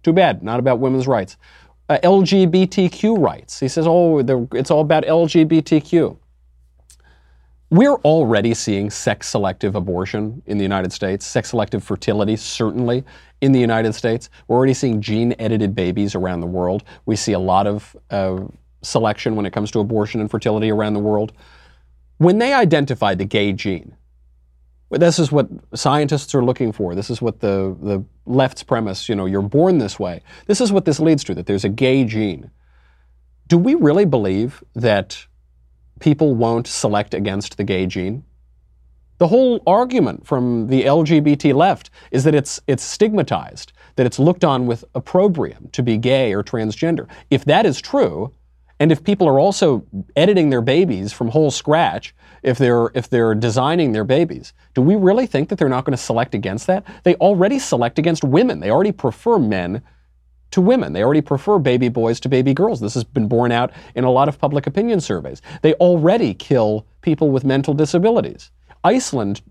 too 0.02 0.12
bad, 0.12 0.42
not 0.42 0.60
about 0.60 0.78
women's 0.78 1.06
rights. 1.06 1.36
Uh, 1.88 1.98
LGBTQ 2.02 3.18
rights. 3.18 3.60
He 3.60 3.68
says, 3.68 3.86
oh, 3.86 4.18
it's 4.52 4.70
all 4.70 4.80
about 4.80 5.04
LGBTQ. 5.04 6.16
We're 7.70 7.96
already 7.96 8.54
seeing 8.54 8.90
sex 8.90 9.28
selective 9.28 9.74
abortion 9.74 10.42
in 10.46 10.58
the 10.58 10.64
United 10.64 10.92
States, 10.92 11.26
sex 11.26 11.50
selective 11.50 11.82
fertility, 11.82 12.36
certainly 12.36 13.04
in 13.40 13.52
the 13.52 13.60
United 13.60 13.94
States. 13.94 14.30
We're 14.46 14.56
already 14.56 14.74
seeing 14.74 15.00
gene 15.00 15.34
edited 15.38 15.74
babies 15.74 16.14
around 16.14 16.40
the 16.40 16.46
world. 16.46 16.84
We 17.06 17.16
see 17.16 17.32
a 17.32 17.38
lot 17.38 17.66
of 17.66 17.96
uh, 18.10 18.40
selection 18.82 19.34
when 19.34 19.46
it 19.46 19.52
comes 19.52 19.70
to 19.72 19.80
abortion 19.80 20.20
and 20.20 20.30
fertility 20.30 20.70
around 20.70 20.94
the 20.94 21.00
world. 21.00 21.32
When 22.18 22.38
they 22.38 22.52
identified 22.52 23.18
the 23.18 23.24
gay 23.24 23.52
gene, 23.52 23.96
this 24.90 25.18
is 25.18 25.32
what 25.32 25.48
scientists 25.74 26.34
are 26.34 26.44
looking 26.44 26.70
for. 26.70 26.94
This 26.94 27.10
is 27.10 27.20
what 27.20 27.40
the, 27.40 27.76
the 27.82 28.04
left's 28.26 28.62
premise, 28.62 29.08
you 29.08 29.16
know, 29.16 29.26
you're 29.26 29.42
born 29.42 29.78
this 29.78 29.98
way. 29.98 30.22
This 30.46 30.60
is 30.60 30.70
what 30.70 30.84
this 30.84 31.00
leads 31.00 31.24
to, 31.24 31.34
that 31.34 31.46
there's 31.46 31.64
a 31.64 31.68
gay 31.68 32.04
gene. 32.04 32.50
Do 33.48 33.58
we 33.58 33.74
really 33.74 34.04
believe 34.04 34.62
that 34.74 35.26
people 36.00 36.34
won't 36.34 36.66
select 36.66 37.14
against 37.14 37.56
the 37.56 37.64
gay 37.64 37.86
gene? 37.86 38.24
The 39.18 39.28
whole 39.28 39.62
argument 39.66 40.26
from 40.26 40.66
the 40.66 40.82
LGBT 40.82 41.54
left 41.54 41.90
is 42.10 42.24
that 42.24 42.34
it's, 42.34 42.60
it's 42.66 42.82
stigmatized, 42.82 43.72
that 43.96 44.06
it's 44.06 44.18
looked 44.18 44.44
on 44.44 44.66
with 44.66 44.84
opprobrium 44.94 45.68
to 45.72 45.82
be 45.82 45.96
gay 45.96 46.34
or 46.34 46.42
transgender. 46.42 47.06
If 47.30 47.44
that 47.44 47.64
is 47.64 47.80
true, 47.80 48.32
and 48.80 48.90
if 48.90 49.04
people 49.04 49.28
are 49.28 49.38
also 49.38 49.86
editing 50.16 50.50
their 50.50 50.60
babies 50.60 51.12
from 51.12 51.28
whole 51.28 51.50
scratch, 51.50 52.14
if 52.42 52.58
they're 52.58 52.90
if 52.94 53.08
they're 53.08 53.34
designing 53.34 53.92
their 53.92 54.04
babies, 54.04 54.52
do 54.74 54.82
we 54.82 54.96
really 54.96 55.26
think 55.26 55.48
that 55.48 55.58
they're 55.58 55.68
not 55.68 55.84
going 55.84 55.96
to 55.96 56.02
select 56.02 56.34
against 56.34 56.66
that? 56.66 56.84
They 57.04 57.14
already 57.16 57.60
select 57.60 57.98
against 57.98 58.24
women. 58.24 58.60
They 58.60 58.70
already 58.70 58.92
prefer 58.92 59.38
men 59.38 59.82
to 60.54 60.60
women. 60.60 60.92
They 60.92 61.02
already 61.02 61.20
prefer 61.20 61.58
baby 61.58 61.88
boys 61.88 62.20
to 62.20 62.28
baby 62.28 62.54
girls. 62.54 62.80
This 62.80 62.94
has 62.94 63.02
been 63.02 63.26
borne 63.26 63.50
out 63.50 63.72
in 63.96 64.04
a 64.04 64.10
lot 64.10 64.28
of 64.28 64.38
public 64.38 64.68
opinion 64.68 65.00
surveys. 65.00 65.42
They 65.62 65.74
already 65.74 66.32
kill 66.32 66.86
people 67.02 67.30
with 67.30 67.44
mental 67.44 67.74
disabilities. 67.74 68.52
Iceland 68.84 69.42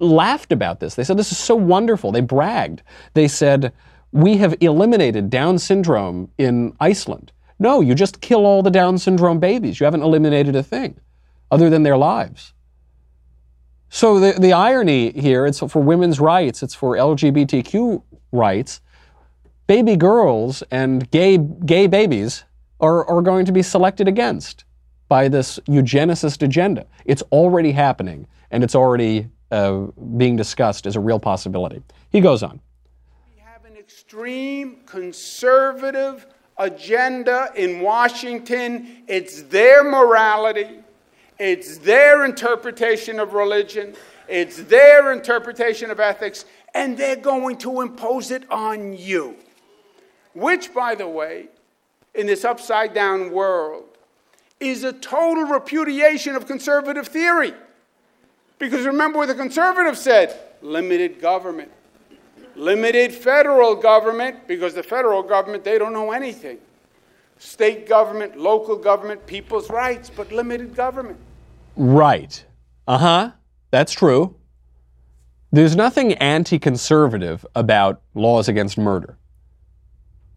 laughed 0.00 0.50
about 0.50 0.80
this. 0.80 0.96
They 0.96 1.04
said 1.04 1.16
this 1.16 1.30
is 1.30 1.38
so 1.38 1.54
wonderful. 1.54 2.10
They 2.10 2.20
bragged. 2.20 2.82
They 3.14 3.28
said 3.28 3.72
we 4.10 4.36
have 4.38 4.56
eliminated 4.60 5.30
Down 5.30 5.56
syndrome 5.56 6.28
in 6.36 6.74
Iceland. 6.80 7.30
No, 7.60 7.80
you 7.80 7.94
just 7.94 8.20
kill 8.20 8.44
all 8.44 8.64
the 8.64 8.72
Down 8.72 8.98
syndrome 8.98 9.38
babies. 9.38 9.78
You 9.78 9.84
haven't 9.84 10.02
eliminated 10.02 10.56
a 10.56 10.64
thing 10.64 10.98
other 11.52 11.70
than 11.70 11.84
their 11.84 11.96
lives. 11.96 12.54
So 13.88 14.18
the, 14.18 14.32
the 14.32 14.52
irony 14.52 15.12
here, 15.12 15.46
it's 15.46 15.60
for 15.60 15.80
women's 15.80 16.18
rights, 16.18 16.64
it's 16.64 16.74
for 16.74 16.96
LGBTQ 16.96 18.02
rights. 18.32 18.80
Baby 19.66 19.96
girls 19.96 20.62
and 20.70 21.10
gay, 21.10 21.38
gay 21.38 21.86
babies 21.86 22.44
are, 22.80 23.06
are 23.06 23.22
going 23.22 23.46
to 23.46 23.52
be 23.52 23.62
selected 23.62 24.06
against 24.06 24.64
by 25.08 25.28
this 25.28 25.58
eugenicist 25.60 26.42
agenda. 26.42 26.86
It's 27.06 27.22
already 27.32 27.72
happening, 27.72 28.26
and 28.50 28.62
it's 28.62 28.74
already 28.74 29.28
uh, 29.50 29.86
being 30.18 30.36
discussed 30.36 30.86
as 30.86 30.96
a 30.96 31.00
real 31.00 31.18
possibility. 31.18 31.82
He 32.10 32.20
goes 32.20 32.42
on. 32.42 32.60
We 33.34 33.40
have 33.42 33.64
an 33.64 33.76
extreme 33.78 34.80
conservative 34.84 36.26
agenda 36.58 37.50
in 37.56 37.80
Washington. 37.80 39.04
It's 39.08 39.42
their 39.42 39.82
morality, 39.82 40.80
it's 41.38 41.78
their 41.78 42.26
interpretation 42.26 43.18
of 43.18 43.32
religion, 43.32 43.94
it's 44.28 44.62
their 44.64 45.12
interpretation 45.12 45.90
of 45.90 46.00
ethics, 46.00 46.44
and 46.74 46.98
they're 46.98 47.16
going 47.16 47.56
to 47.58 47.80
impose 47.80 48.30
it 48.30 48.50
on 48.50 48.92
you. 48.92 49.36
Which, 50.34 50.74
by 50.74 50.94
the 50.94 51.08
way, 51.08 51.48
in 52.14 52.26
this 52.26 52.44
upside 52.44 52.92
down 52.92 53.30
world, 53.30 53.84
is 54.60 54.84
a 54.84 54.92
total 54.92 55.44
repudiation 55.44 56.36
of 56.36 56.46
conservative 56.46 57.08
theory. 57.08 57.54
Because 58.58 58.86
remember 58.86 59.18
what 59.18 59.26
the 59.26 59.34
conservatives 59.34 60.00
said 60.00 60.38
limited 60.62 61.20
government. 61.20 61.70
Limited 62.56 63.12
federal 63.12 63.74
government 63.74 64.46
because 64.46 64.74
the 64.74 64.82
federal 64.82 65.22
government 65.22 65.64
they 65.64 65.76
don't 65.76 65.92
know 65.92 66.12
anything. 66.12 66.58
State 67.38 67.88
government 67.88 68.38
local 68.38 68.76
government 68.76 69.26
people's 69.26 69.68
rights 69.70 70.08
but 70.08 70.30
limited 70.32 70.74
government. 70.74 71.18
Right. 71.76 72.44
Uh-huh. 72.86 73.32
That's 73.70 73.92
true. 73.92 74.36
There's 75.50 75.76
nothing 75.76 76.14
anti-conservative 76.14 77.44
about 77.54 78.00
laws 78.14 78.48
against 78.48 78.78
murder 78.78 79.18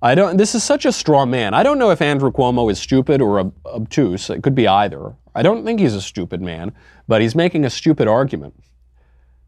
I 0.02 0.14
don't. 0.14 0.38
This 0.38 0.54
is 0.54 0.64
such 0.64 0.86
a 0.86 0.92
straw 0.92 1.26
man. 1.26 1.54
I 1.54 1.64
don't 1.64 1.80
know 1.80 1.90
if 1.90 2.02
Andrew 2.02 2.32
Cuomo 2.32 2.72
is 2.72 2.80
stupid 2.80 3.22
or 3.22 3.40
ob- 3.40 3.54
obtuse. 3.66 4.30
It 4.30 4.44
could 4.44 4.56
be 4.56 4.68
either. 4.68 5.16
I 5.34 5.42
don't 5.42 5.66
think 5.66 5.80
he's 5.80 5.96
a 5.96 6.02
stupid 6.02 6.42
man, 6.42 6.72
but 7.08 7.22
he's 7.22 7.36
making 7.36 7.66
a 7.66 7.70
stupid 7.70 8.08
argument. 8.08 8.54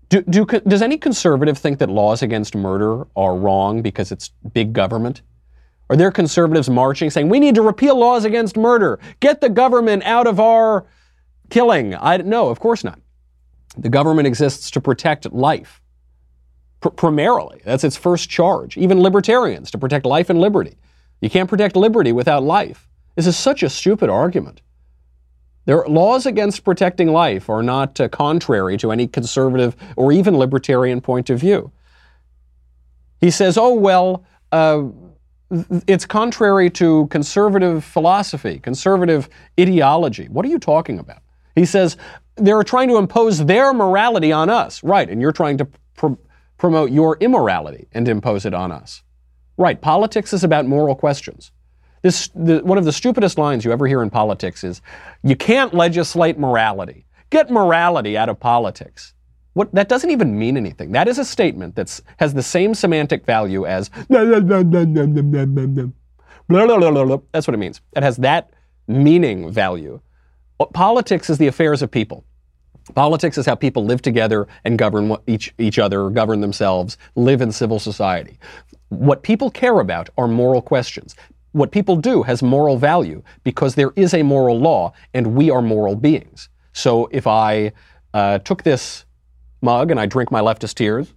Do, 0.10 0.24
do, 0.24 0.46
does 0.46 0.82
any 0.82 0.98
conservative 0.98 1.58
think 1.58 1.78
that 1.80 1.90
laws 1.90 2.24
against 2.24 2.56
murder 2.56 3.06
are 3.16 3.36
wrong 3.36 3.84
because 3.84 4.12
it's 4.12 4.30
big 4.54 4.74
government? 4.74 5.22
Are 5.90 5.96
there 5.96 6.12
conservatives 6.12 6.70
marching 6.70 7.10
saying, 7.10 7.30
we 7.30 7.40
need 7.40 7.56
to 7.56 7.62
repeal 7.62 7.96
laws 7.96 8.26
against 8.26 8.58
murder? 8.58 9.00
Get 9.20 9.42
the 9.42 9.50
government 9.50 10.04
out 10.04 10.28
of 10.28 10.40
our 10.40 10.86
killing? 11.50 11.96
I, 11.96 12.18
no, 12.18 12.50
of 12.50 12.60
course 12.60 12.84
not. 12.84 13.00
The 13.78 13.90
government 13.90 14.28
exists 14.28 14.72
to 14.72 14.82
protect 14.82 15.32
life, 15.32 15.82
pr- 16.82 16.90
primarily. 16.90 17.62
That's 17.64 17.84
its 17.84 17.98
first 17.98 18.30
charge. 18.30 18.78
Even 18.78 19.02
libertarians, 19.02 19.72
to 19.72 19.78
protect 19.78 20.06
life 20.06 20.30
and 20.30 20.40
liberty. 20.40 20.78
You 21.22 21.30
can't 21.30 21.50
protect 21.50 21.76
liberty 21.76 22.12
without 22.12 22.44
life. 22.44 22.88
This 23.16 23.28
is 23.28 23.38
such 23.38 23.64
a 23.64 23.70
stupid 23.70 24.10
argument. 24.10 24.62
Their 25.66 25.86
laws 25.88 26.26
against 26.26 26.64
protecting 26.64 27.10
life 27.10 27.50
are 27.50 27.62
not 27.62 28.00
uh, 28.00 28.10
contrary 28.10 28.78
to 28.78 28.92
any 28.92 29.08
conservative 29.08 29.76
or 29.96 30.12
even 30.12 30.38
libertarian 30.38 31.02
point 31.02 31.30
of 31.30 31.40
view. 31.40 31.72
He 33.20 33.30
says, 33.30 33.58
oh, 33.58 33.74
well, 33.74 34.24
uh, 34.52 34.84
it's 35.88 36.06
contrary 36.06 36.70
to 36.72 37.08
conservative 37.08 37.84
philosophy, 37.84 38.60
conservative 38.60 39.30
ideology. 39.60 40.28
What 40.30 40.46
are 40.46 40.50
you 40.50 40.60
talking 40.60 40.98
about? 40.98 41.22
He 41.56 41.66
says, 41.66 41.98
they're 42.36 42.64
trying 42.64 42.88
to 42.90 42.98
impose 42.98 43.46
their 43.46 43.74
morality 43.74 44.32
on 44.32 44.50
us. 44.50 44.82
Right, 44.84 45.10
and 45.10 45.22
you're 45.22 45.34
trying 45.34 45.58
to 45.58 45.66
pr- 45.96 46.14
promote 46.60 46.92
your 46.92 47.18
immorality 47.20 47.88
and 47.94 48.08
impose 48.08 48.46
it 48.46 48.54
on 48.54 48.72
us. 48.72 49.02
Right, 49.58 49.82
politics 49.82 50.32
is 50.34 50.44
about 50.44 50.68
moral 50.68 50.96
questions. 50.96 51.52
This, 52.04 52.30
the, 52.36 52.60
one 52.60 52.78
of 52.78 52.86
the 52.86 52.94
stupidest 52.94 53.40
lines 53.40 53.66
you 53.66 53.72
ever 53.72 53.88
hear 53.88 54.04
in 54.04 54.10
politics 54.12 54.64
is, 54.64 54.82
you 55.24 55.36
can't 55.36 55.74
legislate 55.74 56.38
morality. 56.38 57.08
Get 57.30 57.50
morality 57.50 58.16
out 58.18 58.30
of 58.30 58.40
politics. 58.40 59.14
What, 59.54 59.74
that 59.74 59.90
doesn't 59.90 60.12
even 60.12 60.38
mean 60.38 60.56
anything. 60.56 60.92
That 60.92 61.08
is 61.08 61.18
a 61.18 61.26
statement 61.26 61.76
that 61.76 62.00
has 62.18 62.34
the 62.34 62.44
same 62.44 62.74
semantic 62.74 63.26
value 63.26 63.66
as 63.66 63.90
that's 67.34 67.48
what 67.48 67.54
it 67.54 67.58
means. 67.58 67.82
It 67.96 68.04
has 68.04 68.18
that 68.18 68.52
meaning 68.88 69.52
value. 69.52 70.00
Politics 70.74 71.30
is 71.30 71.38
the 71.38 71.48
affairs 71.48 71.82
of 71.82 71.92
people. 71.92 72.24
Politics 72.96 73.38
is 73.38 73.46
how 73.46 73.56
people 73.56 73.86
live 73.86 74.02
together 74.02 74.48
and 74.66 74.78
govern 74.78 75.16
each, 75.28 75.54
each 75.58 75.80
other, 75.80 76.10
govern 76.10 76.42
themselves, 76.42 76.98
live 77.16 77.42
in 77.42 77.52
civil 77.52 77.80
society. 77.80 78.40
What 78.90 79.24
people 79.24 79.52
care 79.52 79.80
about 79.80 80.10
are 80.18 80.28
moral 80.28 80.62
questions 80.62 81.16
what 81.52 81.72
people 81.72 81.96
do 81.96 82.24
has 82.24 82.44
moral 82.44 82.78
value 82.78 83.24
because 83.44 83.76
there 83.76 83.92
is 83.96 84.14
a 84.14 84.24
moral 84.24 84.60
law 84.60 84.94
and 85.14 85.36
we 85.36 85.50
are 85.50 85.62
moral 85.62 85.96
beings. 85.96 86.50
So 86.74 87.10
if 87.12 87.26
I 87.28 87.72
uh, 88.14 88.40
took 88.40 88.64
this 88.64 89.06
mug 89.62 89.92
and 89.92 90.00
I 90.00 90.06
drink 90.06 90.32
my 90.32 90.42
leftist 90.42 90.76
tears, 90.76 91.14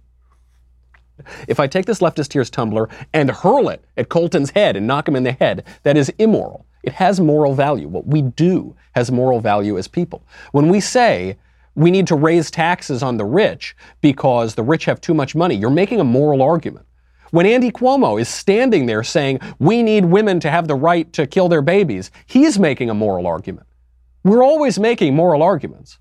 if 1.47 1.59
I 1.59 1.67
take 1.67 1.85
this 1.85 1.99
leftist 1.99 2.29
tears 2.29 2.49
tumbler 2.49 2.89
and 3.13 3.29
hurl 3.29 3.69
it 3.69 3.85
at 3.97 4.09
Colton's 4.09 4.49
head 4.49 4.75
and 4.75 4.87
knock 4.87 5.07
him 5.07 5.15
in 5.15 5.23
the 5.23 5.31
head, 5.33 5.63
that 5.83 5.95
is 5.95 6.09
immoral. 6.17 6.65
It 6.81 6.93
has 6.93 7.19
moral 7.19 7.53
value. 7.53 7.87
What 7.87 8.07
we 8.07 8.23
do 8.23 8.75
has 8.95 9.11
moral 9.11 9.39
value 9.39 9.77
as 9.77 9.87
people. 9.87 10.25
When 10.51 10.69
we 10.69 10.79
say 10.79 11.37
we 11.75 11.91
need 11.91 12.07
to 12.07 12.15
raise 12.15 12.51
taxes 12.51 13.01
on 13.01 13.17
the 13.17 13.25
rich 13.25 13.75
because 14.01 14.55
the 14.55 14.63
rich 14.63 14.85
have 14.85 15.01
too 15.01 15.13
much 15.13 15.35
money, 15.35 15.55
you're 15.55 15.69
making 15.69 15.99
a 15.99 16.03
moral 16.03 16.41
argument. 16.41 16.85
When 17.31 17.47
Andy 17.47 17.71
Cuomo 17.71 18.21
is 18.21 18.29
standing 18.29 18.85
there 18.85 19.03
saying, 19.03 19.39
we 19.57 19.81
need 19.81 20.05
women 20.05 20.39
to 20.41 20.51
have 20.51 20.67
the 20.67 20.75
right 20.75 21.11
to 21.13 21.25
kill 21.25 21.49
their 21.49 21.63
babies, 21.63 22.11
he's 22.27 22.59
making 22.59 22.91
a 22.91 22.93
moral 22.93 23.25
argument. 23.25 23.65
We're 24.23 24.43
always 24.43 24.79
making 24.79 25.15
moral 25.15 25.41
arguments. 25.41 25.97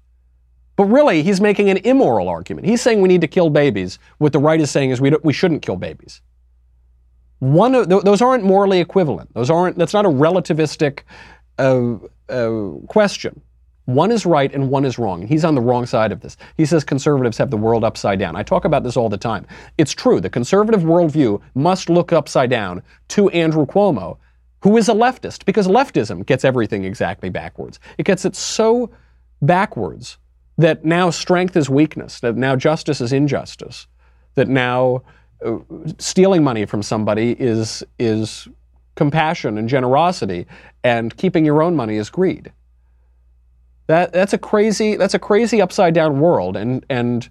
But 0.76 0.84
really, 0.84 1.22
he's 1.22 1.40
making 1.40 1.70
an 1.70 1.78
immoral 1.78 2.28
argument. 2.28 2.66
He's 2.66 2.82
saying 2.82 3.00
we 3.00 3.08
need 3.08 3.20
to 3.22 3.28
kill 3.28 3.50
babies. 3.50 3.98
What 4.18 4.32
the 4.32 4.38
right 4.38 4.60
is 4.60 4.70
saying 4.70 4.90
is 4.90 5.00
we, 5.00 5.10
we 5.22 5.32
shouldn't 5.32 5.62
kill 5.62 5.76
babies. 5.76 6.20
One 7.38 7.74
of, 7.74 7.88
th- 7.88 8.02
those 8.02 8.22
aren't 8.22 8.44
morally 8.44 8.80
equivalent. 8.80 9.32
Those 9.34 9.50
aren't, 9.50 9.76
that's 9.76 9.92
not 9.92 10.06
a 10.06 10.08
relativistic 10.08 11.00
uh, 11.58 11.94
uh, 12.28 12.78
question. 12.86 13.40
One 13.86 14.12
is 14.12 14.24
right 14.24 14.52
and 14.52 14.70
one 14.70 14.84
is 14.84 14.98
wrong. 14.98 15.26
He's 15.26 15.44
on 15.44 15.54
the 15.54 15.60
wrong 15.60 15.86
side 15.86 16.12
of 16.12 16.20
this. 16.20 16.36
He 16.56 16.64
says 16.64 16.84
conservatives 16.84 17.36
have 17.38 17.50
the 17.50 17.56
world 17.56 17.82
upside 17.82 18.18
down. 18.18 18.36
I 18.36 18.42
talk 18.42 18.64
about 18.64 18.84
this 18.84 18.96
all 18.96 19.08
the 19.08 19.16
time. 19.16 19.46
It's 19.76 19.92
true. 19.92 20.20
The 20.20 20.30
conservative 20.30 20.82
worldview 20.82 21.40
must 21.54 21.90
look 21.90 22.12
upside 22.12 22.50
down 22.50 22.82
to 23.08 23.28
Andrew 23.30 23.66
Cuomo, 23.66 24.18
who 24.62 24.76
is 24.76 24.88
a 24.88 24.92
leftist, 24.94 25.44
because 25.44 25.66
leftism 25.66 26.24
gets 26.24 26.44
everything 26.44 26.84
exactly 26.84 27.28
backwards. 27.28 27.80
It 27.98 28.04
gets 28.04 28.24
it 28.24 28.36
so 28.36 28.90
backwards 29.40 30.18
that 30.58 30.84
now 30.84 31.10
strength 31.10 31.56
is 31.56 31.68
weakness, 31.68 32.20
that 32.20 32.36
now 32.36 32.54
justice 32.54 33.00
is 33.00 33.12
injustice, 33.12 33.88
that 34.36 34.46
now 34.46 35.02
uh, 35.44 35.58
stealing 35.98 36.44
money 36.44 36.66
from 36.66 36.82
somebody 36.82 37.32
is 37.40 37.82
is 37.98 38.46
compassion 38.94 39.58
and 39.58 39.68
generosity, 39.68 40.46
and 40.84 41.16
keeping 41.16 41.44
your 41.44 41.62
own 41.62 41.74
money 41.74 41.96
is 41.96 42.10
greed. 42.10 42.52
That 43.86 44.12
that's 44.12 44.32
a 44.32 44.38
crazy 44.38 44.96
that's 44.96 45.14
a 45.14 45.18
crazy 45.18 45.60
upside 45.60 45.94
down 45.94 46.20
world, 46.20 46.56
and 46.56 46.84
and 46.88 47.28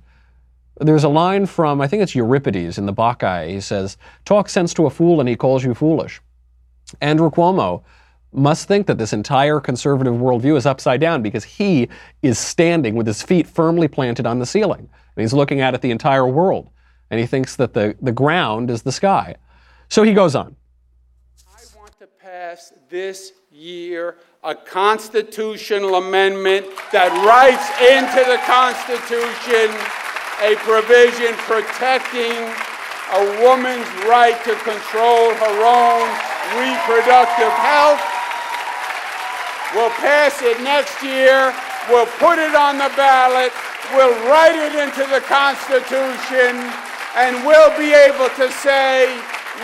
there's 0.79 1.03
a 1.03 1.09
line 1.09 1.45
from 1.45 1.81
I 1.81 1.87
think 1.87 2.03
it's 2.03 2.15
Euripides 2.15 2.77
in 2.77 2.85
the 2.85 2.93
Bacchae. 2.93 3.49
He 3.49 3.61
says, 3.61 3.97
"Talk 4.25 4.49
sense 4.49 4.73
to 4.75 4.85
a 4.85 4.89
fool, 4.89 5.19
and 5.19 5.29
he 5.29 5.35
calls 5.35 5.63
you 5.63 5.73
foolish." 5.73 6.21
Andrew 6.99 7.29
Cuomo 7.29 7.83
must 8.33 8.67
think 8.67 8.87
that 8.87 8.97
this 8.97 9.13
entire 9.13 9.59
conservative 9.59 10.13
worldview 10.13 10.55
is 10.55 10.65
upside 10.65 11.01
down 11.01 11.21
because 11.21 11.43
he 11.43 11.89
is 12.21 12.39
standing 12.39 12.95
with 12.95 13.07
his 13.07 13.21
feet 13.21 13.47
firmly 13.47 13.87
planted 13.87 14.25
on 14.25 14.39
the 14.39 14.45
ceiling. 14.45 14.89
And 15.15 15.21
he's 15.21 15.33
looking 15.33 15.61
out 15.61 15.73
at 15.73 15.81
the 15.81 15.91
entire 15.91 16.27
world. 16.27 16.69
And 17.09 17.19
he 17.19 17.25
thinks 17.25 17.57
that 17.57 17.73
the, 17.73 17.95
the 18.01 18.13
ground 18.13 18.71
is 18.71 18.83
the 18.83 18.91
sky. 18.91 19.35
So 19.89 20.03
he 20.03 20.13
goes 20.13 20.35
on. 20.35 20.55
I 21.49 21.77
want 21.77 21.99
to 21.99 22.07
pass 22.07 22.71
this 22.89 23.33
year 23.51 24.17
a 24.43 24.55
constitutional 24.55 25.95
amendment 26.01 26.65
that 26.91 27.13
writes 27.21 27.67
into 27.77 28.25
the 28.25 28.41
Constitution 28.49 29.69
a 30.41 30.57
provision 30.65 31.37
protecting 31.45 32.33
a 33.13 33.21
woman's 33.45 33.85
right 34.09 34.41
to 34.41 34.57
control 34.65 35.29
her 35.37 35.57
own 35.61 36.09
reproductive 36.57 37.53
health 37.61 38.01
We'll 39.73 39.93
pass 40.03 40.41
it 40.43 40.59
next 40.59 40.99
year. 41.01 41.55
We'll 41.87 42.09
put 42.19 42.35
it 42.35 42.55
on 42.55 42.75
the 42.75 42.91
ballot. 42.99 43.55
We'll 43.95 44.11
write 44.27 44.51
it 44.51 44.75
into 44.75 45.07
the 45.07 45.23
Constitution. 45.31 46.59
And 47.15 47.39
we'll 47.47 47.71
be 47.79 47.95
able 47.95 48.27
to 48.35 48.51
say 48.51 49.07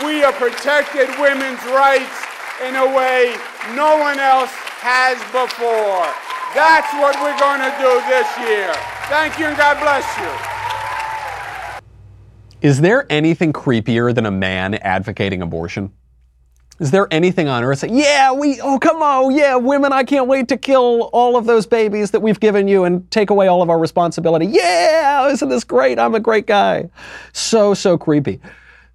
we 0.00 0.24
have 0.24 0.32
protected 0.40 1.12
women's 1.20 1.60
rights 1.68 2.24
in 2.64 2.76
a 2.76 2.88
way 2.88 3.36
no 3.76 4.00
one 4.00 4.18
else 4.18 4.52
has 4.78 5.18
before. 5.34 6.06
That's 6.54 6.92
what 6.94 7.14
we're 7.20 7.38
going 7.38 7.60
to 7.60 7.72
do 7.78 8.00
this 8.08 8.26
year. 8.48 8.72
Thank 9.08 9.38
you 9.38 9.46
and 9.46 9.56
God 9.56 9.78
bless 9.80 10.06
you. 10.18 10.58
Is 12.60 12.80
there 12.80 13.06
anything 13.10 13.52
creepier 13.52 14.14
than 14.14 14.26
a 14.26 14.30
man 14.30 14.74
advocating 14.74 15.42
abortion? 15.42 15.92
Is 16.80 16.92
there 16.92 17.08
anything 17.10 17.48
on 17.48 17.64
earth? 17.64 17.82
yeah, 17.84 18.32
we, 18.32 18.60
oh, 18.60 18.78
come 18.78 19.02
on, 19.02 19.34
yeah, 19.34 19.56
women, 19.56 19.92
I 19.92 20.04
can't 20.04 20.28
wait 20.28 20.48
to 20.48 20.56
kill 20.56 21.10
all 21.12 21.36
of 21.36 21.44
those 21.44 21.66
babies 21.66 22.12
that 22.12 22.20
we've 22.20 22.38
given 22.38 22.68
you 22.68 22.84
and 22.84 23.10
take 23.10 23.30
away 23.30 23.48
all 23.48 23.62
of 23.62 23.70
our 23.70 23.78
responsibility. 23.78 24.46
Yeah, 24.46 25.28
isn't 25.28 25.48
this 25.48 25.64
great? 25.64 25.98
I'm 25.98 26.14
a 26.14 26.20
great 26.20 26.46
guy. 26.46 26.88
So, 27.32 27.74
so 27.74 27.98
creepy. 27.98 28.40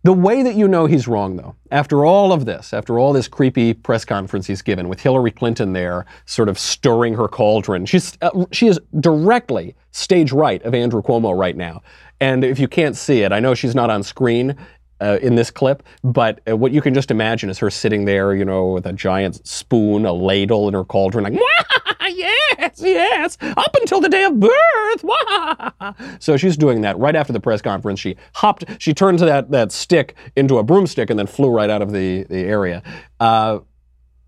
The 0.03 0.13
way 0.13 0.43
that 0.43 0.55
you 0.55 0.67
know 0.67 0.85
he's 0.85 1.07
wrong, 1.07 1.37
though, 1.37 1.55
after 1.71 2.03
all 2.03 2.33
of 2.33 2.43
this, 2.43 2.73
after 2.73 2.99
all 2.99 3.13
this 3.13 3.29
creepy 3.29 3.73
press 3.73 4.03
conference 4.03 4.47
he's 4.47 4.61
given 4.61 4.89
with 4.89 4.99
Hillary 4.99 5.31
Clinton 5.31 5.71
there, 5.71 6.05
sort 6.25 6.49
of 6.49 6.59
stirring 6.59 7.13
her 7.13 7.29
cauldron, 7.29 7.85
she's, 7.85 8.17
uh, 8.21 8.45
she 8.51 8.67
is 8.67 8.77
directly 8.99 9.75
stage 9.91 10.33
right 10.33 10.61
of 10.63 10.73
Andrew 10.73 11.01
Cuomo 11.01 11.37
right 11.37 11.55
now. 11.55 11.81
And 12.19 12.43
if 12.43 12.59
you 12.59 12.67
can't 12.67 12.97
see 12.97 13.21
it, 13.21 13.31
I 13.31 13.39
know 13.39 13.53
she's 13.53 13.75
not 13.75 13.89
on 13.89 14.03
screen 14.03 14.57
uh, 15.01 15.19
in 15.21 15.35
this 15.35 15.51
clip, 15.51 15.83
but 16.03 16.39
uh, 16.49 16.55
what 16.55 16.71
you 16.71 16.81
can 16.81 16.93
just 16.93 17.11
imagine 17.11 17.49
is 17.49 17.57
her 17.59 17.69
sitting 17.69 18.05
there, 18.05 18.33
you 18.33 18.45
know, 18.45 18.67
with 18.67 18.85
a 18.85 18.93
giant 18.93 19.45
spoon, 19.47 20.05
a 20.05 20.13
ladle 20.13 20.67
in 20.67 20.73
her 20.73 20.83
cauldron, 20.83 21.23
like, 21.23 21.33
yes, 22.09 22.81
yes, 22.81 23.37
up 23.41 23.75
until 23.79 23.99
the 23.99 24.09
day 24.09 24.23
of 24.23 24.39
birth. 24.39 25.03
Wah! 25.03 25.93
So 26.19 26.37
she's 26.37 26.57
doing 26.57 26.81
that 26.81 26.97
right 26.97 27.15
after 27.15 27.33
the 27.33 27.39
press 27.39 27.61
conference. 27.61 27.99
She 27.99 28.15
hopped, 28.33 28.65
she 28.79 28.93
turned 28.93 29.19
that, 29.19 29.51
that 29.51 29.71
stick 29.71 30.15
into 30.35 30.57
a 30.57 30.63
broomstick 30.63 31.09
and 31.09 31.19
then 31.19 31.27
flew 31.27 31.49
right 31.49 31.69
out 31.69 31.81
of 31.81 31.91
the, 31.91 32.23
the 32.23 32.39
area. 32.39 32.81
Uh, 33.19 33.59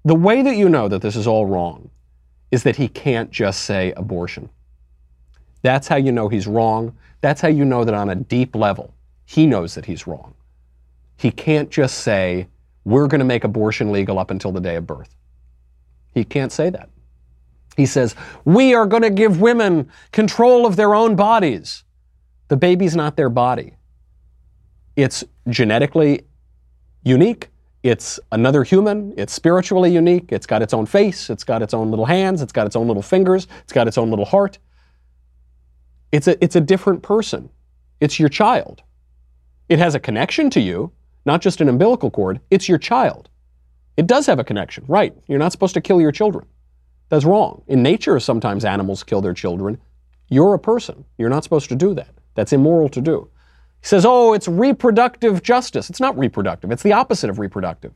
the 0.03 0.15
way 0.15 0.43
that 0.43 0.55
you 0.55 0.69
know 0.69 0.87
that 0.87 1.01
this 1.01 1.15
is 1.15 1.25
all 1.25 1.45
wrong 1.45 1.89
is 2.51 2.63
that 2.63 2.75
he 2.75 2.87
can't 2.87 3.31
just 3.31 3.63
say 3.63 3.91
abortion. 3.97 4.49
That's 5.63 5.87
how 5.87 5.95
you 5.95 6.11
know 6.11 6.29
he's 6.29 6.45
wrong. 6.45 6.95
That's 7.21 7.41
how 7.41 7.47
you 7.47 7.65
know 7.65 7.83
that 7.83 7.95
on 7.95 8.11
a 8.11 8.15
deep 8.15 8.55
level, 8.55 8.93
he 9.25 9.47
knows 9.47 9.73
that 9.73 9.85
he's 9.85 10.05
wrong. 10.05 10.34
He 11.17 11.31
can't 11.31 11.69
just 11.69 11.99
say, 11.99 12.47
we're 12.83 13.07
going 13.07 13.19
to 13.19 13.25
make 13.25 13.43
abortion 13.43 13.91
legal 13.91 14.19
up 14.19 14.31
until 14.31 14.51
the 14.51 14.61
day 14.61 14.75
of 14.75 14.85
birth. 14.85 15.15
He 16.13 16.23
can't 16.23 16.51
say 16.51 16.69
that. 16.69 16.89
He 17.75 17.85
says, 17.85 18.15
we 18.45 18.73
are 18.73 18.85
going 18.85 19.03
to 19.03 19.09
give 19.09 19.41
women 19.41 19.89
control 20.11 20.65
of 20.65 20.75
their 20.75 20.95
own 20.95 21.15
bodies. 21.15 21.83
The 22.47 22.55
baby's 22.55 22.95
not 22.95 23.17
their 23.17 23.29
body. 23.29 23.75
It's 24.95 25.23
genetically 25.49 26.21
unique. 27.03 27.49
It's 27.83 28.19
another 28.31 28.63
human. 28.63 29.13
It's 29.17 29.33
spiritually 29.33 29.91
unique. 29.93 30.31
It's 30.31 30.45
got 30.45 30.61
its 30.61 30.73
own 30.73 30.85
face. 30.85 31.29
It's 31.29 31.43
got 31.43 31.61
its 31.61 31.73
own 31.73 31.89
little 31.89 32.05
hands. 32.05 32.41
It's 32.41 32.53
got 32.53 32.65
its 32.65 32.75
own 32.75 32.87
little 32.87 33.03
fingers. 33.03 33.47
It's 33.63 33.73
got 33.73 33.87
its 33.87 33.97
own 33.97 34.09
little 34.09 34.25
heart. 34.25 34.57
It's 36.11 36.27
a, 36.27 36.41
it's 36.43 36.55
a 36.55 36.61
different 36.61 37.03
person. 37.03 37.49
It's 37.99 38.19
your 38.19 38.29
child. 38.29 38.83
It 39.67 39.79
has 39.79 39.95
a 39.95 39.99
connection 39.99 40.49
to 40.51 40.61
you 40.61 40.91
not 41.25 41.41
just 41.41 41.61
an 41.61 41.69
umbilical 41.69 42.11
cord, 42.11 42.39
it's 42.51 42.69
your 42.69 42.77
child. 42.77 43.29
It 43.97 44.07
does 44.07 44.25
have 44.25 44.39
a 44.39 44.43
connection, 44.43 44.85
right? 44.87 45.15
You're 45.27 45.39
not 45.39 45.51
supposed 45.51 45.73
to 45.73 45.81
kill 45.81 46.01
your 46.01 46.11
children. 46.11 46.45
That's 47.09 47.25
wrong. 47.25 47.63
In 47.67 47.83
nature, 47.83 48.19
sometimes 48.19 48.65
animals 48.65 49.03
kill 49.03 49.21
their 49.21 49.33
children. 49.33 49.79
You're 50.27 50.53
a 50.53 50.59
person. 50.59 51.05
You're 51.17 51.29
not 51.29 51.43
supposed 51.43 51.69
to 51.69 51.75
do 51.75 51.93
that. 51.93 52.09
That's 52.35 52.53
immoral 52.53 52.89
to 52.89 53.01
do. 53.01 53.29
He 53.81 53.87
says, 53.87 54.05
oh, 54.05 54.33
it's 54.33 54.47
reproductive 54.47 55.43
justice. 55.43 55.89
It's 55.89 55.99
not 55.99 56.17
reproductive, 56.17 56.71
it's 56.71 56.83
the 56.83 56.93
opposite 56.93 57.29
of 57.29 57.39
reproductive. 57.39 57.93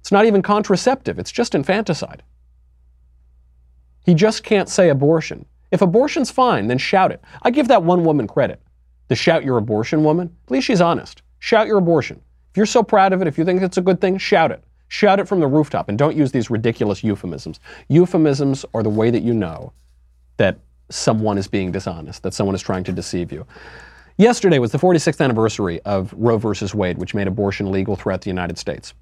It's 0.00 0.12
not 0.12 0.24
even 0.24 0.42
contraceptive, 0.42 1.18
it's 1.18 1.32
just 1.32 1.54
infanticide. 1.54 2.22
He 4.04 4.14
just 4.14 4.44
can't 4.44 4.68
say 4.68 4.88
abortion. 4.88 5.44
If 5.72 5.82
abortion's 5.82 6.30
fine, 6.30 6.68
then 6.68 6.78
shout 6.78 7.10
it. 7.10 7.20
I 7.42 7.50
give 7.50 7.66
that 7.68 7.82
one 7.82 8.04
woman 8.04 8.28
credit. 8.28 8.62
The 9.08 9.16
shout 9.16 9.44
your 9.44 9.58
abortion 9.58 10.04
woman, 10.04 10.34
at 10.46 10.50
least 10.52 10.68
she's 10.68 10.80
honest. 10.80 11.22
Shout 11.38 11.66
your 11.66 11.78
abortion. 11.78 12.20
If 12.50 12.56
you're 12.56 12.66
so 12.66 12.82
proud 12.82 13.12
of 13.12 13.20
it, 13.20 13.28
if 13.28 13.36
you 13.36 13.44
think 13.44 13.62
it's 13.62 13.76
a 13.76 13.82
good 13.82 14.00
thing, 14.00 14.18
shout 14.18 14.50
it. 14.50 14.64
Shout 14.88 15.20
it 15.20 15.28
from 15.28 15.40
the 15.40 15.46
rooftop 15.46 15.88
and 15.88 15.98
don't 15.98 16.16
use 16.16 16.32
these 16.32 16.50
ridiculous 16.50 17.02
euphemisms. 17.02 17.60
Euphemisms 17.88 18.64
are 18.72 18.82
the 18.82 18.88
way 18.90 19.10
that 19.10 19.22
you 19.22 19.34
know 19.34 19.72
that 20.36 20.58
someone 20.88 21.38
is 21.38 21.48
being 21.48 21.72
dishonest, 21.72 22.22
that 22.22 22.34
someone 22.34 22.54
is 22.54 22.62
trying 22.62 22.84
to 22.84 22.92
deceive 22.92 23.32
you. 23.32 23.46
Yesterday 24.16 24.58
was 24.58 24.72
the 24.72 24.78
46th 24.78 25.22
anniversary 25.22 25.80
of 25.82 26.14
Roe 26.16 26.38
versus 26.38 26.74
Wade, 26.74 26.98
which 26.98 27.14
made 27.14 27.26
abortion 27.26 27.70
legal 27.70 27.96
throughout 27.96 28.22
the 28.22 28.30
United 28.30 28.56
States. 28.56 28.94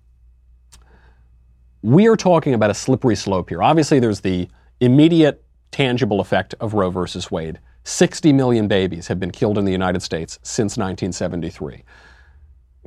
We 1.82 2.08
are 2.08 2.16
talking 2.16 2.54
about 2.54 2.70
a 2.70 2.74
slippery 2.74 3.14
slope 3.14 3.50
here. 3.50 3.62
Obviously, 3.62 4.00
there's 4.00 4.20
the 4.20 4.48
immediate 4.80 5.44
tangible 5.70 6.20
effect 6.20 6.54
of 6.58 6.74
Roe 6.74 6.90
versus 6.90 7.30
Wade. 7.30 7.60
60 7.84 8.32
million 8.32 8.66
babies 8.66 9.06
have 9.08 9.20
been 9.20 9.30
killed 9.30 9.58
in 9.58 9.66
the 9.66 9.72
United 9.72 10.02
States 10.02 10.38
since 10.42 10.78
1973 10.78 11.84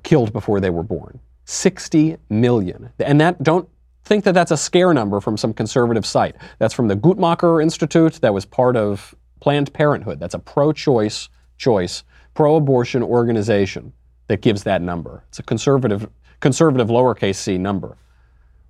killed 0.07 0.31
before 0.31 0.61
they 0.61 0.69
were 0.69 0.83
born. 0.83 1.19
60 1.43 2.15
million. 2.29 2.89
And 2.97 3.19
that, 3.19 3.43
don't 3.43 3.67
think 4.05 4.23
that 4.23 4.33
that's 4.33 4.51
a 4.51 4.57
scare 4.57 4.93
number 4.93 5.19
from 5.19 5.35
some 5.35 5.53
conservative 5.53 6.05
site. 6.05 6.37
That's 6.59 6.73
from 6.73 6.87
the 6.87 6.95
Guttmacher 6.95 7.61
Institute, 7.61 8.13
that 8.21 8.33
was 8.33 8.45
part 8.45 8.77
of 8.77 9.13
Planned 9.41 9.73
Parenthood. 9.73 10.17
That's 10.17 10.33
a 10.33 10.39
pro 10.39 10.71
choice, 10.71 11.27
choice, 11.57 12.05
pro 12.35 12.55
abortion 12.55 13.03
organization 13.03 13.91
that 14.27 14.39
gives 14.39 14.63
that 14.63 14.81
number. 14.81 15.25
It's 15.27 15.39
a 15.39 15.43
conservative, 15.43 16.09
conservative 16.39 16.87
lowercase 16.87 17.35
c 17.35 17.57
number. 17.57 17.97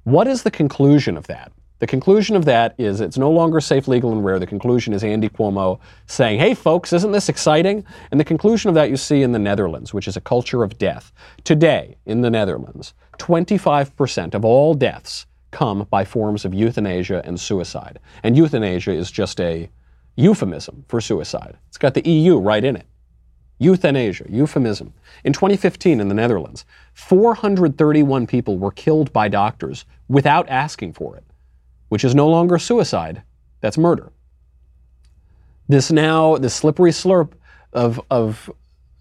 What 0.05 0.25
is 0.27 0.41
the 0.41 0.51
conclusion 0.51 1.17
of 1.17 1.27
that? 1.27 1.51
The 1.79 1.87
conclusion 1.87 2.35
of 2.35 2.45
that 2.45 2.73
is 2.79 3.01
it's 3.01 3.19
no 3.19 3.29
longer 3.29 3.61
safe, 3.61 3.87
legal, 3.87 4.11
and 4.11 4.25
rare. 4.25 4.39
The 4.39 4.47
conclusion 4.47 4.93
is 4.93 5.03
Andy 5.03 5.29
Cuomo 5.29 5.79
saying, 6.07 6.39
hey, 6.39 6.55
folks, 6.55 6.91
isn't 6.91 7.11
this 7.11 7.29
exciting? 7.29 7.85
And 8.09 8.19
the 8.19 8.25
conclusion 8.25 8.69
of 8.69 8.75
that 8.75 8.89
you 8.89 8.97
see 8.97 9.21
in 9.21 9.31
the 9.31 9.37
Netherlands, 9.37 9.93
which 9.93 10.07
is 10.07 10.17
a 10.17 10.21
culture 10.21 10.63
of 10.63 10.79
death. 10.79 11.11
Today, 11.43 11.97
in 12.07 12.21
the 12.21 12.31
Netherlands, 12.31 12.95
25% 13.19 14.33
of 14.33 14.43
all 14.43 14.73
deaths 14.73 15.27
come 15.51 15.85
by 15.91 16.03
forms 16.03 16.45
of 16.45 16.53
euthanasia 16.53 17.21
and 17.23 17.39
suicide. 17.39 17.99
And 18.23 18.35
euthanasia 18.35 18.91
is 18.91 19.11
just 19.11 19.39
a 19.39 19.69
euphemism 20.15 20.83
for 20.87 20.99
suicide. 20.99 21.57
It's 21.67 21.77
got 21.77 21.93
the 21.93 22.09
EU 22.09 22.39
right 22.39 22.63
in 22.63 22.75
it. 22.75 22.87
Euthanasia, 23.59 24.25
euphemism. 24.29 24.93
In 25.23 25.33
2015 25.33 25.99
in 25.99 26.07
the 26.07 26.15
Netherlands, 26.15 26.65
431 26.95 28.25
people 28.25 28.57
were 28.57 28.71
killed 28.71 29.13
by 29.13 29.27
doctors 29.27 29.85
without 30.07 30.49
asking 30.49 30.93
for 30.93 31.15
it 31.15 31.23
which 31.89 32.03
is 32.03 32.15
no 32.15 32.27
longer 32.27 32.57
suicide, 32.57 33.21
that's 33.61 33.77
murder. 33.77 34.11
This 35.67 35.91
now, 35.91 36.37
this 36.37 36.53
slippery 36.53 36.91
slurp 36.91 37.33
of, 37.73 37.99
of 38.09 38.49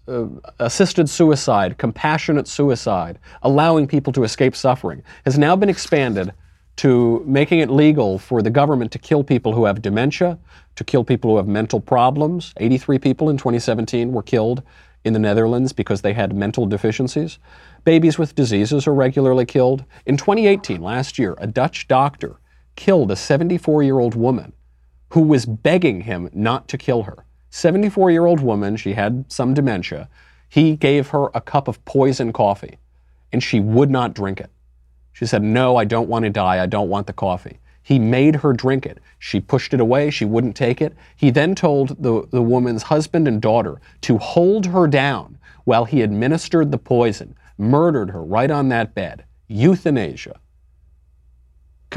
uh, 0.07 0.27
assisted 0.59 1.09
suicide, 1.09 1.77
compassionate 1.77 2.47
suicide, 2.47 3.19
allowing 3.41 3.87
people 3.87 4.11
to 4.13 4.23
escape 4.23 4.55
suffering, 4.55 5.03
has 5.25 5.37
now 5.37 5.55
been 5.55 5.69
expanded 5.69 6.33
to 6.77 7.23
making 7.25 7.59
it 7.59 7.69
legal 7.69 8.19
for 8.19 8.41
the 8.41 8.49
government 8.49 8.91
to 8.91 8.99
kill 8.99 9.23
people 9.23 9.53
who 9.53 9.65
have 9.65 9.81
dementia, 9.81 10.37
to 10.75 10.83
kill 10.83 11.03
people 11.03 11.31
who 11.31 11.37
have 11.37 11.47
mental 11.47 11.79
problems. 11.79 12.53
83 12.57 12.99
people 12.99 13.29
in 13.29 13.37
2017 13.37 14.11
were 14.13 14.21
killed 14.21 14.61
in 15.03 15.13
the 15.13 15.19
Netherlands 15.19 15.73
because 15.73 16.01
they 16.01 16.13
had 16.13 16.35
mental 16.35 16.65
deficiencies. 16.65 17.39
Babies 17.83 18.19
with 18.19 18.35
diseases 18.35 18.85
are 18.87 18.93
regularly 18.93 19.45
killed. 19.45 19.85
In 20.05 20.17
2018, 20.17 20.81
last 20.81 21.17
year, 21.17 21.35
a 21.39 21.47
Dutch 21.47 21.87
doctor 21.87 22.37
killed 22.77 23.11
a 23.11 23.17
74 23.17 23.83
year 23.83 23.99
old 23.99 24.15
woman 24.15 24.53
who 25.09 25.21
was 25.21 25.45
begging 25.45 26.01
him 26.01 26.29
not 26.31 26.69
to 26.69 26.77
kill 26.77 27.03
her. 27.03 27.25
74 27.49 28.11
year 28.11 28.25
old 28.25 28.39
woman, 28.39 28.77
she 28.77 28.93
had 28.93 29.25
some 29.27 29.53
dementia. 29.53 30.07
He 30.47 30.77
gave 30.77 31.09
her 31.09 31.27
a 31.33 31.41
cup 31.41 31.67
of 31.67 31.83
poison 31.83 32.31
coffee 32.31 32.77
and 33.33 33.43
she 33.43 33.59
would 33.59 33.89
not 33.89 34.13
drink 34.13 34.39
it. 34.39 34.49
She 35.11 35.25
said, 35.25 35.43
No, 35.43 35.75
I 35.75 35.83
don't 35.83 36.07
want 36.07 36.23
to 36.23 36.29
die. 36.29 36.61
I 36.61 36.67
don't 36.67 36.89
want 36.89 37.07
the 37.07 37.13
coffee. 37.13 37.59
He 37.81 37.99
made 37.99 38.35
her 38.35 38.53
drink 38.53 38.85
it. 38.85 38.99
She 39.17 39.39
pushed 39.39 39.73
it 39.73 39.79
away. 39.79 40.09
She 40.09 40.25
wouldn't 40.25 40.55
take 40.55 40.81
it. 40.81 40.95
He 41.15 41.29
then 41.29 41.55
told 41.55 42.01
the, 42.01 42.27
the 42.31 42.41
woman's 42.41 42.83
husband 42.83 43.27
and 43.27 43.41
daughter 43.41 43.81
to 44.01 44.17
hold 44.17 44.65
her 44.67 44.87
down 44.87 45.37
while 45.63 45.85
he 45.85 46.01
administered 46.01 46.71
the 46.71 46.77
poison, 46.77 47.35
murdered 47.57 48.11
her 48.11 48.23
right 48.23 48.51
on 48.51 48.69
that 48.69 48.93
bed. 48.93 49.23
Euthanasia. 49.47 50.39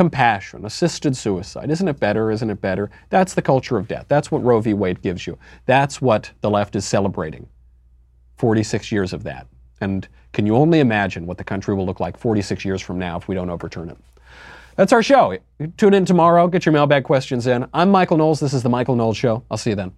Compassion, 0.00 0.64
assisted 0.64 1.14
suicide. 1.14 1.70
Isn't 1.70 1.86
it 1.86 2.00
better? 2.00 2.30
Isn't 2.30 2.48
it 2.48 2.62
better? 2.62 2.90
That's 3.10 3.34
the 3.34 3.42
culture 3.42 3.76
of 3.76 3.86
death. 3.86 4.06
That's 4.08 4.30
what 4.30 4.42
Roe 4.42 4.58
v. 4.58 4.72
Wade 4.72 5.02
gives 5.02 5.26
you. 5.26 5.36
That's 5.66 6.00
what 6.00 6.30
the 6.40 6.48
left 6.48 6.74
is 6.74 6.86
celebrating. 6.86 7.46
46 8.38 8.90
years 8.90 9.12
of 9.12 9.24
that. 9.24 9.46
And 9.82 10.08
can 10.32 10.46
you 10.46 10.56
only 10.56 10.80
imagine 10.80 11.26
what 11.26 11.36
the 11.36 11.44
country 11.44 11.74
will 11.74 11.84
look 11.84 12.00
like 12.00 12.16
46 12.16 12.64
years 12.64 12.80
from 12.80 12.98
now 12.98 13.18
if 13.18 13.28
we 13.28 13.34
don't 13.34 13.50
overturn 13.50 13.90
it? 13.90 13.98
That's 14.76 14.94
our 14.94 15.02
show. 15.02 15.36
Tune 15.76 15.92
in 15.92 16.06
tomorrow. 16.06 16.48
Get 16.48 16.64
your 16.64 16.72
mailbag 16.72 17.04
questions 17.04 17.46
in. 17.46 17.66
I'm 17.74 17.90
Michael 17.90 18.16
Knowles. 18.16 18.40
This 18.40 18.54
is 18.54 18.62
The 18.62 18.70
Michael 18.70 18.96
Knowles 18.96 19.18
Show. 19.18 19.44
I'll 19.50 19.58
see 19.58 19.68
you 19.68 19.76
then. 19.76 19.92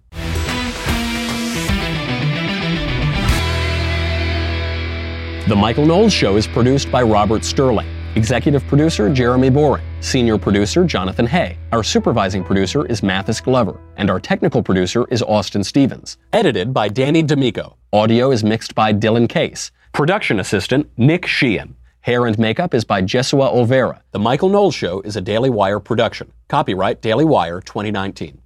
The 5.47 5.55
Michael 5.55 5.85
Knowles 5.85 6.11
Show 6.11 6.35
is 6.35 6.45
produced 6.45 6.91
by 6.91 7.03
Robert 7.03 7.45
Sterling. 7.45 8.02
Executive 8.15 8.63
producer 8.67 9.11
Jeremy 9.11 9.49
Boring. 9.49 9.83
Senior 9.99 10.37
producer 10.37 10.83
Jonathan 10.83 11.25
Hay. 11.25 11.57
Our 11.71 11.83
supervising 11.83 12.43
producer 12.43 12.85
is 12.85 13.01
Mathis 13.01 13.41
Glover. 13.41 13.79
And 13.97 14.07
our 14.07 14.19
technical 14.19 14.61
producer 14.61 15.07
is 15.09 15.23
Austin 15.23 15.63
Stevens. 15.63 16.17
Edited 16.31 16.75
by 16.75 16.89
Danny 16.89 17.23
D'Amico. 17.23 17.75
Audio 17.91 18.29
is 18.29 18.43
mixed 18.43 18.75
by 18.75 18.93
Dylan 18.93 19.27
Case. 19.27 19.71
Production 19.93 20.39
assistant 20.39 20.87
Nick 20.95 21.25
Sheehan. 21.25 21.75
Hair 22.01 22.27
and 22.27 22.37
makeup 22.37 22.75
is 22.75 22.85
by 22.85 23.01
Jesua 23.01 23.51
Olvera. 23.51 24.01
The 24.11 24.19
Michael 24.19 24.49
Knowles 24.49 24.75
Show 24.75 25.01
is 25.01 25.15
a 25.15 25.21
Daily 25.21 25.49
Wire 25.49 25.79
production. 25.79 26.31
Copyright 26.49 27.01
Daily 27.01 27.25
Wire 27.25 27.61
2019. 27.61 28.39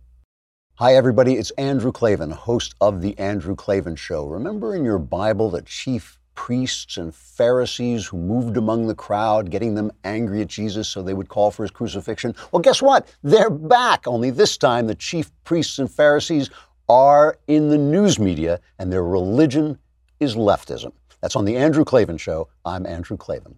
Hi, 0.76 0.96
everybody. 0.96 1.34
It's 1.34 1.52
Andrew 1.52 1.92
Klavan, 1.92 2.32
host 2.32 2.76
of 2.80 3.02
The 3.02 3.20
Andrew 3.20 3.56
Klavan 3.56 3.98
Show. 3.98 4.28
Remember 4.28 4.76
in 4.76 4.86
your 4.86 5.00
Bible 5.00 5.50
the 5.50 5.64
chief 5.64 6.20
priests 6.38 6.98
and 6.98 7.14
Pharisees 7.14 8.06
who 8.06 8.16
moved 8.16 8.56
among 8.56 8.88
the 8.88 8.96
crowd, 8.96 9.50
getting 9.50 9.74
them 9.74 9.92
angry 10.06 10.42
at 10.42 10.48
Jesus 10.48 10.88
so 10.88 11.02
they 11.02 11.16
would 11.16 11.28
call 11.28 11.52
for 11.52 11.64
his 11.64 11.72
crucifixion? 11.72 12.36
Well, 12.52 12.62
guess 12.62 12.82
what? 12.82 13.14
They're 13.24 13.50
back. 13.50 14.08
Only 14.08 14.30
this 14.30 14.56
time, 14.56 14.88
the 14.88 14.96
chief 14.96 15.32
priests 15.44 15.80
and 15.80 15.92
Pharisees 15.92 16.50
are 16.88 17.38
in 17.48 17.70
the 17.70 17.78
news 17.78 18.20
media, 18.20 18.62
and 18.80 18.94
their 18.94 19.04
religion 19.04 19.78
is 20.22 20.36
leftism. 20.36 20.94
That's 21.22 21.36
on 21.36 21.44
The 21.44 21.58
Andrew 21.58 21.84
Klavan 21.84 22.18
Show. 22.18 22.48
I'm 22.64 22.86
Andrew 22.86 23.18
Klavan. 23.18 23.58